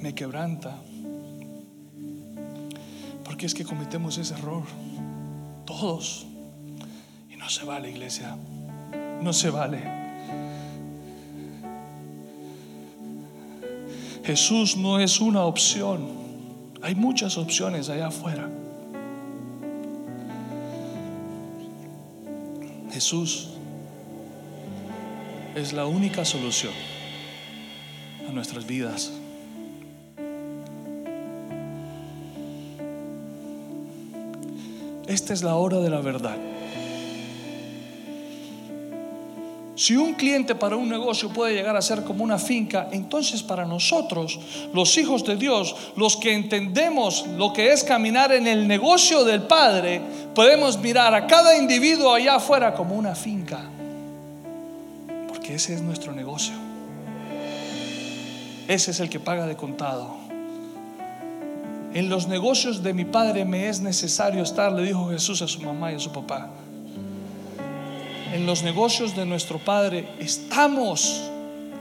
Me 0.00 0.14
quebranta. 0.14 0.76
Porque 3.24 3.46
es 3.46 3.54
que 3.54 3.64
cometemos 3.64 4.18
ese 4.18 4.34
error. 4.34 4.62
Todos. 5.66 6.26
Y 7.28 7.36
no 7.36 7.48
se 7.48 7.64
vale, 7.64 7.90
iglesia 7.90 8.36
no 9.22 9.32
se 9.32 9.50
vale. 9.50 10.00
Jesús 14.24 14.76
no 14.76 15.00
es 15.00 15.20
una 15.20 15.44
opción. 15.44 16.06
Hay 16.82 16.94
muchas 16.94 17.36
opciones 17.36 17.88
allá 17.88 18.08
afuera. 18.08 18.48
Jesús 22.92 23.50
es 25.54 25.72
la 25.72 25.86
única 25.86 26.24
solución 26.24 26.72
a 28.28 28.32
nuestras 28.32 28.66
vidas. 28.66 29.10
Esta 35.06 35.32
es 35.32 35.42
la 35.42 35.56
hora 35.56 35.78
de 35.78 35.90
la 35.90 36.00
verdad. 36.00 36.36
Si 39.90 39.96
un 39.96 40.14
cliente 40.14 40.54
para 40.54 40.76
un 40.76 40.88
negocio 40.88 41.30
puede 41.30 41.52
llegar 41.52 41.76
a 41.76 41.82
ser 41.82 42.04
como 42.04 42.22
una 42.22 42.38
finca, 42.38 42.88
entonces 42.92 43.42
para 43.42 43.64
nosotros, 43.64 44.38
los 44.72 44.96
hijos 44.96 45.24
de 45.24 45.34
Dios, 45.34 45.74
los 45.96 46.16
que 46.16 46.32
entendemos 46.32 47.26
lo 47.36 47.52
que 47.52 47.72
es 47.72 47.82
caminar 47.82 48.30
en 48.30 48.46
el 48.46 48.68
negocio 48.68 49.24
del 49.24 49.42
Padre, 49.42 50.00
podemos 50.32 50.78
mirar 50.78 51.12
a 51.12 51.26
cada 51.26 51.56
individuo 51.56 52.14
allá 52.14 52.36
afuera 52.36 52.72
como 52.72 52.94
una 52.94 53.16
finca. 53.16 53.64
Porque 55.26 55.56
ese 55.56 55.74
es 55.74 55.82
nuestro 55.82 56.12
negocio. 56.12 56.54
Ese 58.68 58.92
es 58.92 59.00
el 59.00 59.10
que 59.10 59.18
paga 59.18 59.48
de 59.48 59.56
contado. 59.56 60.14
En 61.94 62.08
los 62.08 62.28
negocios 62.28 62.84
de 62.84 62.94
mi 62.94 63.06
Padre 63.06 63.44
me 63.44 63.68
es 63.68 63.80
necesario 63.80 64.44
estar, 64.44 64.70
le 64.70 64.84
dijo 64.84 65.10
Jesús 65.10 65.42
a 65.42 65.48
su 65.48 65.60
mamá 65.62 65.90
y 65.90 65.96
a 65.96 65.98
su 65.98 66.12
papá 66.12 66.48
en 68.32 68.46
los 68.46 68.62
negocios 68.62 69.16
de 69.16 69.26
nuestro 69.26 69.58
Padre 69.58 70.08
estamos. 70.18 71.22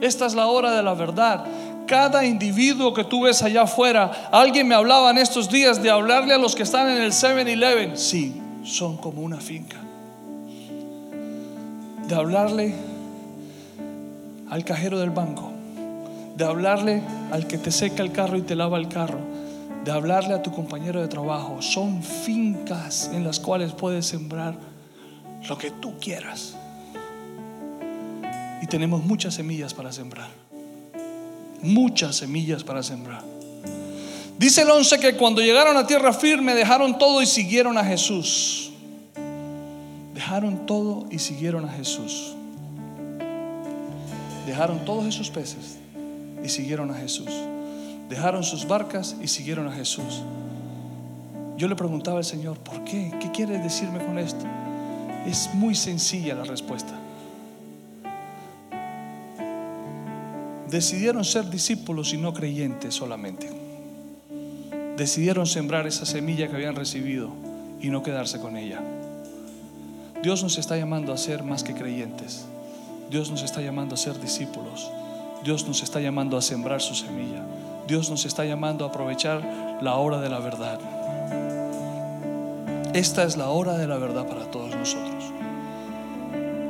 Esta 0.02 0.26
es 0.26 0.34
la 0.34 0.48
hora 0.48 0.72
de 0.72 0.84
la 0.84 0.94
verdad. 0.94 1.46
Cada 1.86 2.26
individuo 2.26 2.94
que 2.94 3.04
tú 3.04 3.24
ves 3.24 3.42
allá 3.42 3.64
afuera, 3.64 4.30
alguien 4.32 4.68
me 4.68 4.76
hablaba 4.76 5.12
en 5.12 5.18
estos 5.18 5.50
días 5.50 5.82
de 5.82 5.90
hablarle 5.90 6.34
a 6.34 6.38
los 6.38 6.56
que 6.56 6.64
están 6.64 6.90
en 6.90 7.02
el 7.02 7.12
7-Eleven. 7.12 7.98
Sí, 7.98 8.40
son 8.64 8.98
como 8.98 9.22
una 9.22 9.38
finca. 9.38 9.78
De 12.08 12.16
hablarle 12.16 12.76
al 14.50 14.64
cajero 14.64 15.00
del 15.00 15.10
banco. 15.10 15.52
De 16.36 16.46
hablarle 16.46 17.02
al 17.32 17.48
que 17.48 17.58
te 17.58 17.72
seca 17.72 18.04
el 18.04 18.12
carro 18.12 18.38
y 18.38 18.42
te 18.42 18.56
lava 18.56 18.78
el 18.78 18.88
carro. 18.88 19.20
De 19.84 19.92
hablarle 19.92 20.34
a 20.34 20.44
tu 20.44 20.52
compañero 20.52 21.02
de 21.02 21.08
trabajo. 21.08 21.62
Son 21.62 22.04
fincas 22.04 23.10
en 23.14 23.24
las 23.24 23.40
cuales 23.40 23.74
puedes 23.74 24.06
sembrar 24.06 24.69
lo 25.48 25.58
que 25.58 25.72
tú 25.72 25.98
quieras. 26.00 26.56
Y 28.62 28.68
tenemos 28.68 29.04
muchas 29.04 29.36
semillas 29.36 29.74
para 29.74 29.92
sembrar. 29.92 30.30
Muchas 31.62 32.18
semillas 32.18 32.64
para 32.64 32.84
sembrar. 32.84 33.24
Dice 34.38 34.62
el 34.62 34.70
11 34.70 35.00
que 35.00 35.16
cuando 35.16 35.42
llegaron 35.42 35.76
a 35.76 35.86
tierra 35.86 36.14
firme 36.14 36.56
dejaron 36.56 36.98
todo 36.98 37.22
y 37.22 37.26
siguieron 37.26 37.78
a 37.78 37.84
Jesús. 37.84 38.72
Dejaron 40.14 40.66
todo 40.66 41.06
y 41.12 41.20
siguieron 41.20 41.66
a 41.66 41.70
Jesús. 41.70 42.36
Dejaron 44.46 44.84
todos 44.86 45.06
esos 45.06 45.30
peces 45.30 45.78
y 46.44 46.50
siguieron 46.50 46.92
a 46.92 46.96
Jesús. 46.96 47.30
Dejaron 48.10 48.44
sus 48.44 48.68
barcas 48.68 49.16
y 49.22 49.28
siguieron 49.28 49.68
a 49.68 49.72
Jesús. 49.72 50.24
Yo 51.58 51.68
le 51.68 51.76
preguntaba 51.76 52.18
al 52.18 52.26
Señor, 52.26 52.58
¿por 52.60 52.84
qué? 52.86 53.14
¿Qué 53.20 53.32
quiere 53.32 53.60
decirme 53.60 54.04
con 54.04 54.18
esto? 54.18 54.46
Es 55.28 55.50
muy 55.54 55.76
sencilla 55.76 56.36
la 56.36 56.44
respuesta. 56.44 56.94
Decidieron 60.70 61.26
ser 61.26 61.50
discípulos 61.50 62.14
y 62.14 62.18
no 62.18 62.34
creyentes 62.34 62.94
solamente. 62.94 63.50
Decidieron 64.98 65.48
sembrar 65.48 65.88
esa 65.88 66.06
semilla 66.06 66.48
que 66.48 66.56
habían 66.56 66.76
recibido 66.76 67.32
y 67.82 67.90
no 67.90 68.04
quedarse 68.04 68.40
con 68.40 68.56
ella. 68.56 68.80
Dios 70.22 70.44
nos 70.44 70.58
está 70.58 70.78
llamando 70.78 71.14
a 71.14 71.18
ser 71.18 71.44
más 71.44 71.64
que 71.64 71.74
creyentes. 71.74 72.46
Dios 73.10 73.32
nos 73.32 73.42
está 73.42 73.62
llamando 73.62 73.96
a 73.96 73.98
ser 73.98 74.20
discípulos. 74.20 74.92
Dios 75.44 75.66
nos 75.66 75.82
está 75.82 76.02
llamando 76.02 76.38
a 76.38 76.42
sembrar 76.42 76.82
su 76.82 76.94
semilla. 76.94 77.44
Dios 77.88 78.10
nos 78.10 78.26
está 78.26 78.46
llamando 78.46 78.86
a 78.86 78.90
aprovechar 78.90 79.80
la 79.82 79.96
hora 79.96 80.20
de 80.22 80.30
la 80.30 80.40
verdad. 80.40 80.80
Esta 82.94 83.24
es 83.24 83.38
la 83.38 83.50
hora 83.50 83.78
de 83.78 83.88
la 83.88 83.98
verdad 83.98 84.28
para 84.28 84.52
todos 84.52 84.69
nosotros. 84.80 85.34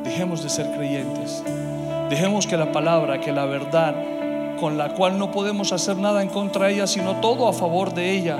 Dejemos 0.03 0.43
de 0.43 0.49
ser 0.49 0.71
creyentes. 0.75 1.43
Dejemos 2.09 2.47
que 2.47 2.57
la 2.57 2.71
palabra, 2.71 3.21
que 3.21 3.31
la 3.31 3.45
verdad, 3.45 3.95
con 4.59 4.77
la 4.77 4.89
cual 4.89 5.17
no 5.17 5.31
podemos 5.31 5.71
hacer 5.71 5.97
nada 5.97 6.21
en 6.21 6.29
contra 6.29 6.65
de 6.65 6.73
ella, 6.73 6.87
sino 6.87 7.17
todo 7.17 7.47
a 7.47 7.53
favor 7.53 7.93
de 7.93 8.11
ella, 8.11 8.37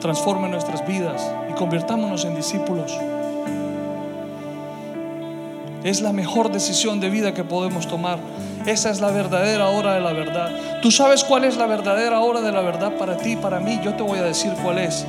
transforme 0.00 0.48
nuestras 0.48 0.86
vidas 0.86 1.30
y 1.50 1.52
convirtámonos 1.54 2.24
en 2.24 2.36
discípulos. 2.36 2.96
Es 5.84 6.00
la 6.00 6.12
mejor 6.12 6.52
decisión 6.52 7.00
de 7.00 7.10
vida 7.10 7.34
que 7.34 7.42
podemos 7.42 7.88
tomar. 7.88 8.18
Esa 8.66 8.90
es 8.90 9.00
la 9.00 9.10
verdadera 9.10 9.68
hora 9.68 9.94
de 9.94 10.00
la 10.00 10.12
verdad. 10.12 10.80
¿Tú 10.80 10.92
sabes 10.92 11.24
cuál 11.24 11.44
es 11.44 11.56
la 11.56 11.66
verdadera 11.66 12.20
hora 12.20 12.40
de 12.40 12.52
la 12.52 12.60
verdad 12.60 12.92
para 12.96 13.16
ti, 13.16 13.34
para 13.34 13.58
mí? 13.58 13.80
Yo 13.82 13.94
te 13.94 14.04
voy 14.04 14.20
a 14.20 14.22
decir 14.22 14.52
cuál 14.62 14.78
es. 14.78 15.04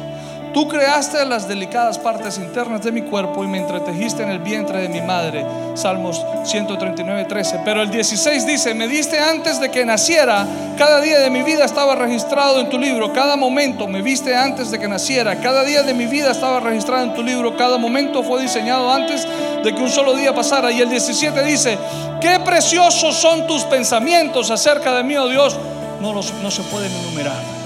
Tú 0.53 0.67
creaste 0.67 1.25
las 1.25 1.47
delicadas 1.47 1.97
partes 1.97 2.37
internas 2.37 2.83
de 2.83 2.91
mi 2.91 3.01
cuerpo 3.01 3.43
y 3.43 3.47
me 3.47 3.57
entretejiste 3.57 4.21
en 4.21 4.29
el 4.29 4.37
vientre 4.37 4.83
de 4.83 4.87
mi 4.87 5.01
madre. 5.01 5.43
Salmos 5.73 6.23
139, 6.43 7.25
13. 7.25 7.61
Pero 7.65 7.81
el 7.81 7.89
16 7.89 8.45
dice, 8.45 8.75
me 8.75 8.87
diste 8.87 9.19
antes 9.19 9.59
de 9.59 9.71
que 9.71 9.83
naciera, 9.83 10.45
cada 10.77 11.01
día 11.01 11.21
de 11.21 11.31
mi 11.31 11.41
vida 11.41 11.65
estaba 11.65 11.95
registrado 11.95 12.59
en 12.59 12.69
tu 12.69 12.77
libro, 12.77 13.13
cada 13.13 13.35
momento 13.35 13.87
me 13.87 14.03
viste 14.03 14.35
antes 14.35 14.69
de 14.69 14.77
que 14.77 14.87
naciera, 14.87 15.41
cada 15.41 15.63
día 15.63 15.81
de 15.81 15.95
mi 15.95 16.05
vida 16.05 16.29
estaba 16.29 16.59
registrado 16.59 17.03
en 17.03 17.15
tu 17.15 17.23
libro, 17.23 17.57
cada 17.57 17.79
momento 17.79 18.21
fue 18.21 18.39
diseñado 18.39 18.93
antes 18.93 19.27
de 19.63 19.73
que 19.73 19.81
un 19.81 19.89
solo 19.89 20.13
día 20.13 20.35
pasara. 20.35 20.71
Y 20.71 20.81
el 20.81 20.89
17 20.89 21.43
dice, 21.43 21.79
qué 22.21 22.39
preciosos 22.45 23.15
son 23.15 23.47
tus 23.47 23.63
pensamientos 23.63 24.51
acerca 24.51 24.93
de 24.93 25.03
mí, 25.03 25.17
oh 25.17 25.27
Dios, 25.27 25.57
no, 25.99 26.13
los, 26.13 26.31
no 26.43 26.51
se 26.51 26.61
pueden 26.61 26.91
enumerar. 26.91 27.62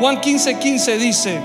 Juan 0.00 0.20
15, 0.20 0.58
15 0.58 0.98
dice, 0.98 1.40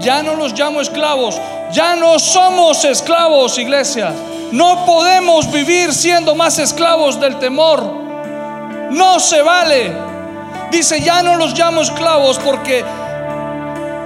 ya 0.00 0.22
no 0.22 0.34
los 0.34 0.58
llamo 0.58 0.80
esclavos, 0.80 1.40
ya 1.72 1.96
no 1.96 2.18
somos 2.18 2.84
esclavos, 2.84 3.58
iglesia. 3.58 4.12
No 4.52 4.84
podemos 4.84 5.50
vivir 5.50 5.94
siendo 5.94 6.34
más 6.34 6.58
esclavos 6.58 7.20
del 7.20 7.38
temor. 7.38 7.82
No 8.90 9.20
se 9.20 9.42
vale. 9.42 9.92
Dice, 10.70 11.00
ya 11.00 11.22
no 11.22 11.36
los 11.36 11.56
llamo 11.56 11.82
esclavos 11.82 12.38
porque 12.38 12.84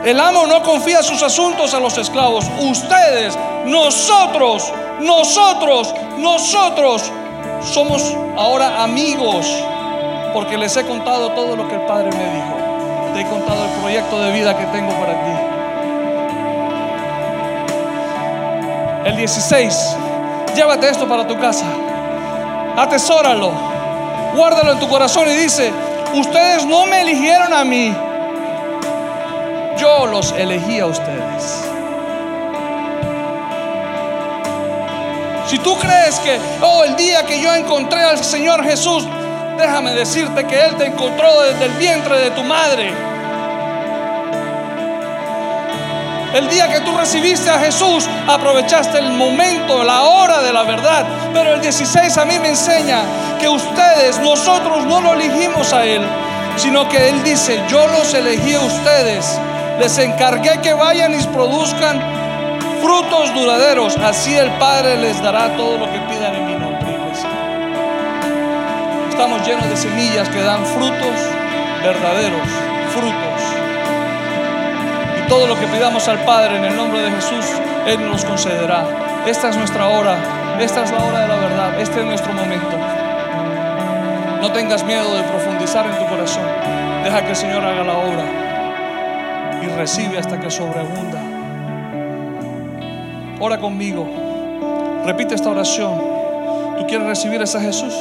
El 0.05 0.21
amo 0.21 0.47
no 0.47 0.63
confía 0.63 1.03
sus 1.03 1.23
asuntos 1.23 1.73
a 1.73 1.81
los 1.81 1.97
esclavos. 1.97 2.45
Ustedes, 2.61 3.39
nosotros, 3.65 4.71
nosotros, 5.01 5.95
nosotros 6.19 7.11
somos 7.73 8.15
ahora 8.37 8.83
amigos 8.83 9.47
porque 10.35 10.59
les 10.59 10.77
he 10.77 10.85
contado 10.85 11.31
todo 11.31 11.57
lo 11.57 11.67
que 11.69 11.77
el 11.77 11.87
Padre 11.87 12.11
me 12.11 12.35
dijo. 12.35 12.64
Te 13.15 13.21
he 13.21 13.25
contado 13.27 13.65
el 13.65 13.71
proyecto 13.81 14.21
de 14.21 14.33
vida 14.33 14.59
que 14.59 14.67
tengo 14.67 14.93
para 14.95 15.13
ti. 15.13 15.31
El 19.05 19.17
16. 19.17 19.97
Llévate 20.57 20.89
esto 20.89 21.09
para 21.09 21.25
tu 21.25 21.39
casa. 21.39 21.65
Atesóralo. 22.77 23.53
Guárdalo 24.35 24.73
en 24.73 24.81
tu 24.81 24.89
corazón 24.89 25.29
y 25.29 25.35
dice, 25.37 25.73
ustedes 26.13 26.67
no 26.67 26.87
me 26.87 27.03
eligieron 27.03 27.53
a 27.53 27.63
mí. 27.63 27.95
Yo 29.79 30.07
los 30.07 30.33
elegí 30.33 30.81
a 30.81 30.87
ustedes. 30.87 31.69
Si 35.47 35.57
tú 35.59 35.77
crees 35.79 36.19
que, 36.19 36.41
oh, 36.63 36.83
el 36.83 36.97
día 36.97 37.25
que 37.25 37.41
yo 37.41 37.55
encontré 37.55 38.03
al 38.03 38.19
Señor 38.25 38.65
Jesús, 38.65 39.07
déjame 39.57 39.93
decirte 39.93 40.45
que 40.45 40.61
Él 40.65 40.75
te 40.77 40.87
encontró 40.87 41.43
desde 41.43 41.67
el 41.67 41.73
vientre 41.73 42.19
de 42.19 42.31
tu 42.31 42.43
madre. 42.43 42.93
El 46.35 46.49
día 46.49 46.69
que 46.69 46.81
tú 46.81 46.97
recibiste 46.97 47.49
a 47.49 47.61
Jesús, 47.61 48.09
aprovechaste 48.27 48.99
el 48.99 49.13
momento, 49.13 49.85
la 49.85 50.03
hora 50.03 50.43
de 50.43 50.53
la 50.53 50.65
verdad. 50.65 51.07
Pero 51.33 51.55
el 51.55 51.61
16 51.61 52.19
a 52.19 52.25
mí 52.25 52.41
me 52.41 52.49
enseña 52.49 53.03
que 53.39 53.49
ustedes, 53.49 54.19
nosotros 54.19 54.85
no 54.85 55.01
lo 55.01 55.13
elegimos 55.13 55.73
a 55.73 55.85
Él, 55.85 56.03
sino 56.57 56.89
que 56.89 57.09
Él 57.09 57.23
dice, 57.23 57.63
yo 57.69 57.87
los 57.87 58.13
elegí 58.15 58.55
a 58.55 58.61
ustedes. 58.61 59.39
Les 59.79 59.97
encargué 59.99 60.61
que 60.61 60.73
vayan 60.73 61.15
y 61.15 61.23
produzcan 61.25 62.03
frutos 62.83 63.33
duraderos. 63.33 63.97
Así 63.99 64.35
el 64.35 64.51
Padre 64.59 64.97
les 64.97 65.23
dará 65.23 65.57
todo 65.57 65.79
lo 65.79 65.85
que 65.87 65.99
pidan 66.01 66.35
en. 66.35 66.44
Estamos 69.15 69.47
llenos 69.47 69.71
de 69.71 69.77
semillas 69.77 70.29
que 70.29 70.43
dan 70.43 70.67
frutos 70.67 71.17
verdaderos, 71.85 72.49
frutos. 72.93 73.43
Y 75.21 75.29
todo 75.29 75.47
lo 75.47 75.55
que 75.55 75.69
pidamos 75.69 76.09
al 76.09 76.19
Padre 76.25 76.57
en 76.57 76.65
el 76.65 76.77
nombre 76.77 77.01
de 77.01 77.13
Jesús, 77.13 77.47
Él 77.87 78.11
nos 78.11 78.25
concederá. 78.25 78.85
Esta 79.25 79.51
es 79.51 79.57
nuestra 79.57 79.89
hora, 79.89 80.17
esta 80.59 80.83
es 80.83 80.91
la 80.91 81.05
hora 81.05 81.21
de 81.21 81.29
la 81.29 81.37
verdad, 81.37 81.81
este 81.81 82.01
es 82.01 82.07
nuestro 82.07 82.33
momento. 82.33 82.77
No 84.43 84.51
tengas 84.51 84.83
miedo 84.83 85.15
de 85.15 85.23
profundizar 85.23 85.87
en 85.87 85.97
tu 85.97 86.07
corazón. 86.07 86.45
Deja 87.05 87.23
que 87.23 87.31
el 87.31 87.37
Señor 87.37 87.65
haga 87.65 87.85
la 87.85 87.97
obra 87.97 88.25
y 89.63 89.67
recibe 89.79 90.19
hasta 90.19 90.41
que 90.41 90.51
sobreabunda. 90.51 91.21
Ora 93.39 93.59
conmigo. 93.59 94.09
Repite 95.07 95.37
esta 95.37 95.51
oración. 95.51 96.03
¿Tú 96.79 96.87
quieres 96.89 97.07
recibir 97.07 97.41
a 97.41 97.45
ese 97.45 97.61
Jesús? 97.61 97.95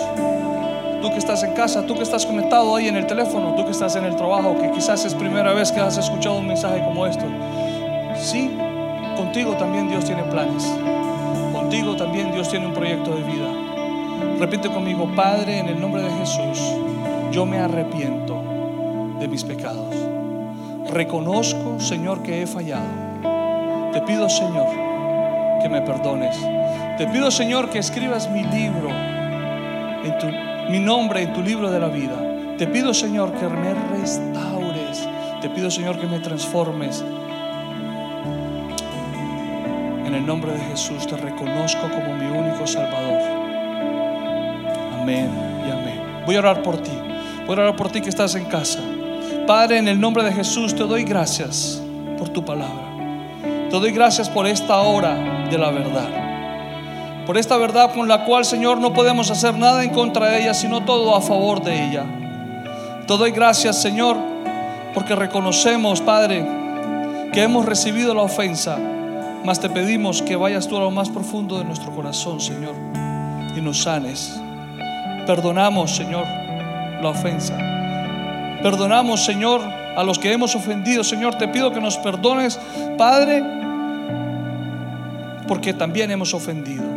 Estás 1.24 1.42
en 1.44 1.54
casa, 1.54 1.86
tú 1.86 1.96
que 1.96 2.04
estás 2.04 2.26
conectado 2.26 2.76
ahí 2.76 2.90
en 2.90 2.98
el 2.98 3.08
teléfono, 3.08 3.56
tú 3.56 3.64
que 3.64 3.72
estás 3.72 3.96
en 3.96 4.04
el 4.04 4.14
trabajo, 4.18 4.58
que 4.60 4.70
quizás 4.72 5.06
es 5.06 5.16
primera 5.16 5.54
vez 5.54 5.72
que 5.72 5.80
has 5.80 5.98
escuchado 5.98 6.38
un 6.38 6.48
mensaje 6.48 6.84
como 6.84 7.08
esto. 7.08 7.24
Sí, 8.18 8.52
contigo 9.16 9.54
también 9.54 9.88
Dios 9.88 10.04
tiene 10.04 10.22
planes. 10.24 10.70
Contigo 11.54 11.96
también 11.96 12.34
Dios 12.34 12.50
tiene 12.50 12.68
un 12.68 12.74
proyecto 12.74 13.16
de 13.16 13.24
vida. 13.24 13.48
Repite 14.38 14.70
conmigo, 14.70 15.10
Padre, 15.16 15.60
en 15.60 15.70
el 15.70 15.80
nombre 15.80 16.02
de 16.02 16.12
Jesús, 16.12 16.60
yo 17.32 17.46
me 17.46 17.58
arrepiento 17.58 18.44
de 19.22 19.28
mis 19.30 19.46
pecados. 19.46 19.96
Reconozco, 20.92 21.80
Señor, 21.80 22.22
que 22.22 22.42
he 22.42 22.48
fallado. 22.48 22.84
Te 23.94 24.02
pido, 24.02 24.28
Señor, 24.28 24.68
que 25.62 25.70
me 25.70 25.82
perdones. 25.84 26.36
Te 26.98 27.08
pido, 27.08 27.32
Señor, 27.32 27.70
que 27.70 27.80
escribas 27.80 28.30
mi 28.30 28.44
libro, 28.44 28.90
en 30.04 30.18
tu, 30.20 30.53
mi 30.70 30.80
nombre 30.80 31.22
en 31.22 31.34
tu 31.34 31.42
libro 31.42 31.70
de 31.72 31.80
la 31.80 31.88
vida. 31.88 32.56
Te 32.58 32.68
pido, 32.68 32.94
Señor, 32.94 33.34
que 33.34 33.48
me 33.48 33.74
restaures. 33.74 35.08
Te 35.42 35.50
pido, 35.50 35.70
Señor, 35.70 36.00
que 36.00 36.08
me 36.08 36.20
transformes. 36.20 37.04
En 40.06 40.14
el 40.14 40.26
nombre 40.26 40.52
de 40.54 40.60
Jesús 40.60 41.08
te 41.08 41.18
reconozco 41.18 41.82
como 41.90 42.16
mi 42.16 42.26
único 42.26 42.68
Salvador. 42.68 43.22
Amén 45.02 45.30
y 45.68 45.72
amén. 45.72 46.24
Voy 46.26 46.36
a 46.36 46.40
orar 46.40 46.62
por 46.62 46.78
ti. 46.78 46.92
Voy 47.48 47.58
a 47.58 47.62
orar 47.62 47.76
por 47.76 47.92
ti 47.92 48.00
que 48.00 48.10
estás 48.10 48.36
en 48.36 48.46
casa. 48.46 48.80
Padre, 49.48 49.80
en 49.80 49.88
el 49.88 50.00
nombre 50.00 50.24
de 50.24 50.32
Jesús 50.32 50.76
te 50.76 50.84
doy 50.84 51.04
gracias 51.04 51.82
por 52.18 52.30
tu 52.30 52.46
palabra. 52.46 52.94
Te 53.70 53.80
doy 53.80 53.92
gracias 53.92 54.30
por 54.30 54.48
esta 54.48 54.80
hora 54.82 55.48
de 55.50 55.58
la 55.58 55.72
verdad. 55.72 56.23
Por 57.26 57.38
esta 57.38 57.58
verdad 57.58 57.94
con 57.94 58.08
la 58.08 58.26
cual, 58.26 58.44
Señor, 58.44 58.80
no 58.80 58.94
podemos 58.94 59.32
hacer 59.32 59.56
nada 59.56 59.84
en 59.84 59.92
contra 59.92 60.28
de 60.28 60.42
ella, 60.42 60.54
sino 60.54 60.84
todo 60.84 61.16
a 61.16 61.22
favor 61.22 61.64
de 61.64 61.88
ella. 61.88 62.06
Te 63.08 63.18
doy 63.18 63.32
gracias, 63.32 63.82
Señor, 63.82 64.18
porque 64.94 65.16
reconocemos, 65.16 66.02
Padre, 66.02 66.46
que 67.32 67.44
hemos 67.44 67.66
recibido 67.66 68.14
la 68.14 68.24
ofensa, 68.24 68.78
mas 69.46 69.60
te 69.60 69.70
pedimos 69.70 70.22
que 70.22 70.36
vayas 70.36 70.68
tú 70.68 70.78
a 70.78 70.82
lo 70.82 70.92
más 70.92 71.10
profundo 71.10 71.58
de 71.58 71.66
nuestro 71.66 71.92
corazón, 71.92 72.42
Señor, 72.42 72.76
y 73.56 73.62
nos 73.62 73.84
sanes. 73.84 74.40
Perdonamos, 75.26 75.96
Señor, 75.96 76.26
la 77.02 77.10
ofensa. 77.10 77.58
Perdonamos, 78.62 79.24
Señor, 79.24 79.62
a 79.96 80.04
los 80.04 80.20
que 80.20 80.32
hemos 80.32 80.56
ofendido. 80.56 81.04
Señor, 81.04 81.36
te 81.36 81.48
pido 81.48 81.72
que 81.72 81.82
nos 81.82 81.98
perdones, 81.98 82.60
Padre, 82.98 83.44
porque 85.48 85.74
también 85.74 86.12
hemos 86.12 86.34
ofendido. 86.34 86.93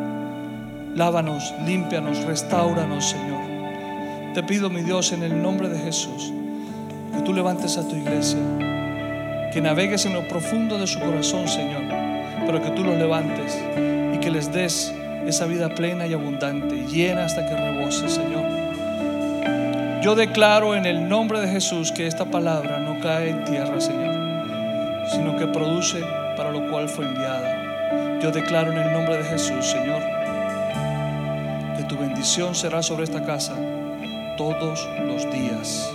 Lávanos, 0.97 1.53
límpianos, 1.67 2.25
restauranos, 2.25 3.11
Señor. 3.11 4.33
Te 4.33 4.43
pido, 4.43 4.71
mi 4.71 4.81
Dios, 4.81 5.13
en 5.13 5.23
el 5.25 5.43
nombre 5.43 5.69
de 5.69 5.79
Jesús, 5.79 6.33
que 7.13 7.21
tú 7.21 7.35
levantes 7.35 7.77
a 7.77 7.87
tu 7.87 7.97
iglesia, 7.97 8.39
que 9.53 9.61
navegues 9.61 10.07
en 10.07 10.15
lo 10.15 10.27
profundo 10.27 10.79
de 10.79 10.87
su 10.87 10.99
corazón, 10.99 11.49
Señor, 11.49 11.83
pero 12.47 12.63
que 12.63 12.71
tú 12.71 12.83
los 12.83 12.97
levantes 12.97 13.63
y 14.15 14.19
que 14.21 14.31
les 14.31 14.51
des 14.51 14.91
esa 15.27 15.45
vida 15.45 15.69
plena 15.69 16.07
y 16.07 16.15
abundante, 16.15 16.87
llena 16.87 17.27
hasta 17.27 17.47
que 17.47 17.55
rebose, 17.55 18.09
Señor. 18.09 18.47
Yo 20.01 20.15
declaro 20.15 20.75
en 20.75 20.87
el 20.87 21.11
nombre 21.11 21.41
de 21.41 21.49
Jesús 21.49 21.93
que 21.93 22.07
esta 22.07 22.25
palabra 22.25 22.79
no 22.79 22.99
cae 23.01 23.29
en 23.29 23.45
tierra, 23.45 23.79
Señor, 23.83 24.15
sino 25.11 25.37
que 25.37 25.47
produce 25.47 26.01
para 26.39 26.51
lo 26.51 26.71
cual 26.71 26.89
fue 26.89 27.05
enviada. 27.05 28.19
Yo 28.23 28.31
declaro 28.31 28.73
en 28.73 28.79
el 28.79 28.95
nombre 28.95 29.19
de 29.19 29.25
Jesús, 29.25 29.67
Señor, 29.67 30.16
bendición 32.17 32.55
será 32.55 32.83
sobre 32.83 33.05
esta 33.05 33.23
casa 33.27 33.55
todos 34.39 34.89
los 35.07 35.31
días. 35.31 35.91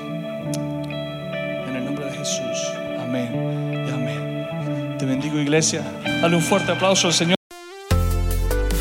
En 1.68 1.76
el 1.76 1.84
nombre 1.84 2.06
de 2.06 2.12
Jesús. 2.12 2.72
Amén 3.00 3.88
y 3.88 3.92
amén. 3.92 4.98
Te 5.00 5.06
bendigo, 5.08 5.40
iglesia. 5.40 5.82
Dale 6.22 6.36
un 6.36 6.44
fuerte 6.44 6.74
aplauso 6.74 7.08
al 7.08 7.14
Señor. 7.14 7.36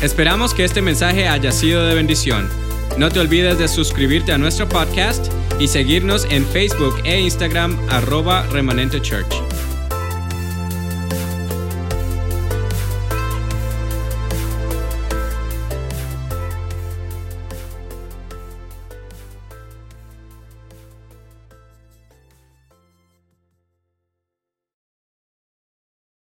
Esperamos 0.03 0.53
que 0.53 0.65
este 0.65 0.83
mensaje 0.83 1.27
haya 1.27 1.51
sido 1.51 1.83
de 1.87 1.95
bendición. 1.95 2.47
No 2.99 3.09
te 3.09 3.19
olvides 3.19 3.57
de 3.57 3.67
suscribirte 3.67 4.33
a 4.33 4.37
nuestro 4.37 4.69
podcast 4.69 5.25
y 5.59 5.67
seguirnos 5.67 6.27
en 6.29 6.45
Facebook 6.45 7.01
e 7.05 7.21
Instagram 7.21 7.75
arroba 7.89 8.43
remanente. 8.51 9.01